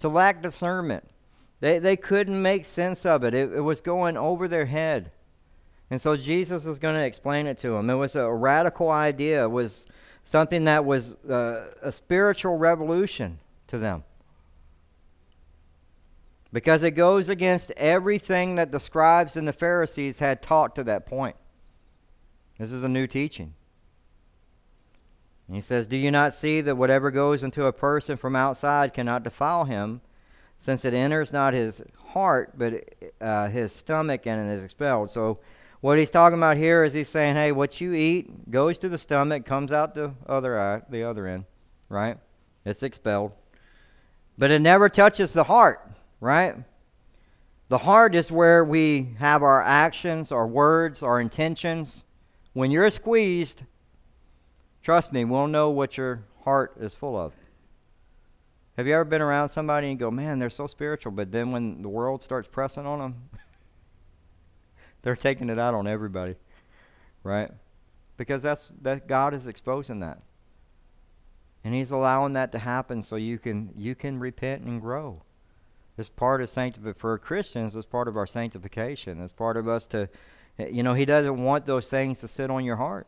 To 0.00 0.08
lack 0.08 0.42
discernment. 0.42 1.08
They, 1.60 1.78
they 1.78 1.96
couldn't 1.96 2.40
make 2.42 2.66
sense 2.66 3.06
of 3.06 3.24
it. 3.24 3.32
it. 3.34 3.52
It 3.52 3.60
was 3.60 3.80
going 3.80 4.16
over 4.16 4.48
their 4.48 4.66
head. 4.66 5.12
And 5.90 6.00
so 6.00 6.16
Jesus 6.16 6.66
is 6.66 6.78
going 6.78 6.96
to 6.96 7.04
explain 7.04 7.46
it 7.46 7.56
to 7.58 7.70
them. 7.70 7.88
It 7.88 7.94
was 7.94 8.16
a 8.16 8.30
radical 8.30 8.90
idea. 8.90 9.44
It 9.44 9.50
was 9.50 9.86
something 10.24 10.64
that 10.64 10.84
was 10.84 11.14
uh, 11.24 11.70
a 11.80 11.92
spiritual 11.92 12.58
revolution 12.58 13.38
to 13.68 13.78
them 13.78 14.02
because 16.54 16.84
it 16.84 16.92
goes 16.92 17.28
against 17.28 17.72
everything 17.72 18.54
that 18.54 18.70
the 18.70 18.78
scribes 18.78 19.36
and 19.36 19.46
the 19.46 19.52
Pharisees 19.52 20.20
had 20.20 20.40
taught 20.40 20.76
to 20.76 20.84
that 20.84 21.04
point. 21.04 21.34
This 22.60 22.70
is 22.70 22.84
a 22.84 22.88
new 22.88 23.08
teaching. 23.08 23.54
And 25.48 25.56
he 25.56 25.60
says, 25.60 25.88
Do 25.88 25.96
you 25.96 26.12
not 26.12 26.32
see 26.32 26.60
that 26.60 26.76
whatever 26.76 27.10
goes 27.10 27.42
into 27.42 27.66
a 27.66 27.72
person 27.72 28.16
from 28.16 28.36
outside 28.36 28.94
cannot 28.94 29.24
defile 29.24 29.64
him, 29.64 30.00
since 30.60 30.84
it 30.84 30.94
enters 30.94 31.32
not 31.32 31.54
his 31.54 31.82
heart, 32.10 32.56
but 32.56 32.84
uh, 33.20 33.48
his 33.48 33.72
stomach 33.72 34.24
and 34.24 34.48
it 34.48 34.54
is 34.54 34.62
expelled? 34.62 35.10
So, 35.10 35.40
what 35.80 35.98
he's 35.98 36.12
talking 36.12 36.38
about 36.38 36.56
here 36.56 36.84
is 36.84 36.94
he's 36.94 37.08
saying, 37.08 37.34
Hey, 37.34 37.50
what 37.50 37.80
you 37.80 37.94
eat 37.94 38.52
goes 38.52 38.78
to 38.78 38.88
the 38.88 38.96
stomach, 38.96 39.44
comes 39.44 39.72
out 39.72 39.96
the 39.96 40.14
other 40.28 40.60
eye, 40.60 40.82
the 40.88 41.02
other 41.02 41.26
end, 41.26 41.46
right? 41.88 42.16
It's 42.64 42.84
expelled. 42.84 43.32
But 44.38 44.52
it 44.52 44.60
never 44.60 44.88
touches 44.88 45.32
the 45.32 45.44
heart 45.44 45.93
right? 46.24 46.56
The 47.68 47.76
heart 47.76 48.14
is 48.14 48.32
where 48.32 48.64
we 48.64 49.14
have 49.18 49.42
our 49.42 49.62
actions, 49.62 50.32
our 50.32 50.46
words, 50.46 51.02
our 51.02 51.20
intentions. 51.20 52.02
When 52.54 52.70
you're 52.70 52.88
squeezed, 52.88 53.64
trust 54.82 55.12
me, 55.12 55.26
we'll 55.26 55.48
know 55.48 55.68
what 55.68 55.98
your 55.98 56.24
heart 56.42 56.76
is 56.80 56.94
full 56.94 57.14
of. 57.14 57.34
Have 58.78 58.86
you 58.86 58.94
ever 58.94 59.04
been 59.04 59.20
around 59.20 59.50
somebody 59.50 59.90
and 59.90 59.98
go, 59.98 60.10
man, 60.10 60.38
they're 60.38 60.48
so 60.48 60.66
spiritual, 60.66 61.12
but 61.12 61.30
then 61.30 61.52
when 61.52 61.82
the 61.82 61.90
world 61.90 62.22
starts 62.22 62.48
pressing 62.48 62.86
on 62.86 63.00
them, 63.00 63.28
they're 65.02 65.16
taking 65.16 65.50
it 65.50 65.58
out 65.58 65.74
on 65.74 65.86
everybody, 65.86 66.36
right? 67.22 67.50
Because 68.16 68.42
that's 68.42 68.70
that 68.80 69.06
God 69.06 69.34
is 69.34 69.46
exposing 69.46 70.00
that, 70.00 70.22
and 71.64 71.74
He's 71.74 71.90
allowing 71.90 72.32
that 72.32 72.50
to 72.52 72.58
happen 72.58 73.02
so 73.02 73.16
you 73.16 73.38
can 73.38 73.74
you 73.76 73.94
can 73.94 74.18
repent 74.18 74.62
and 74.62 74.80
grow. 74.80 75.23
It's 75.96 76.10
part 76.10 76.42
of 76.42 76.48
sanctification 76.48 76.98
for 76.98 77.18
Christians. 77.18 77.76
It's 77.76 77.86
part 77.86 78.08
of 78.08 78.16
our 78.16 78.26
sanctification. 78.26 79.20
It's 79.20 79.32
part 79.32 79.56
of 79.56 79.68
us 79.68 79.86
to, 79.88 80.08
you 80.58 80.82
know, 80.82 80.94
He 80.94 81.04
doesn't 81.04 81.42
want 81.42 81.64
those 81.64 81.88
things 81.88 82.20
to 82.20 82.28
sit 82.28 82.50
on 82.50 82.64
your 82.64 82.76
heart. 82.76 83.06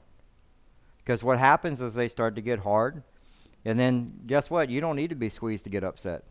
Because 0.98 1.22
what 1.22 1.38
happens 1.38 1.80
is 1.80 1.94
they 1.94 2.08
start 2.08 2.34
to 2.34 2.40
get 2.40 2.60
hard, 2.60 3.02
and 3.64 3.78
then 3.78 4.12
guess 4.26 4.50
what? 4.50 4.70
You 4.70 4.80
don't 4.80 4.96
need 4.96 5.10
to 5.10 5.16
be 5.16 5.28
squeezed 5.28 5.64
to 5.64 5.70
get 5.70 5.84
upset. 5.84 6.24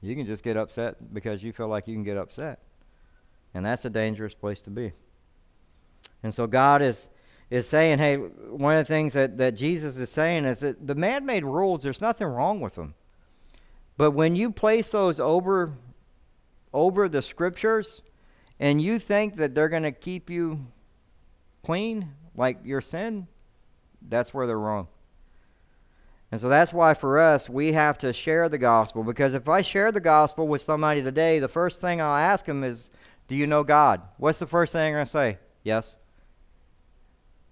You 0.00 0.14
can 0.14 0.26
just 0.26 0.42
get 0.42 0.56
upset 0.56 1.12
because 1.12 1.42
you 1.42 1.52
feel 1.52 1.68
like 1.68 1.86
you 1.86 1.94
can 1.94 2.04
get 2.04 2.16
upset, 2.16 2.60
and 3.54 3.64
that's 3.64 3.84
a 3.84 3.90
dangerous 3.90 4.34
place 4.34 4.62
to 4.62 4.70
be. 4.70 4.92
And 6.22 6.32
so 6.32 6.46
God 6.46 6.82
is 6.82 7.08
is 7.48 7.68
saying, 7.68 7.98
hey, 7.98 8.16
one 8.16 8.74
of 8.74 8.86
the 8.86 8.92
things 8.92 9.12
that, 9.12 9.36
that 9.36 9.54
Jesus 9.54 9.96
is 9.98 10.10
saying 10.10 10.44
is 10.44 10.58
that 10.60 10.84
the 10.84 10.96
man-made 10.96 11.44
rules, 11.44 11.82
there's 11.82 12.00
nothing 12.00 12.26
wrong 12.26 12.60
with 12.60 12.74
them. 12.74 12.94
But 13.96 14.10
when 14.10 14.34
you 14.34 14.50
place 14.50 14.90
those 14.90 15.20
over 15.20 15.72
over 16.72 17.08
the 17.08 17.22
scriptures 17.22 18.02
and 18.58 18.80
you 18.80 18.98
think 18.98 19.36
that 19.36 19.54
they're 19.54 19.68
going 19.68 19.82
to 19.82 19.92
keep 19.92 20.30
you 20.30 20.66
clean, 21.64 22.12
like 22.34 22.58
your 22.64 22.80
sin, 22.80 23.26
that's 24.08 24.32
where 24.32 24.46
they're 24.46 24.58
wrong. 24.58 24.88
And 26.32 26.40
so 26.40 26.48
that's 26.48 26.72
why 26.72 26.94
for 26.94 27.18
us, 27.18 27.48
we 27.48 27.72
have 27.72 27.98
to 27.98 28.12
share 28.12 28.48
the 28.48 28.58
gospel. 28.58 29.04
Because 29.04 29.34
if 29.34 29.48
I 29.48 29.62
share 29.62 29.92
the 29.92 30.00
gospel 30.00 30.48
with 30.48 30.60
somebody 30.60 31.02
today, 31.02 31.38
the 31.38 31.48
first 31.48 31.80
thing 31.80 32.00
I'll 32.00 32.16
ask 32.16 32.44
them 32.46 32.64
is, 32.64 32.90
Do 33.28 33.36
you 33.36 33.46
know 33.46 33.62
God? 33.62 34.02
What's 34.16 34.38
the 34.38 34.46
first 34.46 34.72
thing 34.72 34.86
I'm 34.86 34.92
going 34.92 35.04
to 35.04 35.10
say? 35.10 35.38
Yes. 35.62 35.96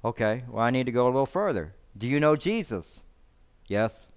Okay, 0.04 0.44
well, 0.50 0.62
I 0.62 0.70
need 0.70 0.86
to 0.86 0.92
go 0.92 1.04
a 1.04 1.06
little 1.06 1.24
further. 1.24 1.74
Do 1.96 2.06
you 2.06 2.20
know 2.20 2.36
Jesus? 2.36 3.02
Yes. 3.66 4.08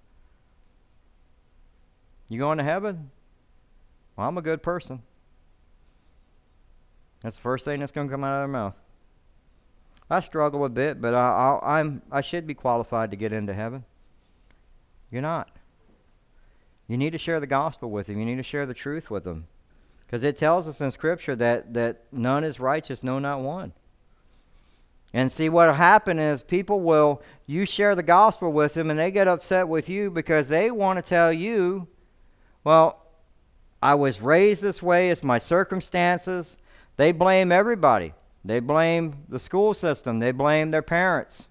You 2.28 2.38
going 2.38 2.58
to 2.58 2.64
heaven? 2.64 3.10
Well, 4.18 4.26
I'm 4.26 4.36
a 4.36 4.42
good 4.42 4.64
person. 4.64 5.00
That's 7.22 7.36
the 7.36 7.42
first 7.42 7.64
thing 7.64 7.78
that's 7.78 7.92
going 7.92 8.08
to 8.08 8.12
come 8.12 8.24
out 8.24 8.34
of 8.34 8.40
their 8.40 8.48
mouth. 8.48 8.74
I 10.10 10.18
struggle 10.20 10.64
a 10.64 10.68
bit, 10.68 11.00
but 11.00 11.14
I, 11.14 11.60
I, 11.62 11.78
I'm 11.78 12.02
I 12.10 12.20
should 12.20 12.44
be 12.44 12.54
qualified 12.54 13.12
to 13.12 13.16
get 13.16 13.32
into 13.32 13.54
heaven. 13.54 13.84
You're 15.12 15.22
not. 15.22 15.50
You 16.88 16.96
need 16.96 17.10
to 17.10 17.18
share 17.18 17.38
the 17.38 17.46
gospel 17.46 17.90
with 17.90 18.08
them. 18.08 18.18
You 18.18 18.24
need 18.24 18.38
to 18.38 18.42
share 18.42 18.66
the 18.66 18.74
truth 18.74 19.08
with 19.08 19.22
them, 19.22 19.46
because 20.02 20.24
it 20.24 20.36
tells 20.36 20.66
us 20.66 20.80
in 20.80 20.90
Scripture 20.90 21.36
that 21.36 21.74
that 21.74 22.02
none 22.10 22.42
is 22.42 22.58
righteous, 22.58 23.04
no, 23.04 23.20
not 23.20 23.40
one. 23.40 23.72
And 25.14 25.30
see 25.30 25.48
what 25.48 25.68
will 25.68 25.74
happen 25.74 26.18
is 26.18 26.42
people 26.42 26.80
will 26.80 27.22
you 27.46 27.66
share 27.66 27.94
the 27.94 28.02
gospel 28.02 28.52
with 28.52 28.74
them, 28.74 28.90
and 28.90 28.98
they 28.98 29.12
get 29.12 29.28
upset 29.28 29.68
with 29.68 29.88
you 29.88 30.10
because 30.10 30.48
they 30.48 30.70
want 30.72 30.98
to 30.98 31.02
tell 31.02 31.32
you, 31.32 31.86
well, 32.64 33.04
I 33.82 33.94
was 33.94 34.20
raised 34.20 34.62
this 34.62 34.82
way. 34.82 35.10
It's 35.10 35.22
my 35.22 35.38
circumstances. 35.38 36.56
They 36.96 37.12
blame 37.12 37.52
everybody. 37.52 38.14
They 38.44 38.60
blame 38.60 39.24
the 39.28 39.38
school 39.38 39.74
system. 39.74 40.18
They 40.18 40.32
blame 40.32 40.70
their 40.70 40.82
parents. 40.82 41.46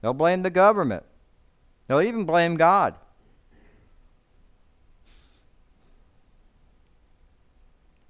They'll 0.00 0.14
blame 0.14 0.42
the 0.42 0.50
government. 0.50 1.04
They'll 1.86 2.02
even 2.02 2.24
blame 2.24 2.56
God. 2.56 2.94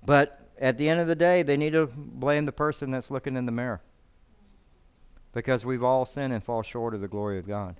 But 0.05 0.41
at 0.59 0.79
the 0.79 0.89
end 0.89 1.01
of 1.01 1.07
the 1.07 1.15
day, 1.15 1.43
they 1.43 1.57
need 1.57 1.73
to 1.73 1.87
blame 1.87 2.45
the 2.45 2.53
person 2.53 2.91
that's 2.91 3.11
looking 3.11 3.37
in 3.37 3.47
the 3.47 3.53
mirror. 3.53 3.81
Because 5.33 5.65
we've 5.65 5.85
all 5.85 6.07
sinned 6.07 6.33
and 6.33 6.43
fall 6.43 6.63
short 6.63 6.95
of 6.95 7.01
the 7.01 7.09
glory 7.09 7.39
of 7.39 7.47
God. 7.47 7.77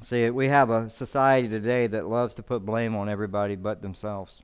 See, 0.00 0.30
we 0.30 0.48
have 0.48 0.70
a 0.70 0.90
society 0.90 1.48
today 1.48 1.86
that 1.86 2.08
loves 2.08 2.34
to 2.36 2.42
put 2.42 2.64
blame 2.64 2.96
on 2.96 3.08
everybody 3.08 3.56
but 3.56 3.82
themselves. 3.82 4.42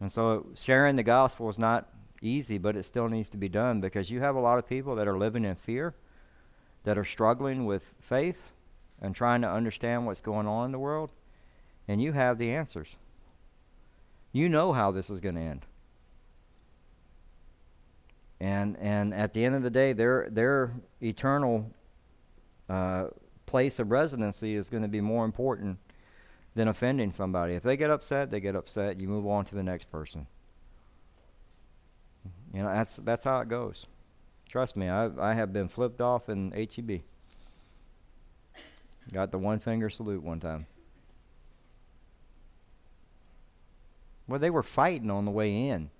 And 0.00 0.10
so 0.10 0.46
sharing 0.54 0.96
the 0.96 1.02
gospel 1.02 1.50
is 1.50 1.58
not 1.58 1.88
easy, 2.22 2.58
but 2.58 2.76
it 2.76 2.84
still 2.84 3.08
needs 3.08 3.28
to 3.30 3.36
be 3.36 3.48
done 3.48 3.80
because 3.80 4.10
you 4.10 4.20
have 4.20 4.36
a 4.36 4.40
lot 4.40 4.58
of 4.58 4.68
people 4.68 4.94
that 4.96 5.08
are 5.08 5.18
living 5.18 5.44
in 5.44 5.56
fear, 5.56 5.94
that 6.84 6.96
are 6.96 7.04
struggling 7.04 7.66
with 7.66 7.82
faith 8.00 8.52
and 9.00 9.14
trying 9.14 9.42
to 9.42 9.50
understand 9.50 10.06
what's 10.06 10.20
going 10.20 10.46
on 10.46 10.66
in 10.66 10.72
the 10.72 10.78
world, 10.78 11.12
and 11.88 12.00
you 12.00 12.12
have 12.12 12.38
the 12.38 12.52
answers. 12.52 12.88
You 14.32 14.48
know 14.48 14.72
how 14.72 14.90
this 14.92 15.10
is 15.10 15.20
going 15.20 15.34
to 15.34 15.40
end. 15.40 15.66
And 18.40 18.76
and 18.78 19.12
at 19.14 19.34
the 19.34 19.44
end 19.44 19.54
of 19.54 19.62
the 19.62 19.70
day, 19.70 19.92
their 19.92 20.28
their 20.30 20.72
eternal 21.00 21.70
uh, 22.68 23.08
place 23.52 23.78
of 23.78 23.90
residency 23.90 24.54
is 24.54 24.70
going 24.70 24.82
to 24.82 24.88
be 24.88 25.02
more 25.02 25.26
important 25.26 25.78
than 26.54 26.68
offending 26.68 27.12
somebody. 27.12 27.52
If 27.52 27.62
they 27.62 27.76
get 27.76 27.90
upset, 27.90 28.30
they 28.30 28.40
get 28.40 28.56
upset. 28.56 28.98
You 28.98 29.08
move 29.08 29.26
on 29.26 29.44
to 29.44 29.54
the 29.54 29.62
next 29.62 29.92
person. 29.92 30.26
You 32.54 32.62
know, 32.62 32.72
that's 32.72 32.96
that's 32.96 33.24
how 33.24 33.40
it 33.40 33.50
goes. 33.50 33.86
Trust 34.48 34.74
me, 34.74 34.88
I 34.88 35.10
I 35.18 35.34
have 35.34 35.52
been 35.52 35.68
flipped 35.68 36.00
off 36.00 36.30
in 36.30 36.50
HEB. 36.52 37.02
Got 39.12 39.32
the 39.32 39.38
one 39.38 39.58
finger 39.58 39.90
salute 39.90 40.22
one 40.22 40.40
time. 40.40 40.64
Well, 44.26 44.40
they 44.40 44.50
were 44.50 44.62
fighting 44.62 45.10
on 45.10 45.26
the 45.26 45.30
way 45.30 45.68
in. 45.68 45.90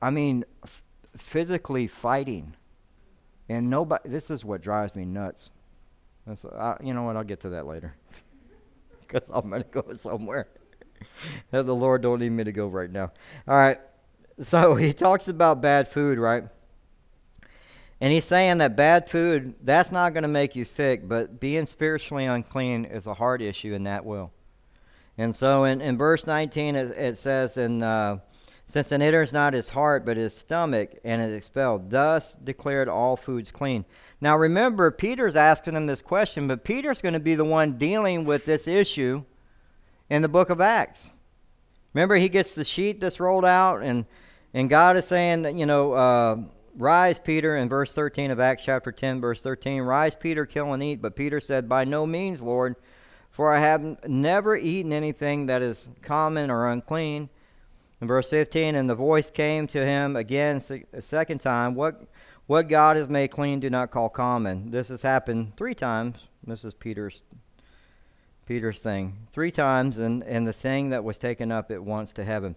I 0.00 0.08
mean, 0.08 0.46
f- 0.64 0.82
physically 1.18 1.86
fighting, 1.86 2.54
and 3.46 3.68
nobody. 3.68 4.08
This 4.08 4.30
is 4.30 4.42
what 4.42 4.62
drives 4.62 4.94
me 4.94 5.04
nuts. 5.04 5.50
That's, 6.28 6.44
uh, 6.44 6.76
you 6.82 6.94
know 6.94 7.02
what? 7.02 7.16
I'll 7.16 7.24
get 7.24 7.40
to 7.40 7.48
that 7.50 7.66
later 7.66 7.94
because 9.00 9.28
I'm 9.32 9.48
going 9.48 9.62
to 9.62 9.68
go 9.68 9.94
somewhere 9.94 10.46
the 11.50 11.62
Lord 11.62 12.02
don't 12.02 12.20
need 12.20 12.30
me 12.30 12.44
to 12.44 12.52
go 12.52 12.66
right 12.66 12.90
now. 12.90 13.12
All 13.46 13.56
right. 13.56 13.78
So 14.42 14.74
he 14.76 14.92
talks 14.92 15.28
about 15.28 15.60
bad 15.60 15.88
food, 15.88 16.18
right? 16.18 16.44
And 18.00 18.12
he's 18.12 18.24
saying 18.24 18.58
that 18.58 18.76
bad 18.76 19.10
food, 19.10 19.54
that's 19.62 19.90
not 19.90 20.12
going 20.12 20.22
to 20.22 20.28
make 20.28 20.54
you 20.54 20.64
sick, 20.64 21.08
but 21.08 21.40
being 21.40 21.66
spiritually 21.66 22.26
unclean 22.26 22.84
is 22.84 23.08
a 23.08 23.14
heart 23.14 23.42
issue, 23.42 23.74
and 23.74 23.86
that 23.86 24.04
will. 24.04 24.30
And 25.16 25.34
so 25.34 25.64
in, 25.64 25.80
in 25.80 25.98
verse 25.98 26.24
19, 26.24 26.76
it, 26.76 26.90
it 26.96 27.18
says, 27.18 27.56
in, 27.56 27.82
uh, 27.82 28.18
Since 28.68 28.92
an 28.92 29.00
enters 29.00 29.32
not 29.32 29.54
his 29.54 29.70
heart, 29.70 30.04
but 30.04 30.18
his 30.18 30.34
stomach, 30.34 30.90
and 31.02 31.22
is 31.22 31.34
expelled, 31.34 31.88
thus 31.88 32.34
declared 32.34 32.86
all 32.86 33.16
foods 33.16 33.50
clean. 33.50 33.86
Now 34.20 34.36
remember, 34.36 34.90
Peter's 34.90 35.36
asking 35.36 35.72
them 35.72 35.86
this 35.86 36.02
question, 36.02 36.46
but 36.46 36.64
Peter's 36.64 37.00
going 37.00 37.14
to 37.14 37.20
be 37.20 37.34
the 37.34 37.44
one 37.44 37.78
dealing 37.78 38.26
with 38.26 38.44
this 38.44 38.68
issue 38.68 39.24
in 40.10 40.20
the 40.20 40.28
book 40.28 40.50
of 40.50 40.60
Acts. 40.60 41.10
Remember, 41.94 42.16
he 42.16 42.28
gets 42.28 42.54
the 42.54 42.64
sheet 42.64 43.00
that's 43.00 43.20
rolled 43.20 43.46
out, 43.46 43.82
and, 43.82 44.04
and 44.52 44.68
God 44.68 44.98
is 44.98 45.06
saying, 45.06 45.42
that, 45.42 45.54
you 45.54 45.64
know, 45.64 45.94
uh, 45.94 46.36
rise, 46.76 47.18
Peter, 47.18 47.56
in 47.56 47.70
verse 47.70 47.94
13 47.94 48.30
of 48.30 48.38
Acts 48.38 48.64
chapter 48.64 48.92
10, 48.92 49.20
verse 49.22 49.40
13. 49.40 49.80
Rise, 49.80 50.14
Peter, 50.14 50.44
kill 50.44 50.74
and 50.74 50.82
eat. 50.82 51.00
But 51.00 51.16
Peter 51.16 51.40
said, 51.40 51.70
By 51.70 51.84
no 51.84 52.06
means, 52.06 52.42
Lord, 52.42 52.76
for 53.30 53.52
I 53.52 53.60
have 53.60 54.06
never 54.06 54.56
eaten 54.56 54.92
anything 54.92 55.46
that 55.46 55.62
is 55.62 55.88
common 56.02 56.50
or 56.50 56.68
unclean. 56.68 57.30
In 58.00 58.06
verse 58.06 58.30
15, 58.30 58.74
and 58.74 58.88
the 58.88 58.94
voice 58.94 59.30
came 59.30 59.66
to 59.68 59.84
him 59.84 60.14
again 60.14 60.62
a 60.92 61.02
second 61.02 61.40
time, 61.40 61.74
What 61.74 62.08
what 62.48 62.68
God 62.68 62.96
has 62.96 63.10
made 63.10 63.28
clean, 63.28 63.60
do 63.60 63.68
not 63.68 63.90
call 63.90 64.08
common. 64.08 64.70
This 64.70 64.88
has 64.88 65.02
happened 65.02 65.54
three 65.58 65.74
times. 65.74 66.28
This 66.46 66.64
is 66.64 66.72
Peter's 66.72 67.22
Peter's 68.46 68.80
thing. 68.80 69.14
Three 69.30 69.50
times, 69.50 69.98
and, 69.98 70.24
and 70.24 70.48
the 70.48 70.54
thing 70.54 70.88
that 70.88 71.04
was 71.04 71.18
taken 71.18 71.52
up 71.52 71.70
at 71.70 71.82
once 71.82 72.14
to 72.14 72.24
heaven. 72.24 72.56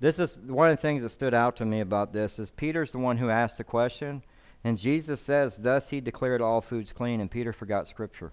This 0.00 0.18
is 0.18 0.36
one 0.36 0.68
of 0.68 0.76
the 0.76 0.82
things 0.82 1.02
that 1.02 1.10
stood 1.10 1.32
out 1.32 1.54
to 1.56 1.64
me 1.64 1.78
about 1.78 2.12
this 2.12 2.40
is 2.40 2.50
Peter's 2.50 2.90
the 2.90 2.98
one 2.98 3.18
who 3.18 3.30
asked 3.30 3.58
the 3.58 3.64
question, 3.64 4.24
and 4.64 4.76
Jesus 4.76 5.20
says, 5.20 5.58
Thus 5.58 5.90
he 5.90 6.00
declared 6.00 6.40
all 6.40 6.60
foods 6.60 6.92
clean, 6.92 7.20
and 7.20 7.30
Peter 7.30 7.52
forgot 7.52 7.86
scripture. 7.86 8.32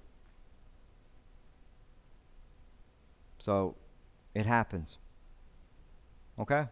So 3.38 3.75
it 4.34 4.47
happens. 4.47 4.97
Okay? 6.39 6.65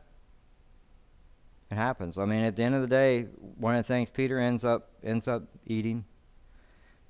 It 1.70 1.76
happens. 1.76 2.18
I 2.18 2.26
mean, 2.26 2.46
at 2.46 2.56
the 2.56 2.64
end 2.64 2.76
of 2.76 2.82
the 2.82 2.88
day, 2.88 3.24
one 3.58 3.76
of 3.76 3.86
the 3.86 3.94
things 3.94 4.10
Peter 4.10 4.40
ends 4.40 4.64
up 4.64 4.90
ends 5.04 5.28
up 5.28 5.44
eating, 5.66 6.06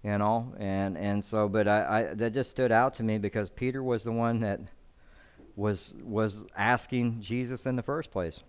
you 0.03 0.17
know, 0.17 0.53
and 0.57 0.97
and 0.97 1.23
so, 1.23 1.47
but 1.47 1.67
I, 1.67 1.99
I 1.99 2.13
that 2.15 2.33
just 2.33 2.49
stood 2.49 2.71
out 2.71 2.95
to 2.95 3.03
me 3.03 3.19
because 3.19 3.51
Peter 3.51 3.83
was 3.83 4.03
the 4.03 4.11
one 4.11 4.39
that 4.39 4.59
was 5.55 5.93
was 6.03 6.45
asking 6.55 7.21
Jesus 7.21 7.67
in 7.67 7.75
the 7.75 7.83
first 7.83 8.09
place. 8.09 8.41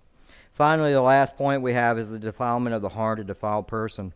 Finally, 0.52 0.92
the 0.92 1.02
last 1.02 1.36
point 1.36 1.62
we 1.62 1.74
have 1.74 1.98
is 1.98 2.08
the 2.08 2.18
defilement 2.18 2.74
of 2.74 2.82
the 2.82 2.88
heart, 2.88 3.20
a 3.20 3.24
defiled 3.24 3.68
person. 3.68 4.12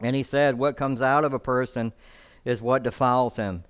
And 0.00 0.16
he 0.16 0.22
said, 0.22 0.58
what 0.58 0.76
comes 0.76 1.00
out 1.00 1.24
of 1.24 1.32
a 1.32 1.38
person 1.38 1.92
is 2.44 2.60
what 2.60 2.82
defiles 2.82 3.36
him. 3.36 3.64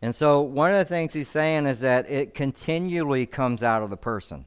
And 0.00 0.14
so, 0.14 0.40
one 0.40 0.70
of 0.70 0.78
the 0.78 0.84
things 0.84 1.12
he's 1.12 1.28
saying 1.28 1.66
is 1.66 1.80
that 1.80 2.08
it 2.10 2.34
continually 2.34 3.26
comes 3.26 3.62
out 3.62 3.82
of 3.82 3.90
the 3.90 3.96
person. 3.96 4.46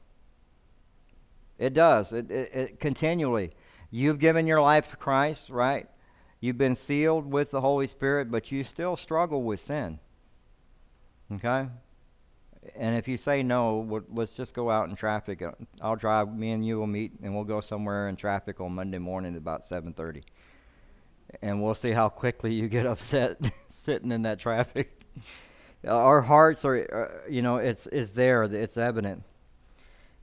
It 1.57 1.73
does. 1.73 2.13
It, 2.13 2.31
it, 2.31 2.55
it, 2.55 2.79
continually. 2.79 3.51
You've 3.91 4.19
given 4.19 4.47
your 4.47 4.61
life 4.61 4.89
to 4.91 4.95
Christ, 4.95 5.49
right? 5.49 5.87
You've 6.39 6.57
been 6.57 6.75
sealed 6.75 7.29
with 7.29 7.51
the 7.51 7.61
Holy 7.61 7.85
Spirit, 7.87 8.31
but 8.31 8.51
you 8.51 8.63
still 8.63 8.95
struggle 8.95 9.43
with 9.43 9.59
sin. 9.59 9.99
Okay? 11.33 11.67
And 12.75 12.95
if 12.95 13.07
you 13.07 13.17
say 13.17 13.43
no, 13.43 14.03
let's 14.11 14.33
just 14.33 14.53
go 14.53 14.71
out 14.71 14.89
in 14.89 14.95
traffic. 14.95 15.43
I'll 15.81 15.95
drive. 15.95 16.33
Me 16.33 16.51
and 16.51 16.65
you 16.65 16.79
will 16.79 16.87
meet, 16.87 17.11
and 17.21 17.35
we'll 17.35 17.43
go 17.43 17.59
somewhere 17.59 18.07
in 18.07 18.15
traffic 18.15 18.61
on 18.61 18.73
Monday 18.73 18.99
morning 18.99 19.33
at 19.33 19.37
about 19.37 19.63
7:30, 19.63 20.23
and 21.41 21.61
we'll 21.61 21.75
see 21.75 21.91
how 21.91 22.09
quickly 22.09 22.53
you 22.53 22.67
get 22.67 22.85
upset 22.85 23.37
sitting 23.69 24.11
in 24.11 24.21
that 24.23 24.39
traffic. 24.39 25.00
Our 25.87 26.21
hearts 26.21 26.63
are, 26.65 27.23
uh, 27.25 27.29
you 27.29 27.41
know, 27.41 27.57
it's 27.57 27.87
it's 27.87 28.11
there. 28.11 28.43
It's 28.43 28.77
evident. 28.77 29.23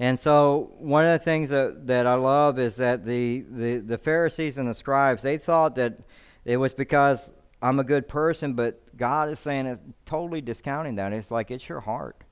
And 0.00 0.18
so 0.18 0.70
one 0.78 1.04
of 1.04 1.10
the 1.10 1.24
things 1.24 1.50
that, 1.50 1.88
that 1.88 2.06
I 2.06 2.14
love 2.14 2.58
is 2.58 2.76
that 2.76 3.04
the, 3.04 3.44
the, 3.50 3.78
the 3.78 3.98
Pharisees 3.98 4.56
and 4.56 4.68
the 4.68 4.74
scribes, 4.74 5.22
they 5.24 5.38
thought 5.38 5.74
that 5.74 5.98
it 6.44 6.56
was 6.56 6.72
because 6.72 7.32
I'm 7.60 7.80
a 7.80 7.84
good 7.84 8.06
person, 8.06 8.52
but 8.54 8.96
God 8.96 9.28
is 9.28 9.40
saying 9.40 9.66
it's 9.66 9.80
totally 10.06 10.40
discounting 10.40 10.96
that. 10.96 11.12
It's 11.12 11.32
like 11.32 11.50
it's 11.50 11.68
your 11.68 11.80
heart. 11.80 12.22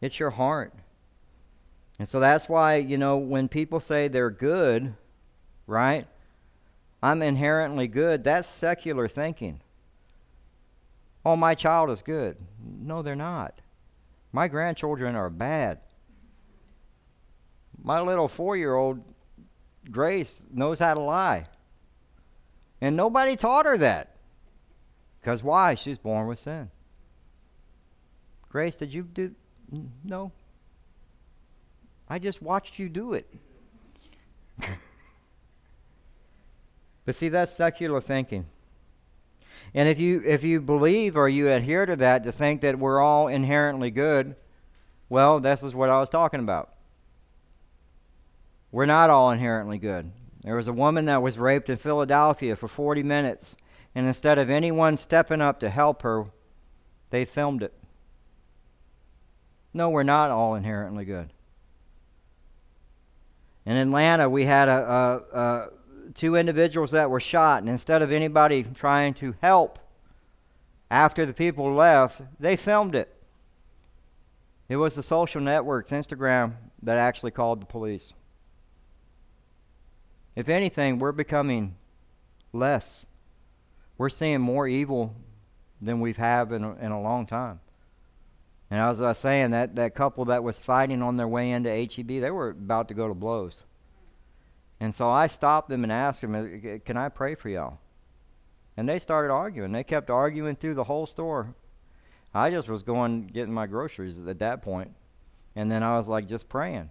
It's 0.00 0.18
your 0.18 0.30
heart. 0.30 0.74
And 2.00 2.08
so 2.08 2.18
that's 2.18 2.48
why, 2.48 2.76
you 2.76 2.98
know, 2.98 3.18
when 3.18 3.48
people 3.48 3.78
say 3.78 4.08
they're 4.08 4.30
good, 4.30 4.92
right? 5.68 6.06
I'm 7.00 7.22
inherently 7.22 7.86
good, 7.86 8.24
that's 8.24 8.48
secular 8.48 9.06
thinking. 9.06 9.60
Oh, 11.26 11.34
my 11.34 11.56
child 11.56 11.90
is 11.90 12.02
good. 12.02 12.36
No, 12.64 13.02
they're 13.02 13.16
not. 13.16 13.60
My 14.30 14.46
grandchildren 14.46 15.16
are 15.16 15.28
bad. 15.28 15.80
My 17.82 18.00
little 18.00 18.28
four 18.28 18.56
year 18.56 18.76
old 18.76 19.02
Grace 19.90 20.46
knows 20.52 20.78
how 20.78 20.94
to 20.94 21.00
lie. 21.00 21.48
And 22.80 22.94
nobody 22.94 23.34
taught 23.34 23.66
her 23.66 23.76
that. 23.76 24.14
Because 25.20 25.42
why? 25.42 25.74
She's 25.74 25.98
born 25.98 26.28
with 26.28 26.38
sin. 26.38 26.70
Grace, 28.48 28.76
did 28.76 28.94
you 28.94 29.02
do? 29.02 29.34
No. 30.04 30.30
I 32.08 32.20
just 32.20 32.40
watched 32.40 32.78
you 32.78 32.88
do 32.88 33.14
it. 33.14 33.28
but 37.04 37.16
see, 37.16 37.30
that's 37.30 37.50
secular 37.50 38.00
thinking. 38.00 38.46
And 39.76 39.90
if 39.90 40.00
you 40.00 40.22
if 40.24 40.42
you 40.42 40.62
believe 40.62 41.18
or 41.18 41.28
you 41.28 41.50
adhere 41.50 41.84
to 41.84 41.96
that 41.96 42.24
to 42.24 42.32
think 42.32 42.62
that 42.62 42.78
we're 42.78 42.98
all 42.98 43.28
inherently 43.28 43.90
good, 43.90 44.34
well, 45.10 45.38
this 45.38 45.62
is 45.62 45.74
what 45.74 45.90
I 45.90 46.00
was 46.00 46.08
talking 46.08 46.40
about. 46.40 46.70
We're 48.72 48.86
not 48.86 49.10
all 49.10 49.30
inherently 49.30 49.76
good. 49.76 50.10
There 50.42 50.56
was 50.56 50.66
a 50.66 50.72
woman 50.72 51.04
that 51.04 51.22
was 51.22 51.38
raped 51.38 51.68
in 51.68 51.76
Philadelphia 51.76 52.56
for 52.56 52.68
40 52.68 53.02
minutes, 53.02 53.54
and 53.94 54.06
instead 54.06 54.38
of 54.38 54.48
anyone 54.48 54.96
stepping 54.96 55.42
up 55.42 55.60
to 55.60 55.68
help 55.68 56.00
her, 56.02 56.24
they 57.10 57.26
filmed 57.26 57.62
it. 57.62 57.74
No, 59.74 59.90
we're 59.90 60.04
not 60.04 60.30
all 60.30 60.54
inherently 60.54 61.04
good. 61.04 61.30
In 63.66 63.76
Atlanta, 63.76 64.30
we 64.30 64.44
had 64.44 64.68
a, 64.68 64.72
a, 64.72 65.38
a, 65.38 65.68
two 66.16 66.34
individuals 66.34 66.90
that 66.92 67.10
were 67.10 67.20
shot, 67.20 67.60
and 67.62 67.68
instead 67.68 68.02
of 68.02 68.10
anybody 68.10 68.64
trying 68.64 69.14
to 69.14 69.34
help 69.42 69.78
after 70.90 71.26
the 71.26 71.34
people 71.34 71.72
left, 71.72 72.22
they 72.40 72.56
filmed 72.56 72.94
it. 72.94 73.12
It 74.68 74.76
was 74.76 74.94
the 74.94 75.02
social 75.02 75.40
networks, 75.40 75.92
Instagram, 75.92 76.54
that 76.82 76.96
actually 76.96 77.30
called 77.30 77.60
the 77.60 77.66
police. 77.66 78.12
If 80.34 80.48
anything, 80.48 80.98
we're 80.98 81.12
becoming 81.12 81.76
less. 82.52 83.06
We're 83.98 84.08
seeing 84.08 84.40
more 84.40 84.66
evil 84.66 85.14
than 85.80 86.00
we've 86.00 86.16
had 86.16 86.50
in 86.50 86.64
a, 86.64 86.74
in 86.76 86.92
a 86.92 87.00
long 87.00 87.26
time. 87.26 87.60
And 88.70 88.80
as 88.80 89.00
I 89.00 89.08
was 89.08 89.18
saying, 89.18 89.52
that, 89.52 89.76
that 89.76 89.94
couple 89.94 90.24
that 90.26 90.42
was 90.42 90.58
fighting 90.58 91.02
on 91.02 91.16
their 91.16 91.28
way 91.28 91.50
into 91.50 91.70
HEB, 91.70 92.20
they 92.20 92.30
were 92.30 92.50
about 92.50 92.88
to 92.88 92.94
go 92.94 93.06
to 93.06 93.14
blows. 93.14 93.64
And 94.80 94.94
so 94.94 95.08
I 95.08 95.26
stopped 95.26 95.68
them 95.68 95.84
and 95.84 95.92
asked 95.92 96.20
them, 96.20 96.80
Can 96.84 96.96
I 96.96 97.08
pray 97.08 97.34
for 97.34 97.48
y'all? 97.48 97.78
And 98.76 98.88
they 98.88 98.98
started 98.98 99.32
arguing. 99.32 99.72
They 99.72 99.84
kept 99.84 100.10
arguing 100.10 100.54
through 100.54 100.74
the 100.74 100.84
whole 100.84 101.06
store. 101.06 101.54
I 102.34 102.50
just 102.50 102.68
was 102.68 102.82
going 102.82 103.28
getting 103.28 103.54
my 103.54 103.66
groceries 103.66 104.18
at 104.26 104.38
that 104.40 104.62
point. 104.62 104.92
And 105.54 105.70
then 105.70 105.82
I 105.82 105.96
was 105.96 106.08
like 106.08 106.28
just 106.28 106.48
praying. 106.48 106.90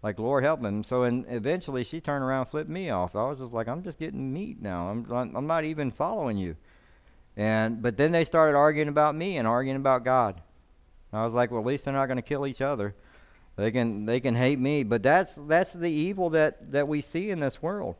Like, 0.00 0.20
Lord, 0.20 0.44
help 0.44 0.62
them. 0.62 0.84
So 0.84 1.02
and 1.02 1.26
eventually 1.28 1.82
she 1.82 2.00
turned 2.00 2.22
around 2.22 2.42
and 2.42 2.50
flipped 2.50 2.70
me 2.70 2.90
off. 2.90 3.16
I 3.16 3.24
was 3.24 3.40
just 3.40 3.52
like, 3.52 3.66
I'm 3.66 3.82
just 3.82 3.98
getting 3.98 4.32
meat 4.32 4.62
now. 4.62 4.88
I'm, 4.88 5.10
I'm 5.10 5.46
not 5.48 5.64
even 5.64 5.90
following 5.90 6.36
you. 6.36 6.56
And 7.36 7.82
But 7.82 7.96
then 7.96 8.12
they 8.12 8.24
started 8.24 8.56
arguing 8.56 8.88
about 8.88 9.16
me 9.16 9.38
and 9.38 9.48
arguing 9.48 9.76
about 9.76 10.04
God. 10.04 10.40
I 11.12 11.24
was 11.24 11.32
like, 11.32 11.50
well, 11.50 11.60
at 11.60 11.66
least 11.66 11.84
they're 11.84 11.94
not 11.94 12.06
going 12.06 12.16
to 12.16 12.22
kill 12.22 12.46
each 12.46 12.60
other. 12.60 12.94
They 13.58 13.72
can 13.72 14.06
they 14.06 14.20
can 14.20 14.36
hate 14.36 14.60
me, 14.60 14.84
but 14.84 15.02
that's 15.02 15.34
that's 15.34 15.72
the 15.72 15.90
evil 15.90 16.30
that 16.30 16.70
that 16.70 16.86
we 16.86 17.00
see 17.00 17.30
in 17.30 17.40
this 17.40 17.60
world. 17.60 17.96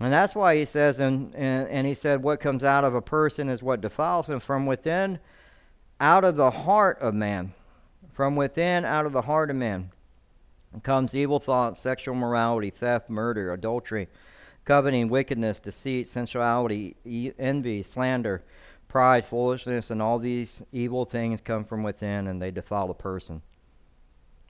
And 0.00 0.12
that's 0.12 0.34
why 0.34 0.56
he 0.56 0.64
says, 0.64 0.98
and, 0.98 1.32
and, 1.36 1.68
and 1.68 1.86
he 1.86 1.94
said, 1.94 2.20
what 2.20 2.40
comes 2.40 2.64
out 2.64 2.82
of 2.82 2.96
a 2.96 3.02
person 3.02 3.48
is 3.48 3.62
what 3.62 3.80
defiles 3.80 4.28
him 4.28 4.40
from 4.40 4.66
within, 4.66 5.20
out 6.00 6.24
of 6.24 6.34
the 6.34 6.50
heart 6.50 6.98
of 7.00 7.14
man. 7.14 7.52
From 8.12 8.34
within, 8.34 8.84
out 8.84 9.06
of 9.06 9.12
the 9.12 9.22
heart 9.22 9.50
of 9.50 9.56
man, 9.56 9.92
comes 10.82 11.14
evil 11.14 11.38
thoughts, 11.38 11.78
sexual 11.78 12.16
morality, 12.16 12.70
theft, 12.70 13.08
murder, 13.08 13.52
adultery, 13.52 14.08
coveting, 14.64 15.08
wickedness, 15.08 15.60
deceit, 15.60 16.08
sensuality, 16.08 16.96
envy, 17.38 17.84
slander, 17.84 18.42
pride, 18.88 19.24
foolishness, 19.24 19.90
and 19.90 20.02
all 20.02 20.18
these 20.18 20.64
evil 20.72 21.04
things 21.04 21.40
come 21.40 21.64
from 21.64 21.84
within 21.84 22.26
and 22.26 22.42
they 22.42 22.50
defile 22.50 22.90
a 22.90 22.94
person. 22.94 23.42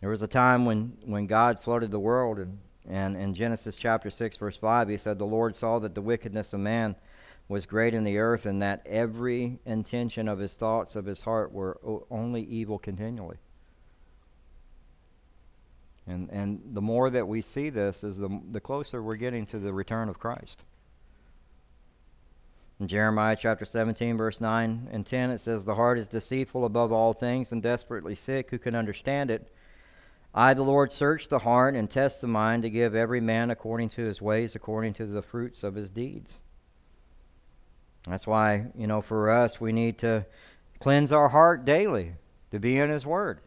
There 0.03 0.11
was 0.11 0.23
a 0.23 0.27
time 0.29 0.65
when, 0.65 0.99
when 1.05 1.29
God 1.29 1.61
flooded 1.61 1.93
the 1.93 2.01
world, 2.01 2.41
and, 2.41 2.59
and 2.88 3.17
in 3.17 3.35
Genesis 3.35 3.77
chapter 3.77 4.11
6, 4.11 4.37
verse 4.37 4.57
5, 4.57 4.88
he 4.88 4.97
said, 4.97 5.17
The 5.17 5.25
Lord 5.25 5.55
saw 5.55 5.79
that 5.79 5.95
the 5.95 6.03
wickedness 6.03 6.53
of 6.53 6.59
man 6.59 6.97
was 7.49 7.67
great 7.67 7.95
in 7.95 8.03
the 8.03 8.19
earth, 8.19 8.45
and 8.45 8.61
that 8.62 8.85
every 8.85 9.61
intention 9.65 10.27
of 10.27 10.41
his 10.41 10.57
thoughts 10.57 10.97
of 10.97 11.07
his 11.07 11.23
heart 11.23 11.53
were 11.53 11.79
only 12.11 12.43
evil 12.43 12.81
continually. 12.81 13.37
And, 16.09 16.29
and 16.33 16.61
the 16.73 16.83
more 16.83 17.09
that 17.09 17.29
we 17.29 17.41
see 17.41 17.71
this, 17.71 18.03
is 18.03 18.19
the, 18.19 18.41
the 18.51 18.61
closer 18.61 19.01
we're 19.01 19.15
getting 19.15 19.47
to 19.47 19.61
the 19.61 19.73
return 19.73 20.09
of 20.09 20.19
Christ. 20.19 20.65
In 22.81 22.88
Jeremiah 22.88 23.37
chapter 23.38 23.65
17, 23.65 24.17
verse 24.17 24.41
9 24.41 24.88
and 24.91 25.07
10, 25.07 25.31
it 25.31 25.38
says, 25.38 25.65
The 25.65 25.77
heart 25.77 26.01
is 26.01 26.09
deceitful 26.09 26.65
above 26.65 26.91
all 26.91 27.12
things 27.12 27.53
and 27.53 27.62
desperately 27.62 28.17
sick. 28.17 28.51
Who 28.51 28.59
can 28.59 28.75
understand 28.75 29.31
it? 29.31 29.53
I, 30.35 30.55
the 30.55 30.62
Lord, 30.62 30.92
search 30.92 31.29
the 31.29 31.40
heart 31.40 31.75
and 31.75 31.90
test 31.90 32.21
the 32.21 32.29
mind 32.29 32.62
to 32.62 32.71
give 32.71 32.95
every 32.95 33.21
man 33.21 33.51
according 33.51 33.90
to 33.90 34.03
his 34.03 34.23
ways, 34.23 34.55
according 34.55 34.95
to 34.95 35.07
the 35.07 35.23
fruits 35.23 35.62
of 35.62 35.75
his 35.75 35.90
deeds. 35.90 36.40
That's 38.09 38.27
why, 38.27 38.66
you 38.77 38.87
know, 38.87 39.03
for 39.03 39.31
us, 39.31 39.61
we 39.61 39.73
need 39.73 39.99
to 39.99 40.27
cleanse 40.81 41.12
our 41.12 41.29
heart 41.29 41.64
daily 41.64 42.12
to 42.51 42.59
be 42.59 42.79
in 42.79 42.90
his 42.90 43.07
word. 43.07 43.40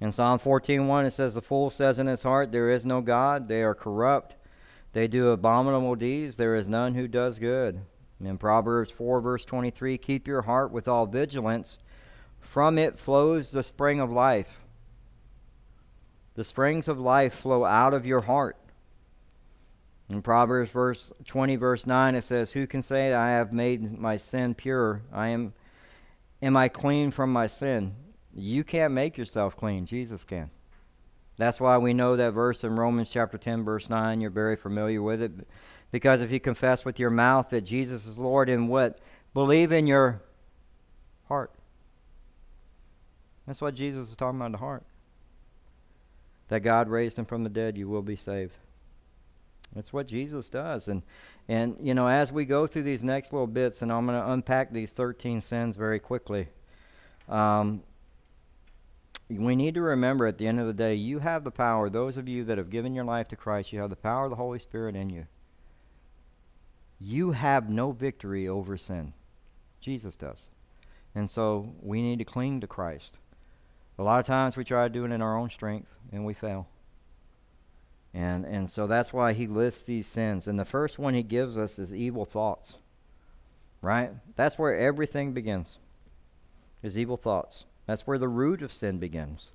In 0.00 0.12
Psalm 0.12 0.38
14:1 0.38 1.06
it 1.06 1.12
says 1.12 1.34
the 1.34 1.40
fool 1.42 1.70
says 1.70 1.98
in 1.98 2.06
his 2.06 2.22
heart 2.22 2.52
there 2.52 2.68
is 2.68 2.84
no 2.84 3.00
God 3.00 3.48
they 3.48 3.62
are 3.62 3.74
corrupt 3.74 4.36
they 4.94 5.08
do 5.08 5.30
abominable 5.30 5.96
deeds. 5.96 6.36
There 6.36 6.54
is 6.54 6.68
none 6.68 6.94
who 6.94 7.08
does 7.08 7.40
good. 7.40 7.80
And 8.20 8.28
in 8.28 8.38
Proverbs 8.38 8.92
4, 8.92 9.20
verse 9.20 9.44
23, 9.44 9.98
keep 9.98 10.28
your 10.28 10.42
heart 10.42 10.70
with 10.70 10.86
all 10.86 11.04
vigilance. 11.04 11.78
From 12.40 12.78
it 12.78 12.98
flows 12.98 13.50
the 13.50 13.64
spring 13.64 13.98
of 13.98 14.12
life. 14.12 14.63
The 16.34 16.44
springs 16.44 16.88
of 16.88 16.98
life 16.98 17.34
flow 17.34 17.64
out 17.64 17.94
of 17.94 18.06
your 18.06 18.22
heart. 18.22 18.56
In 20.08 20.20
Proverbs 20.20 20.70
verse 20.70 21.12
20 21.24 21.56
verse 21.56 21.86
9 21.86 22.14
it 22.14 22.24
says, 22.24 22.52
"Who 22.52 22.66
can 22.66 22.82
say 22.82 23.14
I 23.14 23.30
have 23.30 23.52
made 23.52 23.98
my 23.98 24.16
sin 24.16 24.54
pure? 24.54 25.02
I 25.12 25.28
am 25.28 25.54
am 26.42 26.56
I 26.56 26.68
clean 26.68 27.10
from 27.10 27.32
my 27.32 27.46
sin?" 27.46 27.94
You 28.34 28.64
can't 28.64 28.92
make 28.92 29.16
yourself 29.16 29.56
clean. 29.56 29.86
Jesus 29.86 30.24
can. 30.24 30.50
That's 31.36 31.60
why 31.60 31.78
we 31.78 31.94
know 31.94 32.16
that 32.16 32.32
verse 32.32 32.64
in 32.64 32.76
Romans 32.76 33.10
chapter 33.10 33.38
10, 33.38 33.64
verse 33.64 33.88
9. 33.88 34.20
You're 34.20 34.30
very 34.30 34.56
familiar 34.56 35.02
with 35.02 35.22
it. 35.22 35.32
Because 35.90 36.20
if 36.20 36.30
you 36.32 36.40
confess 36.40 36.84
with 36.84 36.98
your 36.98 37.10
mouth 37.10 37.50
that 37.50 37.62
Jesus 37.62 38.06
is 38.06 38.18
Lord 38.18 38.48
and 38.48 38.68
what? 38.68 38.98
Believe 39.32 39.72
in 39.72 39.86
your 39.86 40.20
heart. 41.28 41.52
That's 43.46 43.60
what 43.60 43.74
Jesus 43.74 44.10
is 44.10 44.16
talking 44.16 44.40
about 44.40 44.52
the 44.52 44.58
heart. 44.58 44.84
That 46.48 46.60
God 46.60 46.88
raised 46.88 47.18
him 47.18 47.24
from 47.24 47.42
the 47.42 47.50
dead, 47.50 47.78
you 47.78 47.88
will 47.88 48.02
be 48.02 48.16
saved. 48.16 48.56
That's 49.74 49.92
what 49.92 50.06
Jesus 50.06 50.50
does. 50.50 50.88
And 50.88 51.02
and 51.48 51.76
you 51.80 51.94
know, 51.94 52.08
as 52.08 52.32
we 52.32 52.44
go 52.44 52.66
through 52.66 52.84
these 52.84 53.04
next 53.04 53.32
little 53.32 53.46
bits, 53.46 53.82
and 53.82 53.92
I'm 53.92 54.06
going 54.06 54.18
to 54.18 54.32
unpack 54.32 54.72
these 54.72 54.92
13 54.92 55.40
sins 55.40 55.76
very 55.76 55.98
quickly. 55.98 56.48
Um, 57.28 57.82
we 59.28 59.56
need 59.56 59.74
to 59.74 59.82
remember 59.82 60.26
at 60.26 60.38
the 60.38 60.46
end 60.46 60.60
of 60.60 60.66
the 60.66 60.74
day, 60.74 60.94
you 60.94 61.18
have 61.18 61.44
the 61.44 61.50
power. 61.50 61.88
Those 61.88 62.16
of 62.16 62.28
you 62.28 62.44
that 62.44 62.58
have 62.58 62.70
given 62.70 62.94
your 62.94 63.04
life 63.04 63.28
to 63.28 63.36
Christ, 63.36 63.72
you 63.72 63.80
have 63.80 63.90
the 63.90 63.96
power 63.96 64.24
of 64.24 64.30
the 64.30 64.36
Holy 64.36 64.58
Spirit 64.58 64.96
in 64.96 65.10
you. 65.10 65.26
You 67.00 67.32
have 67.32 67.68
no 67.68 67.92
victory 67.92 68.48
over 68.48 68.76
sin. 68.76 69.12
Jesus 69.80 70.16
does. 70.16 70.50
And 71.14 71.30
so 71.30 71.74
we 71.80 72.02
need 72.02 72.18
to 72.18 72.24
cling 72.24 72.60
to 72.60 72.66
Christ. 72.66 73.18
A 73.98 74.02
lot 74.02 74.20
of 74.20 74.26
times 74.26 74.56
we 74.56 74.64
try 74.64 74.86
to 74.86 74.92
do 74.92 75.04
it 75.04 75.12
in 75.12 75.22
our 75.22 75.36
own 75.36 75.50
strength 75.50 75.94
and 76.12 76.24
we 76.24 76.34
fail. 76.34 76.66
And 78.12 78.44
and 78.44 78.70
so 78.70 78.86
that's 78.86 79.12
why 79.12 79.32
he 79.32 79.46
lists 79.46 79.82
these 79.82 80.06
sins. 80.06 80.46
And 80.46 80.58
the 80.58 80.64
first 80.64 80.98
one 80.98 81.14
he 81.14 81.22
gives 81.22 81.58
us 81.58 81.78
is 81.78 81.94
evil 81.94 82.24
thoughts. 82.24 82.78
Right? 83.82 84.10
That's 84.36 84.58
where 84.58 84.76
everything 84.76 85.32
begins. 85.32 85.78
Is 86.82 86.98
evil 86.98 87.16
thoughts. 87.16 87.64
That's 87.86 88.06
where 88.06 88.18
the 88.18 88.28
root 88.28 88.62
of 88.62 88.72
sin 88.72 88.98
begins. 88.98 89.52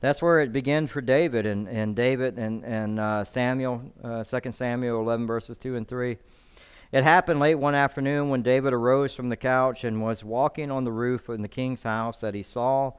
That's 0.00 0.22
where 0.22 0.40
it 0.40 0.52
began 0.52 0.86
for 0.86 1.00
David 1.00 1.44
and, 1.44 1.68
and 1.68 1.94
David 1.94 2.38
and, 2.38 2.64
and 2.64 2.98
uh, 2.98 3.24
Samuel, 3.24 3.82
uh, 4.02 4.24
2 4.24 4.52
Samuel 4.52 5.00
11, 5.00 5.26
verses 5.26 5.58
2 5.58 5.76
and 5.76 5.86
3. 5.86 6.16
It 6.92 7.04
happened 7.04 7.38
late 7.38 7.56
one 7.56 7.74
afternoon 7.74 8.30
when 8.30 8.42
David 8.42 8.72
arose 8.72 9.14
from 9.14 9.28
the 9.28 9.36
couch 9.36 9.84
and 9.84 10.02
was 10.02 10.24
walking 10.24 10.70
on 10.70 10.84
the 10.84 10.92
roof 10.92 11.28
in 11.28 11.42
the 11.42 11.48
king's 11.48 11.82
house 11.82 12.18
that 12.20 12.34
he 12.34 12.42
saw 12.42 12.92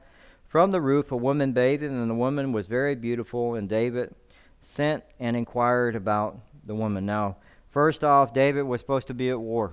from 0.52 0.70
the 0.70 0.82
roof 0.82 1.10
a 1.10 1.16
woman 1.16 1.52
bathing, 1.52 1.88
and 1.88 2.10
the 2.10 2.14
woman 2.14 2.52
was 2.52 2.66
very 2.66 2.94
beautiful. 2.94 3.54
And 3.54 3.70
David 3.70 4.14
sent 4.60 5.02
and 5.18 5.34
inquired 5.34 5.96
about 5.96 6.38
the 6.66 6.74
woman. 6.74 7.06
Now, 7.06 7.38
first 7.70 8.04
off, 8.04 8.34
David 8.34 8.64
was 8.64 8.82
supposed 8.82 9.06
to 9.06 9.14
be 9.14 9.30
at 9.30 9.40
war, 9.40 9.72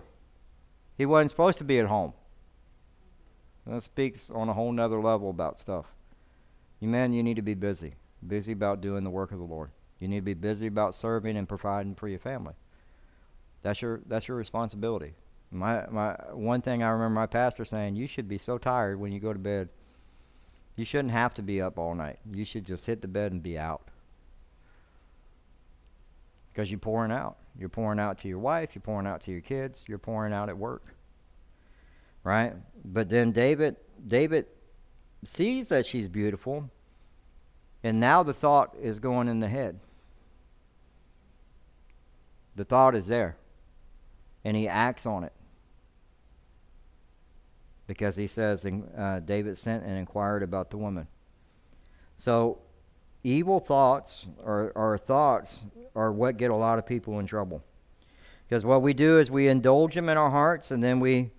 he 0.97 1.05
wasn't 1.05 1.32
supposed 1.32 1.57
to 1.57 1.65
be 1.65 1.80
at 1.80 1.88
home. 1.88 2.13
That 3.67 3.84
speaks 3.84 4.32
on 4.32 4.47
a 4.47 4.53
whole 4.53 4.71
nother 4.71 5.01
level 5.01 5.30
about 5.30 5.59
stuff. 5.59 5.86
You 6.80 6.88
men, 6.88 7.11
you 7.11 7.23
need 7.23 7.36
to 7.36 7.41
be 7.41 7.55
busy. 7.55 7.95
Busy 8.25 8.53
about 8.53 8.80
doing 8.80 9.03
the 9.03 9.09
work 9.09 9.34
of 9.34 9.38
the 9.38 9.43
Lord. 9.43 9.71
You 9.99 10.07
need 10.07 10.19
to 10.19 10.21
be 10.21 10.34
busy 10.34 10.67
about 10.67 10.95
serving 10.95 11.36
and 11.36 11.47
providing 11.47 11.93
for 11.93 12.07
your 12.07 12.19
family. 12.19 12.53
That's 13.63 13.82
your 13.82 13.99
that's 14.07 14.30
your 14.30 14.38
responsibility. 14.38 15.13
My 15.51 15.86
my 15.91 16.13
one 16.32 16.61
thing 16.61 16.84
I 16.84 16.89
remember 16.91 17.15
my 17.15 17.25
pastor 17.25 17.65
saying, 17.65 17.97
you 17.97 18.07
should 18.07 18.30
be 18.30 18.38
so 18.38 18.57
tired 18.57 18.97
when 18.97 19.11
you 19.11 19.19
go 19.19 19.34
to 19.34 19.39
bed. 19.39 19.67
You 20.80 20.86
shouldn't 20.86 21.11
have 21.11 21.34
to 21.34 21.41
be 21.41 21.61
up 21.61 21.77
all 21.77 21.93
night. 21.93 22.19
You 22.34 22.45
should 22.45 22.63
just 22.63 22.86
hit 22.86 23.01
the 23.01 23.07
bed 23.09 23.34
and 23.34 23.43
be 23.43 23.59
out. 23.59 23.82
Because 26.53 26.71
you're 26.71 26.80
pouring 26.80 27.11
out. 27.11 27.36
You're 27.59 27.67
pouring 27.67 27.99
out 27.99 28.19
to 28.19 28.30
your 28.30 28.39
wife, 28.39 28.69
you're 28.73 28.82
pouring 28.82 29.05
out 29.05 29.21
to 29.23 29.32
your 29.32 29.41
kids, 29.41 29.84
you're 29.89 29.97
pouring 29.97 30.32
out 30.32 30.47
at 30.47 30.57
work. 30.57 30.95
Right? 32.23 32.53
But 32.86 33.09
then 33.09 33.34
David 33.34 33.75
David 34.07 34.45
sees 35.25 35.67
that 35.67 35.86
she's 35.86 36.07
beautiful, 36.07 36.69
and 37.84 37.99
now 37.99 38.23
the 38.23 38.34
thought 38.34 38.73
is 38.82 38.99
going 38.99 39.27
in 39.27 39.41
the 39.41 39.49
head. 39.49 39.82
The 42.55 42.63
thought 42.63 42.95
is 42.95 43.07
there, 43.07 43.36
and 44.45 44.55
he 44.55 44.69
acts 44.69 45.05
on 45.05 45.25
it 45.25 45.34
because 47.89 48.15
he 48.15 48.27
says 48.27 48.67
uh, 48.67 49.19
David 49.21 49.57
sent 49.57 49.83
and 49.83 49.97
inquired 49.97 50.43
about 50.43 50.69
the 50.69 50.77
woman. 50.77 51.07
So, 52.17 52.59
evil 53.23 53.59
thoughts 53.59 54.27
or, 54.43 54.71
or 54.75 54.99
thoughts 54.99 55.65
are 55.95 56.11
what 56.11 56.37
get 56.37 56.51
a 56.51 56.55
lot 56.55 56.77
of 56.77 56.85
people 56.85 57.17
in 57.17 57.25
trouble. 57.25 57.63
Because 58.47 58.63
what 58.63 58.83
we 58.83 58.93
do 58.93 59.17
is 59.17 59.31
we 59.31 59.47
indulge 59.47 59.95
them 59.95 60.07
in 60.07 60.19
our 60.19 60.29
hearts, 60.29 60.69
and 60.69 60.83
then 60.83 60.99
we 60.99 61.31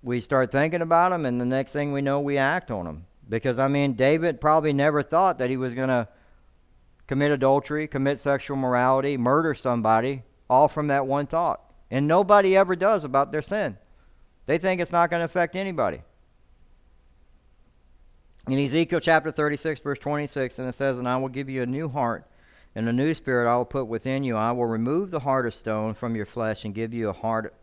we 0.00 0.20
start 0.20 0.52
thinking 0.52 0.82
about 0.82 1.10
them, 1.10 1.26
and 1.26 1.40
the 1.40 1.44
next 1.44 1.72
thing 1.72 1.92
we 1.92 2.00
know, 2.00 2.20
we 2.20 2.38
act 2.38 2.70
on 2.70 2.84
them. 2.84 3.04
Because 3.28 3.58
I 3.58 3.66
mean, 3.66 3.94
David 3.94 4.40
probably 4.40 4.72
never 4.72 5.02
thought 5.02 5.38
that 5.38 5.50
he 5.50 5.56
was 5.56 5.74
going 5.74 5.88
to 5.88 6.06
commit 7.08 7.32
adultery, 7.32 7.88
commit 7.88 8.20
sexual 8.20 8.56
morality, 8.56 9.16
murder 9.16 9.52
somebody, 9.52 10.22
all 10.48 10.68
from 10.68 10.86
that 10.86 11.08
one 11.08 11.26
thought. 11.26 11.60
And 11.90 12.06
nobody 12.06 12.56
ever 12.56 12.76
does 12.76 13.02
about 13.02 13.32
their 13.32 13.42
sin. 13.42 13.78
They 14.48 14.56
think 14.56 14.80
it's 14.80 14.92
not 14.92 15.10
going 15.10 15.20
to 15.20 15.26
affect 15.26 15.56
anybody. 15.56 16.00
In 18.48 18.58
Ezekiel 18.58 18.98
chapter 18.98 19.30
36, 19.30 19.82
verse 19.82 19.98
26, 19.98 20.58
and 20.58 20.66
it 20.66 20.74
says, 20.74 20.96
And 20.96 21.06
I 21.06 21.18
will 21.18 21.28
give 21.28 21.50
you 21.50 21.60
a 21.60 21.66
new 21.66 21.86
heart, 21.86 22.24
and 22.74 22.88
a 22.88 22.92
new 22.94 23.14
spirit 23.14 23.46
I 23.46 23.58
will 23.58 23.66
put 23.66 23.88
within 23.88 24.24
you. 24.24 24.38
I 24.38 24.52
will 24.52 24.64
remove 24.64 25.10
the 25.10 25.20
heart 25.20 25.44
of 25.44 25.52
stone 25.52 25.92
from 25.92 26.16
your 26.16 26.24
flesh 26.24 26.64
and 26.64 26.74
give 26.74 26.94
you 26.94 27.10
a 27.10 27.12
heart 27.12 27.54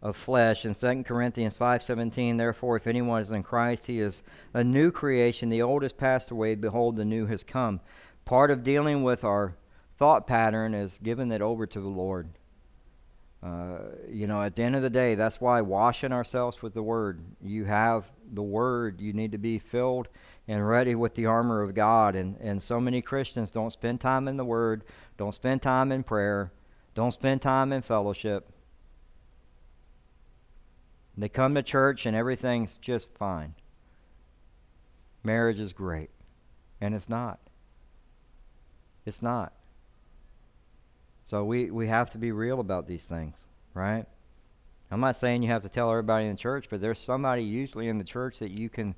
of 0.00 0.16
flesh. 0.16 0.64
In 0.64 0.72
2 0.72 1.02
Corinthians 1.02 1.58
5.17, 1.58 2.38
Therefore, 2.38 2.76
if 2.76 2.86
anyone 2.86 3.20
is 3.20 3.30
in 3.30 3.42
Christ, 3.42 3.86
he 3.86 4.00
is 4.00 4.22
a 4.54 4.64
new 4.64 4.90
creation. 4.90 5.50
The 5.50 5.60
old 5.60 5.82
has 5.82 5.92
passed 5.92 6.30
away. 6.30 6.54
Behold, 6.54 6.96
the 6.96 7.04
new 7.04 7.26
has 7.26 7.44
come. 7.44 7.82
Part 8.24 8.50
of 8.50 8.64
dealing 8.64 9.02
with 9.02 9.24
our 9.24 9.56
thought 9.98 10.26
pattern 10.26 10.72
is 10.72 10.98
giving 11.02 11.30
it 11.32 11.42
over 11.42 11.66
to 11.66 11.80
the 11.82 11.86
Lord. 11.86 12.30
Uh, 13.42 13.78
you 14.10 14.26
know, 14.26 14.42
at 14.42 14.56
the 14.56 14.62
end 14.62 14.74
of 14.74 14.82
the 14.82 14.90
day, 14.90 15.14
that's 15.14 15.40
why 15.40 15.60
washing 15.60 16.12
ourselves 16.12 16.60
with 16.60 16.74
the 16.74 16.82
Word. 16.82 17.20
You 17.40 17.64
have 17.64 18.10
the 18.32 18.42
Word. 18.42 19.00
You 19.00 19.12
need 19.12 19.32
to 19.32 19.38
be 19.38 19.58
filled 19.58 20.08
and 20.48 20.66
ready 20.66 20.94
with 20.94 21.14
the 21.14 21.26
armor 21.26 21.62
of 21.62 21.74
God. 21.74 22.16
And, 22.16 22.36
and 22.40 22.60
so 22.60 22.80
many 22.80 23.00
Christians 23.00 23.50
don't 23.50 23.72
spend 23.72 24.00
time 24.00 24.26
in 24.26 24.36
the 24.36 24.44
Word, 24.44 24.82
don't 25.16 25.34
spend 25.34 25.62
time 25.62 25.92
in 25.92 26.02
prayer, 26.02 26.50
don't 26.94 27.14
spend 27.14 27.42
time 27.42 27.72
in 27.72 27.82
fellowship. 27.82 28.50
They 31.16 31.28
come 31.28 31.54
to 31.56 31.62
church 31.62 32.06
and 32.06 32.16
everything's 32.16 32.78
just 32.78 33.08
fine. 33.18 33.54
Marriage 35.24 35.58
is 35.58 35.72
great. 35.72 36.10
And 36.80 36.94
it's 36.94 37.08
not. 37.08 37.40
It's 39.04 39.20
not. 39.20 39.52
So 41.28 41.44
we, 41.44 41.70
we 41.70 41.88
have 41.88 42.08
to 42.12 42.18
be 42.18 42.32
real 42.32 42.58
about 42.58 42.88
these 42.88 43.04
things, 43.04 43.44
right? 43.74 44.06
I'm 44.90 45.00
not 45.00 45.14
saying 45.14 45.42
you 45.42 45.50
have 45.50 45.60
to 45.60 45.68
tell 45.68 45.90
everybody 45.90 46.24
in 46.24 46.30
the 46.30 46.38
church, 46.38 46.68
but 46.70 46.80
there's 46.80 46.98
somebody 46.98 47.44
usually 47.44 47.88
in 47.88 47.98
the 47.98 48.04
church 48.04 48.38
that 48.38 48.50
you 48.50 48.70
can 48.70 48.94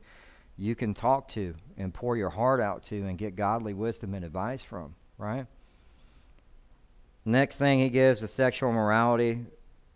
you 0.57 0.77
can 0.77 0.95
talk 0.95 1.27
to 1.31 1.55
and 1.77 1.93
pour 1.93 2.17
your 2.17 2.31
heart 2.31 2.61
out 2.61 2.85
to 2.85 3.03
and 3.03 3.19
get 3.19 3.35
godly 3.35 3.75
wisdom 3.75 4.15
and 4.15 4.25
advice 4.25 4.63
from, 4.63 4.95
right? 5.19 5.47
Next 7.25 7.57
thing 7.57 7.81
he 7.81 7.89
gives 7.89 8.23
is 8.23 8.31
sexual 8.31 8.71
morality. 8.71 9.45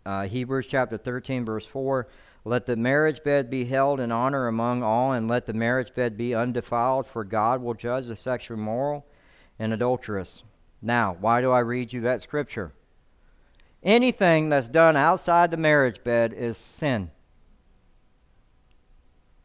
Uh, 0.05 0.27
Hebrews 0.27 0.67
chapter 0.67 0.97
13, 0.97 1.45
verse 1.45 1.65
4. 1.65 2.09
Let 2.43 2.65
the 2.65 2.75
marriage 2.75 3.23
bed 3.23 3.49
be 3.49 3.63
held 3.63 4.01
in 4.01 4.11
honor 4.11 4.47
among 4.47 4.83
all, 4.83 5.13
and 5.13 5.29
let 5.29 5.45
the 5.45 5.53
marriage 5.53 5.93
bed 5.95 6.17
be 6.17 6.35
undefiled, 6.35 7.07
for 7.07 7.23
God 7.23 7.61
will 7.61 7.75
judge 7.75 8.07
the 8.07 8.15
sexually 8.17 8.59
immoral 8.59 9.05
and 9.57 9.71
adulterous. 9.71 10.43
Now, 10.85 11.17
why 11.19 11.41
do 11.41 11.51
I 11.51 11.59
read 11.59 11.91
you 11.91 12.01
that 12.01 12.21
scripture? 12.21 12.71
Anything 13.81 14.49
that's 14.49 14.69
done 14.69 14.95
outside 14.95 15.49
the 15.49 15.57
marriage 15.57 16.03
bed 16.03 16.31
is 16.31 16.57
sin. 16.57 17.09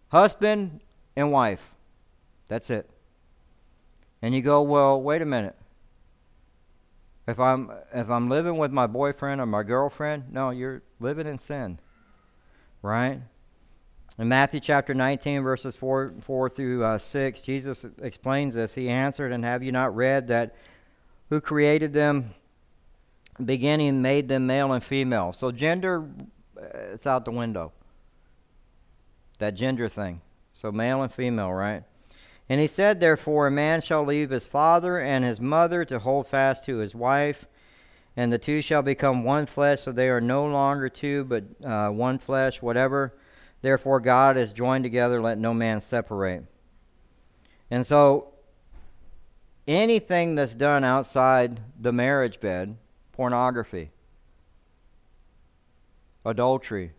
Husband 0.09 0.80
and 1.16 1.32
wife. 1.32 1.72
That's 2.49 2.68
it. 2.68 2.91
And 4.20 4.34
you 4.34 4.43
go, 4.43 4.61
well, 4.61 5.01
wait 5.01 5.22
a 5.22 5.24
minute. 5.24 5.57
If 7.26 7.41
I'm 7.41 7.70
if 7.95 8.11
I'm 8.11 8.28
living 8.28 8.59
with 8.59 8.70
my 8.70 8.86
boyfriend 8.86 9.41
or 9.41 9.47
my 9.47 9.62
girlfriend, 9.62 10.32
no, 10.32 10.51
you're 10.51 10.82
living 10.99 11.26
in 11.26 11.38
sin. 11.38 11.78
Right? 12.82 13.20
In 14.18 14.28
Matthew 14.28 14.61
chapter 14.61 14.93
19, 14.93 15.43
verses 15.43 15.76
4, 15.76 16.14
4 16.20 16.51
through 16.51 16.84
uh, 16.84 16.99
6, 16.99 17.41
Jesus 17.41 17.86
explains 18.03 18.55
this. 18.55 18.74
He 18.74 18.91
answered, 18.91 19.32
And 19.32 19.45
have 19.45 19.62
you 19.62 19.72
not 19.72 19.97
read 19.97 20.28
that 20.28 20.55
who 21.30 21.40
created 21.40 21.92
them 21.92 22.34
beginning 23.44 24.02
made 24.02 24.28
them 24.28 24.46
male 24.46 24.72
and 24.72 24.84
female. 24.84 25.32
So 25.32 25.50
gender, 25.50 26.06
uh, 26.60 26.92
it's 26.92 27.06
out 27.06 27.24
the 27.24 27.30
window. 27.30 27.72
That 29.38 29.54
gender 29.54 29.88
thing. 29.88 30.20
So 30.52 30.70
male 30.70 31.02
and 31.02 31.12
female, 31.12 31.52
right? 31.52 31.84
And 32.48 32.60
he 32.60 32.66
said, 32.66 33.00
Therefore, 33.00 33.46
a 33.46 33.50
man 33.50 33.80
shall 33.80 34.04
leave 34.04 34.30
his 34.30 34.46
father 34.46 34.98
and 34.98 35.24
his 35.24 35.40
mother 35.40 35.84
to 35.86 36.00
hold 36.00 36.26
fast 36.26 36.64
to 36.66 36.78
his 36.78 36.94
wife, 36.94 37.46
and 38.16 38.32
the 38.32 38.38
two 38.38 38.60
shall 38.60 38.82
become 38.82 39.24
one 39.24 39.46
flesh, 39.46 39.82
so 39.82 39.92
they 39.92 40.10
are 40.10 40.20
no 40.20 40.44
longer 40.46 40.88
two, 40.88 41.24
but 41.24 41.44
uh, 41.64 41.88
one 41.90 42.18
flesh, 42.18 42.60
whatever. 42.60 43.14
Therefore, 43.62 44.00
God 44.00 44.36
has 44.36 44.52
joined 44.52 44.84
together, 44.84 45.22
let 45.22 45.38
no 45.38 45.54
man 45.54 45.80
separate. 45.80 46.44
And 47.70 47.86
so, 47.86 48.32
anything 49.70 50.34
that's 50.34 50.54
done 50.54 50.82
outside 50.82 51.60
the 51.80 51.92
marriage 51.92 52.40
bed, 52.40 52.76
pornography, 53.12 53.90
adultery, 56.24 56.92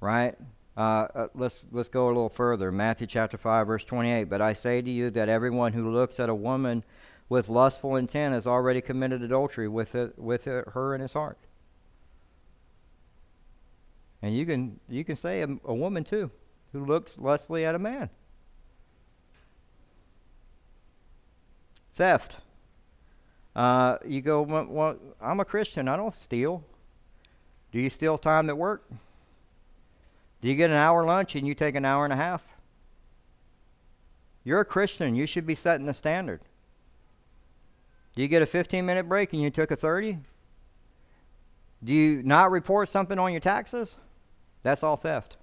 right? 0.00 0.36
Uh, 0.76 0.80
uh, 0.80 1.26
let's 1.34 1.66
let's 1.70 1.88
go 1.88 2.06
a 2.06 2.08
little 2.08 2.28
further. 2.28 2.72
Matthew 2.72 3.06
chapter 3.06 3.36
five, 3.36 3.66
verse 3.66 3.84
twenty-eight. 3.84 4.30
But 4.30 4.40
I 4.40 4.54
say 4.54 4.80
to 4.80 4.90
you 4.90 5.10
that 5.10 5.28
everyone 5.28 5.72
who 5.72 5.90
looks 5.90 6.18
at 6.18 6.28
a 6.30 6.34
woman 6.34 6.84
with 7.28 7.48
lustful 7.48 7.96
intent 7.96 8.34
has 8.34 8.46
already 8.46 8.80
committed 8.80 9.22
adultery 9.22 9.68
with 9.68 9.94
it, 9.94 10.18
with 10.18 10.46
it, 10.46 10.68
her 10.68 10.94
in 10.94 11.00
his 11.00 11.12
heart. 11.12 11.38
And 14.22 14.34
you 14.34 14.46
can 14.46 14.78
you 14.88 15.04
can 15.04 15.16
say 15.16 15.42
a, 15.42 15.48
a 15.64 15.74
woman 15.74 16.04
too, 16.04 16.30
who 16.72 16.86
looks 16.86 17.18
lustfully 17.18 17.66
at 17.66 17.74
a 17.74 17.78
man. 17.78 18.08
Theft. 21.94 22.36
Uh, 23.54 23.98
you 24.06 24.20
go, 24.20 24.42
well, 24.42 24.66
well, 24.68 24.96
I'm 25.20 25.40
a 25.40 25.44
Christian. 25.44 25.88
I 25.88 25.96
don't 25.96 26.14
steal. 26.14 26.64
Do 27.70 27.80
you 27.80 27.90
steal 27.90 28.18
time 28.18 28.48
at 28.48 28.56
work? 28.56 28.88
Do 30.40 30.48
you 30.48 30.56
get 30.56 30.70
an 30.70 30.76
hour 30.76 31.04
lunch 31.04 31.36
and 31.36 31.46
you 31.46 31.54
take 31.54 31.74
an 31.74 31.84
hour 31.84 32.04
and 32.04 32.12
a 32.12 32.16
half? 32.16 32.42
You're 34.44 34.60
a 34.60 34.64
Christian. 34.64 35.14
You 35.14 35.26
should 35.26 35.46
be 35.46 35.54
setting 35.54 35.86
the 35.86 35.94
standard. 35.94 36.40
Do 38.14 38.22
you 38.22 38.28
get 38.28 38.42
a 38.42 38.46
15 38.46 38.84
minute 38.84 39.08
break 39.08 39.32
and 39.32 39.42
you 39.42 39.50
took 39.50 39.70
a 39.70 39.76
30? 39.76 40.18
Do 41.84 41.92
you 41.92 42.22
not 42.22 42.50
report 42.50 42.88
something 42.88 43.18
on 43.18 43.32
your 43.32 43.40
taxes? 43.40 43.96
That's 44.62 44.82
all 44.82 44.96
theft. 44.96 45.36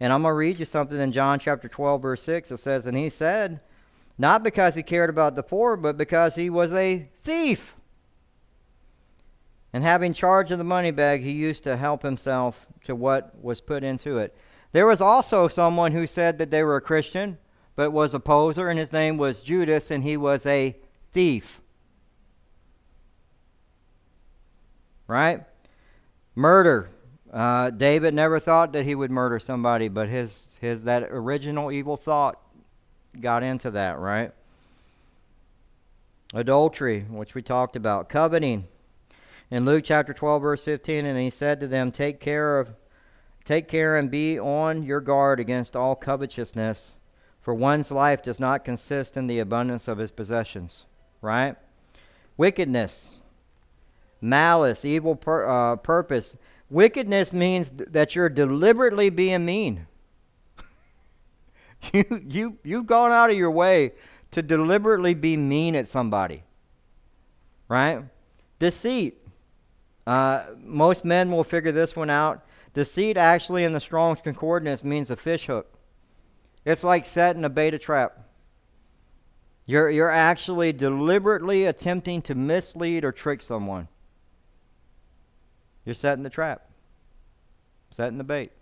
And 0.00 0.12
I'm 0.12 0.22
going 0.22 0.32
to 0.32 0.36
read 0.36 0.58
you 0.58 0.64
something 0.64 0.98
in 0.98 1.12
John 1.12 1.38
chapter 1.38 1.68
12, 1.68 2.02
verse 2.02 2.22
6. 2.22 2.50
It 2.50 2.56
says, 2.58 2.86
And 2.86 2.96
he 2.96 3.10
said, 3.10 3.60
not 4.18 4.42
because 4.42 4.74
he 4.74 4.82
cared 4.82 5.10
about 5.10 5.36
the 5.36 5.42
poor, 5.42 5.76
but 5.76 5.96
because 5.96 6.34
he 6.36 6.48
was 6.48 6.72
a 6.72 7.08
thief. 7.20 7.74
And 9.72 9.84
having 9.84 10.14
charge 10.14 10.50
of 10.50 10.58
the 10.58 10.64
money 10.64 10.90
bag, 10.90 11.20
he 11.20 11.32
used 11.32 11.64
to 11.64 11.76
help 11.76 12.02
himself 12.02 12.66
to 12.84 12.94
what 12.94 13.34
was 13.42 13.60
put 13.60 13.84
into 13.84 14.18
it. 14.18 14.34
There 14.72 14.86
was 14.86 15.02
also 15.02 15.48
someone 15.48 15.92
who 15.92 16.06
said 16.06 16.38
that 16.38 16.50
they 16.50 16.62
were 16.62 16.76
a 16.76 16.80
Christian, 16.80 17.36
but 17.74 17.90
was 17.90 18.14
a 18.14 18.20
poser, 18.20 18.70
and 18.70 18.78
his 18.78 18.92
name 18.92 19.18
was 19.18 19.42
Judas, 19.42 19.90
and 19.90 20.02
he 20.02 20.16
was 20.16 20.46
a 20.46 20.76
thief. 21.12 21.60
Right? 25.06 25.44
Murder. 26.34 26.88
Uh, 27.30 27.68
David 27.70 28.14
never 28.14 28.40
thought 28.40 28.72
that 28.72 28.86
he 28.86 28.94
would 28.94 29.10
murder 29.10 29.38
somebody, 29.38 29.88
but 29.88 30.08
his, 30.08 30.46
his 30.60 30.84
that 30.84 31.02
original 31.10 31.70
evil 31.70 31.98
thought 31.98 32.40
got 33.20 33.42
into 33.42 33.70
that, 33.72 33.98
right? 33.98 34.32
Adultery, 36.34 37.02
which 37.02 37.34
we 37.34 37.42
talked 37.42 37.76
about. 37.76 38.08
Coveting. 38.08 38.66
In 39.50 39.64
Luke 39.64 39.84
chapter 39.84 40.12
12, 40.12 40.42
verse 40.42 40.62
15, 40.62 41.06
and 41.06 41.18
he 41.18 41.30
said 41.30 41.60
to 41.60 41.68
them, 41.68 41.92
Take 41.92 42.18
care 42.20 42.58
of 42.58 42.74
take 43.44 43.68
care 43.68 43.96
and 43.96 44.10
be 44.10 44.38
on 44.38 44.82
your 44.82 45.00
guard 45.00 45.38
against 45.38 45.76
all 45.76 45.94
covetousness, 45.94 46.96
For 47.40 47.54
one's 47.54 47.92
life 47.92 48.24
does 48.24 48.40
not 48.40 48.64
consist 48.64 49.16
in 49.16 49.28
the 49.28 49.38
abundance 49.38 49.86
of 49.86 49.98
his 49.98 50.10
possessions, 50.10 50.84
right? 51.22 51.54
Wickedness, 52.36 53.14
malice, 54.20 54.84
evil 54.84 55.14
pur- 55.14 55.48
uh, 55.48 55.76
purpose. 55.76 56.36
Wickedness 56.68 57.32
means 57.32 57.70
that 57.70 58.16
you're 58.16 58.28
deliberately 58.28 59.10
being 59.10 59.44
mean. 59.44 59.86
you, 61.92 62.22
you, 62.28 62.58
you've 62.62 62.86
gone 62.86 63.12
out 63.12 63.30
of 63.30 63.36
your 63.36 63.50
way 63.50 63.92
to 64.32 64.42
deliberately 64.42 65.14
be 65.14 65.36
mean 65.36 65.74
at 65.74 65.88
somebody, 65.88 66.42
right? 67.68 68.02
Deceit. 68.58 69.22
Uh, 70.06 70.44
most 70.62 71.04
men 71.04 71.30
will 71.30 71.44
figure 71.44 71.72
this 71.72 71.96
one 71.96 72.10
out. 72.10 72.44
Deceit 72.74 73.16
actually 73.16 73.64
in 73.64 73.72
the 73.72 73.80
Strong's 73.80 74.20
Concordance 74.20 74.84
means 74.84 75.10
a 75.10 75.16
fish 75.16 75.46
hook. 75.46 75.72
It's 76.64 76.84
like 76.84 77.06
setting 77.06 77.44
a 77.44 77.48
beta 77.48 77.78
trap. 77.78 78.18
You're, 79.66 79.90
you're 79.90 80.10
actually 80.10 80.72
deliberately 80.72 81.64
attempting 81.64 82.22
to 82.22 82.34
mislead 82.34 83.04
or 83.04 83.12
trick 83.12 83.42
someone. 83.42 83.88
You're 85.84 85.94
setting 85.94 86.22
the 86.22 86.30
trap, 86.30 86.68
setting 87.90 88.18
the 88.18 88.24
bait. 88.24 88.52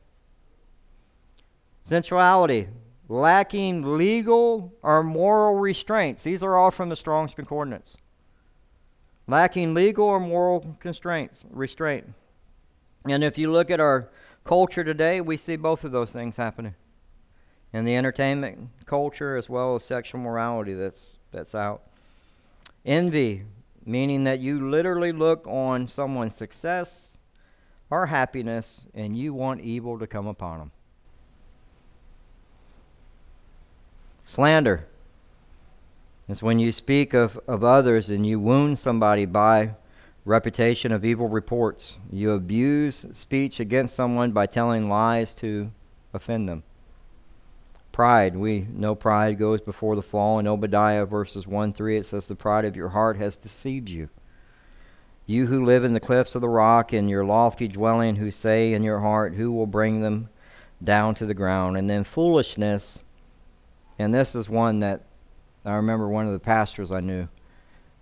Sensuality, 1.84 2.68
lacking 3.08 3.96
legal 3.96 4.72
or 4.82 5.02
moral 5.02 5.56
restraints. 5.56 6.22
These 6.22 6.42
are 6.42 6.56
all 6.56 6.70
from 6.70 6.88
the 6.88 6.96
Strong's 6.96 7.34
Concordance. 7.34 7.96
Lacking 9.26 9.74
legal 9.74 10.06
or 10.06 10.20
moral 10.20 10.76
constraints, 10.80 11.44
restraint. 11.50 12.12
And 13.08 13.24
if 13.24 13.38
you 13.38 13.50
look 13.50 13.70
at 13.70 13.80
our 13.80 14.08
culture 14.44 14.84
today, 14.84 15.20
we 15.20 15.36
see 15.36 15.56
both 15.56 15.84
of 15.84 15.92
those 15.92 16.12
things 16.12 16.36
happening 16.36 16.74
In 17.72 17.84
the 17.84 17.96
entertainment 17.96 18.68
culture 18.84 19.36
as 19.36 19.48
well 19.48 19.74
as 19.74 19.84
sexual 19.84 20.20
morality 20.20 20.74
that's 20.74 21.16
that's 21.32 21.54
out. 21.54 21.82
Envy, 22.84 23.42
meaning 23.84 24.24
that 24.24 24.40
you 24.40 24.70
literally 24.70 25.10
look 25.10 25.46
on 25.46 25.86
someone's 25.86 26.34
success 26.34 27.18
or 27.90 28.06
happiness 28.06 28.86
and 28.94 29.16
you 29.16 29.34
want 29.34 29.60
evil 29.62 29.98
to 29.98 30.06
come 30.06 30.26
upon 30.26 30.58
them. 30.58 30.70
Slander 34.24 34.86
is 36.28 36.42
when 36.42 36.58
you 36.58 36.72
speak 36.72 37.12
of, 37.12 37.38
of 37.46 37.62
others 37.62 38.08
and 38.08 38.26
you 38.26 38.40
wound 38.40 38.78
somebody 38.78 39.26
by 39.26 39.74
reputation 40.24 40.92
of 40.92 41.04
evil 41.04 41.28
reports. 41.28 41.98
You 42.10 42.32
abuse 42.32 43.06
speech 43.12 43.60
against 43.60 43.94
someone 43.94 44.32
by 44.32 44.46
telling 44.46 44.88
lies 44.88 45.34
to 45.36 45.70
offend 46.12 46.48
them. 46.48 46.62
Pride. 47.92 48.36
We 48.36 48.66
know 48.72 48.94
pride 48.94 49.38
goes 49.38 49.60
before 49.60 49.94
the 49.94 50.02
fall. 50.02 50.38
In 50.38 50.48
Obadiah 50.48 51.04
verses 51.04 51.46
1 51.46 51.72
3, 51.72 51.98
it 51.98 52.06
says, 52.06 52.26
The 52.26 52.34
pride 52.34 52.64
of 52.64 52.74
your 52.74 52.88
heart 52.88 53.16
has 53.18 53.36
deceived 53.36 53.88
you. 53.88 54.08
You 55.26 55.46
who 55.46 55.64
live 55.64 55.84
in 55.84 55.94
the 55.94 56.00
cliffs 56.00 56.34
of 56.34 56.40
the 56.40 56.48
rock, 56.48 56.92
in 56.92 57.08
your 57.08 57.24
lofty 57.24 57.68
dwelling, 57.68 58.16
who 58.16 58.30
say 58.30 58.72
in 58.72 58.82
your 58.82 58.98
heart, 58.98 59.34
Who 59.34 59.52
will 59.52 59.66
bring 59.66 60.00
them 60.00 60.28
down 60.82 61.14
to 61.16 61.26
the 61.26 61.34
ground? 61.34 61.76
And 61.76 61.88
then 61.88 62.02
foolishness. 62.02 63.03
And 63.98 64.12
this 64.12 64.34
is 64.34 64.48
one 64.48 64.80
that 64.80 65.02
I 65.64 65.74
remember 65.74 66.08
one 66.08 66.26
of 66.26 66.32
the 66.32 66.40
pastors 66.40 66.92
I 66.92 67.00
knew 67.00 67.28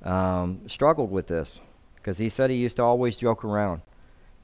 um, 0.02 0.68
struggled 0.68 1.10
with 1.10 1.26
this 1.26 1.60
because 1.96 2.18
he 2.18 2.28
said 2.28 2.50
he 2.50 2.56
used 2.56 2.76
to 2.76 2.82
always 2.82 3.16
joke 3.16 3.44
around. 3.44 3.82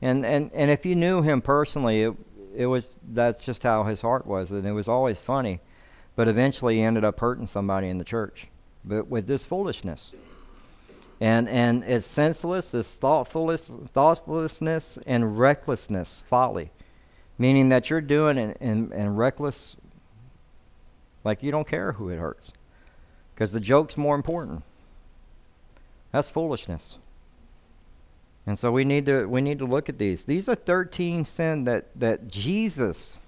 And, 0.01 0.25
and, 0.25 0.51
and 0.55 0.71
if 0.71 0.87
you 0.87 0.95
knew 0.95 1.23
him 1.23 1.41
personally, 1.41 2.05
it, 2.05 2.15
it 2.55 2.67
was 2.67 2.97
that's 3.11 3.45
just 3.45 3.63
how 3.63 3.85
his 3.85 4.01
heart 4.01 4.27
was, 4.27 4.51
and 4.51 4.67
it 4.67 4.73
was 4.73 4.89
always 4.89 5.21
funny. 5.21 5.61
But 6.17 6.29
eventually, 6.29 6.77
he 6.77 6.83
ended 6.83 7.05
up 7.05 7.21
hurting 7.21 7.47
somebody 7.47 7.89
in 7.89 7.99
the 7.99 8.05
church, 8.05 8.49
but 8.85 9.09
with 9.09 9.27
this 9.27 9.45
foolishness. 9.45 10.13
And 11.21 11.49
and 11.49 11.85
it's 11.85 12.07
senseless, 12.07 12.75
it's 12.75 12.97
thoughtless, 12.97 13.71
thoughtlessness 13.93 14.99
and 15.07 15.39
recklessness, 15.39 16.23
folly, 16.29 16.71
meaning 17.39 17.69
that 17.71 17.91
you're 17.91 18.01
doing 18.01 18.39
and 18.39 18.57
and, 18.61 18.93
and 18.93 19.19
reckless, 19.19 19.77
like 21.29 21.43
you 21.43 21.51
don't 21.51 21.68
care 21.68 21.93
who 21.93 22.09
it 22.09 22.18
hurts, 22.18 22.53
because 23.35 23.53
the 23.53 23.61
joke's 23.61 23.97
more 23.97 24.16
important. 24.16 24.62
That's 26.11 26.31
foolishness. 26.31 26.99
And 28.47 28.59
so 28.59 28.72
we 28.72 28.85
need 28.85 29.05
to 29.07 29.26
we 29.26 29.43
need 29.43 29.59
to 29.59 29.66
look 29.66 29.91
at 29.91 29.99
these. 29.99 30.24
These 30.24 30.49
are 30.49 30.55
13 30.55 31.26
sins 31.26 31.66
that, 31.66 31.87
that 31.95 32.29
Jesus 32.29 33.18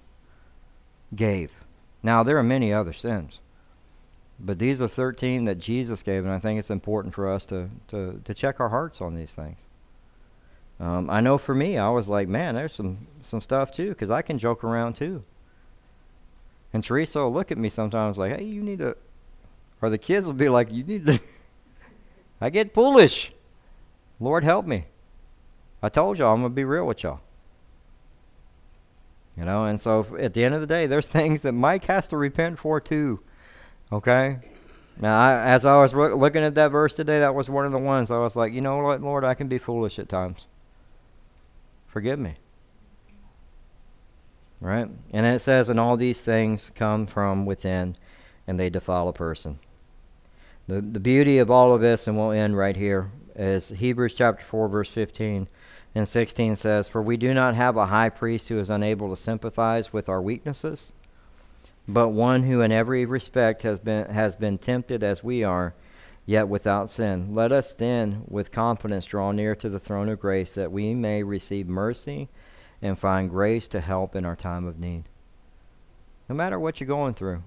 gave. 1.15 1.53
Now 2.03 2.23
there 2.23 2.39
are 2.39 2.43
many 2.43 2.73
other 2.73 2.95
sins. 2.95 3.41
But 4.43 4.59
these 4.59 4.81
are 4.81 4.89
13 4.89 5.45
that 5.45 5.59
Jesus 5.59 6.03
gave, 6.03 6.25
and 6.25 6.33
I 6.33 6.39
think 6.39 6.59
it's 6.59 6.71
important 6.71 7.15
for 7.15 7.31
us 7.31 7.45
to, 7.47 7.69
to, 7.89 8.23
to 8.25 8.33
check 8.33 8.59
our 8.59 8.71
hearts 8.71 9.03
on 9.03 9.15
these 9.15 9.35
things. 9.35 9.59
Um, 10.81 11.11
I 11.11 11.21
know 11.21 11.37
for 11.37 11.55
me, 11.55 11.77
I 11.77 11.91
was 11.91 12.09
like, 12.09 12.27
man, 12.27 12.55
there's 12.55 12.73
some, 12.73 13.07
some 13.21 13.43
stuff 13.43 13.71
too, 13.71 13.91
because 13.91 14.11
I 14.11 14.23
can 14.23 14.39
joke 14.39 14.65
around 14.65 14.95
too. 14.95 15.23
And 16.73 16.85
Teresa 16.85 17.21
will 17.21 17.33
look 17.33 17.51
at 17.51 17.59
me 17.59 17.69
sometimes 17.69 18.17
like, 18.17 18.37
hey, 18.37 18.45
you 18.45 18.63
need 18.63 18.79
to, 18.79 18.97
or 19.83 19.91
the 19.91 19.99
kids 19.99 20.27
will 20.27 20.35
be 20.35 20.49
like, 20.49 20.73
you 20.73 20.85
need 20.85 21.07
to, 21.07 21.21
I 22.41 22.51
get 22.51 22.75
foolish. 22.75 23.33
Lord 24.21 24.45
help 24.45 24.67
me. 24.67 24.85
I 25.83 25.89
told 25.89 26.19
y'all 26.19 26.35
I'm 26.35 26.41
going 26.41 26.53
to 26.53 26.55
be 26.55 26.65
real 26.65 26.87
with 26.87 27.03
y'all. 27.03 27.21
You 29.37 29.45
know, 29.45 29.65
and 29.65 29.81
so 29.81 30.07
at 30.19 30.35
the 30.35 30.45
end 30.45 30.55
of 30.55 30.61
the 30.61 30.67
day, 30.67 30.87
there's 30.87 31.07
things 31.09 31.43
that 31.43 31.53
Mike 31.53 31.87
has 31.87 32.07
to 32.09 32.17
repent 32.17 32.59
for 32.59 32.81
too. 32.81 33.21
Okay? 33.91 34.39
Now, 35.01 35.19
I, 35.19 35.43
as 35.47 35.65
I 35.65 35.81
was 35.81 35.95
re- 35.95 36.13
looking 36.13 36.43
at 36.43 36.55
that 36.57 36.71
verse 36.71 36.95
today, 36.95 37.21
that 37.21 37.35
was 37.35 37.49
one 37.49 37.65
of 37.65 37.73
the 37.73 37.79
ones 37.79 38.11
I 38.11 38.19
was 38.19 38.37
like, 38.37 38.53
you 38.53 38.61
know 38.61 38.77
what, 38.79 39.01
Lord, 39.01 39.25
I 39.25 39.35
can 39.35 39.49
be 39.49 39.59
foolish 39.59 39.99
at 39.99 40.09
times. 40.09 40.47
Forgive 41.89 42.19
me. 42.19 42.37
Right? 44.61 44.89
And 45.13 45.27
it 45.27 45.41
says, 45.41 45.69
and 45.69 45.81
all 45.81 45.97
these 45.97 46.21
things 46.21 46.71
come 46.75 47.07
from 47.07 47.47
within, 47.47 47.97
and 48.47 48.61
they 48.61 48.71
defile 48.71 49.09
a 49.09 49.13
person. 49.13 49.59
The, 50.69 50.81
the 50.81 51.01
beauty 51.01 51.39
of 51.39 51.51
all 51.51 51.73
of 51.73 51.81
this, 51.81 52.07
and 52.07 52.17
we'll 52.17 52.31
end 52.31 52.57
right 52.57 52.77
here, 52.77 53.11
is 53.35 53.71
Hebrews 53.71 54.15
chapter 54.15 54.45
4, 54.45 54.69
verse 54.69 54.91
15 54.91 55.49
and 55.95 56.09
16 56.09 56.57
says, 56.57 56.89
For 56.89 57.03
we 57.03 57.17
do 57.17 57.35
not 57.35 57.55
have 57.55 57.77
a 57.77 57.87
high 57.87 58.11
priest 58.11 58.49
who 58.49 58.59
is 58.59 58.71
unable 58.71 59.11
to 59.11 59.17
sympathize 59.17 59.93
with 59.93 60.09
our 60.09 60.23
weaknesses, 60.23 60.93
but 61.89 62.11
one 62.11 62.45
who 62.45 62.61
in 62.61 62.71
every 62.71 63.05
respect 63.05 63.63
has 63.63 63.81
been, 63.81 64.07
has 64.07 64.37
been 64.37 64.59
tempted 64.59 65.03
as 65.03 65.25
we 65.25 65.43
are, 65.43 65.75
yet 66.27 66.49
without 66.49 66.91
sin. 66.91 67.35
Let 67.35 67.51
us 67.51 67.75
then 67.75 68.23
with 68.29 68.53
confidence 68.53 69.07
draw 69.07 69.33
near 69.33 69.57
to 69.57 69.69
the 69.69 69.81
throne 69.81 70.09
of 70.09 70.21
grace, 70.21 70.55
that 70.55 70.71
we 70.71 70.95
may 70.95 71.23
receive 71.25 71.67
mercy 71.67 72.29
and 72.83 72.99
find 72.99 73.31
grace 73.31 73.69
to 73.69 73.81
help 73.81 74.17
in 74.17 74.25
our 74.25 74.37
time 74.37 74.67
of 74.67 74.79
need. 74.79 75.05
No 76.29 76.35
matter 76.35 76.59
what 76.59 76.81
you're 76.81 76.87
going 76.87 77.15
through, 77.15 77.43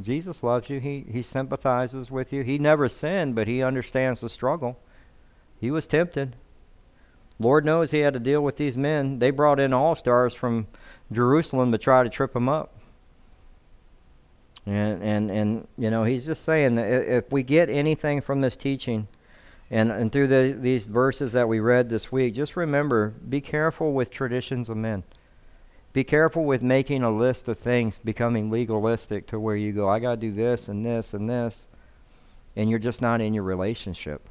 Jesus 0.00 0.42
loves 0.42 0.70
you. 0.70 0.80
He, 0.80 1.04
he 1.10 1.22
sympathizes 1.22 2.10
with 2.10 2.32
you. 2.32 2.42
He 2.42 2.58
never 2.58 2.88
sinned, 2.88 3.34
but 3.34 3.48
he 3.48 3.62
understands 3.62 4.20
the 4.20 4.28
struggle. 4.28 4.78
He 5.60 5.70
was 5.70 5.86
tempted. 5.86 6.36
Lord 7.38 7.64
knows 7.64 7.90
he 7.90 8.00
had 8.00 8.14
to 8.14 8.20
deal 8.20 8.42
with 8.42 8.56
these 8.56 8.76
men. 8.76 9.18
They 9.18 9.30
brought 9.30 9.60
in 9.60 9.72
all 9.72 9.94
stars 9.94 10.34
from 10.34 10.66
Jerusalem 11.10 11.72
to 11.72 11.78
try 11.78 12.02
to 12.02 12.10
trip 12.10 12.34
him 12.34 12.48
up. 12.48 12.74
And 14.64 15.02
and 15.02 15.30
and 15.30 15.68
you 15.76 15.90
know 15.90 16.04
he's 16.04 16.24
just 16.24 16.44
saying 16.44 16.76
that 16.76 16.86
if 16.86 17.32
we 17.32 17.42
get 17.42 17.68
anything 17.68 18.20
from 18.20 18.42
this 18.42 18.56
teaching, 18.56 19.08
and 19.72 19.90
and 19.90 20.12
through 20.12 20.26
the, 20.26 20.56
these 20.56 20.86
verses 20.86 21.32
that 21.32 21.48
we 21.48 21.58
read 21.58 21.88
this 21.88 22.12
week, 22.12 22.34
just 22.34 22.56
remember: 22.56 23.14
be 23.28 23.40
careful 23.40 23.94
with 23.94 24.10
traditions 24.10 24.68
of 24.68 24.76
men. 24.76 25.02
Be 25.94 26.04
careful 26.04 26.44
with 26.44 26.62
making 26.62 27.02
a 27.02 27.10
list 27.10 27.48
of 27.48 27.58
things 27.58 27.98
becoming 27.98 28.50
legalistic 28.50 29.26
to 29.28 29.40
where 29.40 29.56
you 29.56 29.72
go, 29.72 29.88
I 29.88 29.98
got 29.98 30.12
to 30.12 30.16
do 30.16 30.32
this 30.32 30.68
and 30.68 30.84
this 30.86 31.12
and 31.12 31.28
this, 31.28 31.66
and 32.54 32.70
you're 32.70 32.78
just 32.78 33.02
not 33.02 33.20
in 33.20 33.34
your 33.34 33.42
relationship. 33.44 34.28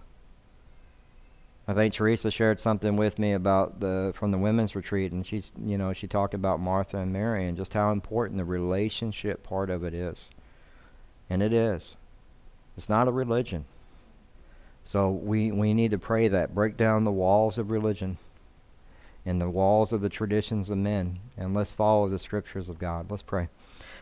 I 1.68 1.74
think 1.74 1.94
Teresa 1.94 2.32
shared 2.32 2.60
something 2.60 2.96
with 2.96 3.18
me 3.18 3.34
about 3.34 3.80
the 3.80 4.12
from 4.14 4.30
the 4.30 4.38
women's 4.38 4.76
retreat, 4.76 5.12
and 5.12 5.26
she's 5.26 5.52
you 5.58 5.78
know 5.78 5.92
she 5.92 6.08
talked 6.08 6.36
about 6.36 6.60
Martha 6.60 6.98
and 6.98 7.12
Mary 7.12 7.48
and 7.48 7.58
just 7.58 7.74
how 7.74 7.92
important 7.92 8.38
the 8.38 8.46
relationship 8.46 9.42
part 9.42 9.72
of 9.72 9.84
it 9.84 9.96
is, 9.96 10.30
and 11.32 11.42
it 11.42 11.52
is. 11.52 11.96
It's 12.78 12.90
not 12.90 13.08
a 13.08 13.12
religion. 13.12 13.66
So 14.84 15.12
we 15.12 15.52
we 15.52 15.74
need 15.74 15.92
to 15.92 15.98
pray 15.98 16.28
that 16.28 16.56
break 16.56 16.78
down 16.78 17.04
the 17.04 17.12
walls 17.12 17.58
of 17.58 17.72
religion, 17.72 18.18
and 19.26 19.42
the 19.42 19.50
walls 19.50 19.94
of 19.94 20.02
the 20.02 20.10
traditions 20.10 20.70
of 20.70 20.78
men, 20.78 21.20
and 21.38 21.54
let's 21.54 21.74
follow 21.74 22.10
the 22.10 22.20
scriptures 22.20 22.70
of 22.70 22.80
God. 22.80 23.10
Let's 23.10 23.24
pray. 23.24 23.50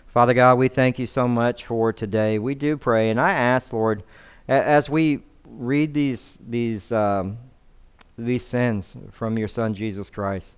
Father 0.08 0.34
God, 0.34 0.58
we 0.58 0.68
thank 0.68 0.98
you 0.98 1.06
so 1.06 1.28
much 1.28 1.66
for 1.66 1.94
today. 1.94 2.40
We 2.40 2.56
do 2.56 2.78
pray, 2.78 3.10
and 3.10 3.20
I 3.20 3.32
ask 3.32 3.72
Lord, 3.72 4.04
as 4.48 4.90
we 4.90 5.24
read 5.46 5.94
these 5.94 6.40
these. 6.48 6.92
Um, 6.92 7.38
these 8.26 8.46
sins 8.46 8.98
from 9.12 9.38
your 9.38 9.48
Son, 9.48 9.74
Jesus 9.74 10.10
Christ. 10.10 10.58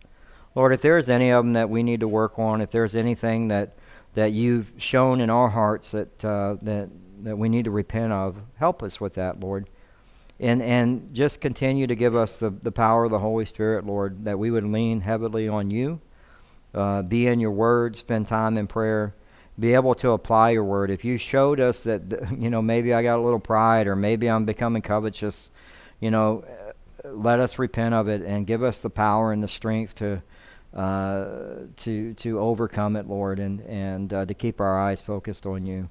Lord, 0.56 0.74
if 0.74 0.82
there 0.82 0.98
is 0.98 1.10
any 1.10 1.32
of 1.32 1.46
them 1.46 1.54
that 1.54 1.70
we 1.70 1.84
need 1.84 2.02
to 2.02 2.08
work 2.08 2.38
on, 2.38 2.62
if 2.62 2.72
there's 2.72 2.96
anything 2.96 3.48
that, 3.50 3.74
that 4.16 4.34
you've 4.34 4.74
shown 4.78 5.22
in 5.22 5.30
our 5.30 5.50
hearts 5.50 5.92
that 5.92 6.26
uh, 6.26 6.56
that 6.62 6.90
that 7.24 7.38
we 7.38 7.50
need 7.50 7.66
to 7.66 7.72
repent 7.72 8.12
of. 8.12 8.38
Help 8.56 8.82
us 8.82 9.00
with 9.00 9.14
that, 9.14 9.40
Lord. 9.40 9.70
And 10.42 10.62
and 10.64 11.14
just 11.14 11.40
continue 11.40 11.86
to 11.86 11.96
give 11.96 12.16
us 12.16 12.38
the, 12.38 12.50
the 12.50 12.72
power 12.72 13.06
of 13.06 13.12
the 13.12 13.20
Holy 13.20 13.46
Spirit, 13.46 13.86
Lord, 13.86 14.26
that 14.26 14.40
we 14.40 14.50
would 14.50 14.66
lean 14.66 15.02
heavily 15.02 15.48
on 15.48 15.70
you, 15.70 16.02
uh, 16.74 17.04
be 17.04 17.28
in 17.28 17.40
your 17.40 17.52
word, 17.52 17.96
spend 17.96 18.26
time 18.26 18.58
in 18.58 18.66
prayer, 18.66 19.14
be 19.60 19.76
able 19.76 19.94
to 19.96 20.12
apply 20.12 20.50
your 20.50 20.64
word. 20.64 20.90
If 20.90 21.06
you 21.06 21.20
showed 21.20 21.60
us 21.60 21.82
that, 21.82 22.02
you 22.38 22.50
know, 22.50 22.62
maybe 22.62 22.92
I 22.92 23.04
got 23.04 23.20
a 23.20 23.22
little 23.22 23.40
pride 23.40 23.86
or 23.86 23.96
maybe 23.96 24.28
I'm 24.28 24.46
becoming 24.46 24.82
covetous, 24.82 25.52
you 26.00 26.10
know, 26.10 26.44
let 27.04 27.40
us 27.40 27.60
repent 27.60 27.94
of 27.94 28.08
it 28.08 28.22
and 28.24 28.48
give 28.48 28.64
us 28.64 28.82
the 28.82 28.90
power 28.90 29.32
and 29.32 29.44
the 29.44 29.48
strength 29.48 29.96
to 29.96 30.24
uh, 30.74 31.66
to 31.76 32.14
to 32.14 32.40
overcome 32.40 32.96
it, 32.96 33.08
Lord, 33.08 33.40
and 33.40 33.60
and 33.62 34.14
uh, 34.14 34.26
to 34.26 34.34
keep 34.34 34.62
our 34.62 34.80
eyes 34.80 35.02
focused 35.02 35.46
on 35.46 35.66
you. 35.66 35.90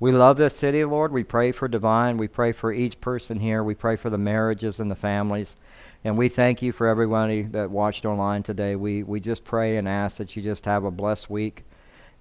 We 0.00 0.12
love 0.12 0.38
this 0.38 0.56
city, 0.56 0.82
Lord. 0.82 1.12
We 1.12 1.24
pray 1.24 1.52
for 1.52 1.68
Devine. 1.68 2.16
We 2.16 2.26
pray 2.26 2.52
for 2.52 2.72
each 2.72 3.02
person 3.02 3.38
here. 3.38 3.62
We 3.62 3.74
pray 3.74 3.96
for 3.96 4.08
the 4.08 4.16
marriages 4.16 4.80
and 4.80 4.90
the 4.90 4.96
families. 4.96 5.56
And 6.02 6.16
we 6.16 6.28
thank 6.28 6.62
you 6.62 6.72
for 6.72 6.86
everybody 6.86 7.42
that 7.42 7.70
watched 7.70 8.06
online 8.06 8.42
today. 8.42 8.76
We 8.76 9.02
we 9.02 9.20
just 9.20 9.44
pray 9.44 9.76
and 9.76 9.86
ask 9.86 10.16
that 10.16 10.34
you 10.34 10.42
just 10.42 10.64
have 10.64 10.84
a 10.84 10.90
blessed 10.90 11.28
week, 11.28 11.64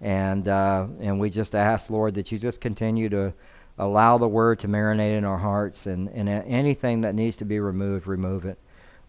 and 0.01 0.45
uh, 0.49 0.87
and 0.99 1.21
we 1.21 1.29
just 1.29 1.55
ask, 1.55 1.89
Lord, 1.89 2.15
that 2.15 2.33
you 2.33 2.37
just 2.37 2.59
continue 2.59 3.07
to 3.07 3.33
allow 3.77 4.17
the 4.17 4.27
word 4.27 4.59
to 4.59 4.67
marinate 4.67 5.17
in 5.17 5.23
our 5.23 5.37
hearts, 5.37 5.85
and 5.85 6.09
and 6.09 6.27
anything 6.27 6.99
that 7.01 7.15
needs 7.15 7.37
to 7.37 7.45
be 7.45 7.61
removed, 7.61 8.07
remove 8.07 8.43
it. 8.43 8.59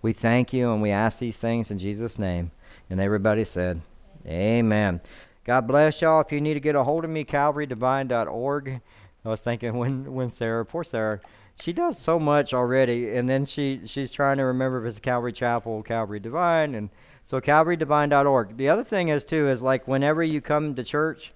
We 0.00 0.12
thank 0.12 0.52
you, 0.52 0.72
and 0.72 0.80
we 0.80 0.90
ask 0.92 1.18
these 1.18 1.40
things 1.40 1.72
in 1.72 1.80
Jesus' 1.80 2.20
name. 2.20 2.52
And 2.88 3.00
everybody 3.00 3.44
said, 3.44 3.82
Amen. 4.26 5.00
God 5.45 5.66
bless 5.66 6.03
y'all. 6.03 6.20
If 6.20 6.32
you 6.32 6.41
need 6.41 6.55
to 6.55 6.61
get 6.61 6.74
a 6.74 6.84
hold 6.84 7.05
of 7.05 7.11
me, 7.11 7.24
calvarydevine.org. 7.24 8.80
I 9.24 9.28
was 9.28 9.41
thinking 9.41 9.76
when, 9.78 10.12
when 10.12 10.30
Sarah, 10.30 10.64
poor 10.64 10.84
Sarah, 10.84 11.20
she 11.61 11.72
does 11.72 11.99
so 11.99 12.18
much 12.18 12.55
already, 12.55 13.11
and 13.11 13.28
then 13.28 13.45
she 13.45 13.82
she's 13.84 14.11
trying 14.11 14.38
to 14.38 14.45
remember 14.45 14.84
if 14.84 14.88
it's 14.88 14.99
Calvary 14.99 15.32
Chapel, 15.32 15.82
Calvary 15.82 16.20
Devine, 16.20 16.74
and 16.74 16.91
so 17.24 17.41
calvarydevine.org. 17.41 18.57
The 18.57 18.68
other 18.68 18.84
thing 18.84 19.09
is 19.09 19.24
too 19.24 19.49
is 19.49 19.61
like 19.61 19.86
whenever 19.86 20.22
you 20.22 20.41
come 20.41 20.74
to 20.74 20.84
church, 20.84 21.32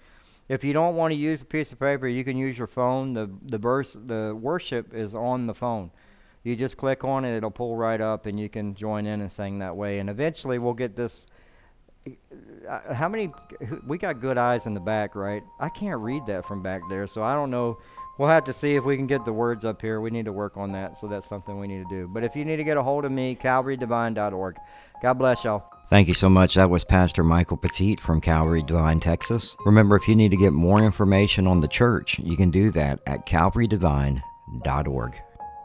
if 0.48 0.64
you 0.64 0.72
don't 0.72 0.96
want 0.96 1.12
to 1.12 1.16
use 1.16 1.42
a 1.42 1.46
piece 1.46 1.72
of 1.72 1.78
paper, 1.78 2.08
you 2.08 2.24
can 2.24 2.38
use 2.38 2.56
your 2.56 2.66
phone. 2.66 3.12
The 3.12 3.30
the 3.42 3.58
verse 3.58 3.96
the 4.06 4.36
worship 4.38 4.94
is 4.94 5.14
on 5.14 5.46
the 5.46 5.54
phone 5.54 5.90
you 6.44 6.54
just 6.54 6.76
click 6.76 7.02
on 7.02 7.24
it 7.24 7.36
it'll 7.36 7.50
pull 7.50 7.74
right 7.74 8.00
up 8.00 8.26
and 8.26 8.38
you 8.38 8.48
can 8.48 8.74
join 8.74 9.06
in 9.06 9.20
and 9.20 9.32
sing 9.32 9.58
that 9.58 9.74
way 9.74 9.98
and 9.98 10.08
eventually 10.08 10.58
we'll 10.58 10.74
get 10.74 10.94
this 10.94 11.26
how 12.92 13.08
many 13.08 13.32
we 13.86 13.98
got 13.98 14.20
good 14.20 14.38
eyes 14.38 14.66
in 14.66 14.74
the 14.74 14.80
back 14.80 15.14
right 15.14 15.42
i 15.60 15.68
can't 15.68 16.00
read 16.00 16.24
that 16.26 16.44
from 16.44 16.62
back 16.62 16.82
there 16.88 17.06
so 17.06 17.22
i 17.22 17.34
don't 17.34 17.50
know 17.50 17.78
we'll 18.18 18.28
have 18.28 18.44
to 18.44 18.52
see 18.52 18.74
if 18.74 18.84
we 18.84 18.96
can 18.96 19.06
get 19.06 19.24
the 19.24 19.32
words 19.32 19.64
up 19.64 19.80
here 19.80 20.00
we 20.00 20.10
need 20.10 20.24
to 20.24 20.32
work 20.32 20.56
on 20.56 20.72
that 20.72 20.96
so 20.96 21.06
that's 21.06 21.26
something 21.26 21.58
we 21.58 21.66
need 21.66 21.82
to 21.82 21.88
do 21.88 22.08
but 22.08 22.24
if 22.24 22.34
you 22.36 22.44
need 22.44 22.56
to 22.56 22.64
get 22.64 22.76
a 22.76 22.82
hold 22.82 23.04
of 23.04 23.12
me 23.12 23.36
calvarydevine.org 23.40 24.56
god 25.02 25.14
bless 25.14 25.44
y'all 25.44 25.70
Thank 25.90 26.08
you 26.08 26.14
so 26.14 26.30
much. 26.30 26.54
That 26.54 26.70
was 26.70 26.84
Pastor 26.84 27.22
Michael 27.22 27.58
Petit 27.58 27.96
from 27.96 28.20
Calvary 28.20 28.62
Devine, 28.62 29.00
Texas. 29.00 29.54
Remember, 29.66 29.96
if 29.96 30.08
you 30.08 30.16
need 30.16 30.30
to 30.30 30.36
get 30.36 30.52
more 30.52 30.82
information 30.82 31.46
on 31.46 31.60
the 31.60 31.68
church, 31.68 32.18
you 32.18 32.36
can 32.36 32.50
do 32.50 32.70
that 32.70 33.00
at 33.06 33.26
calvarydevine.org. 33.26 35.14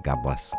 God 0.03 0.21
bless. 0.21 0.53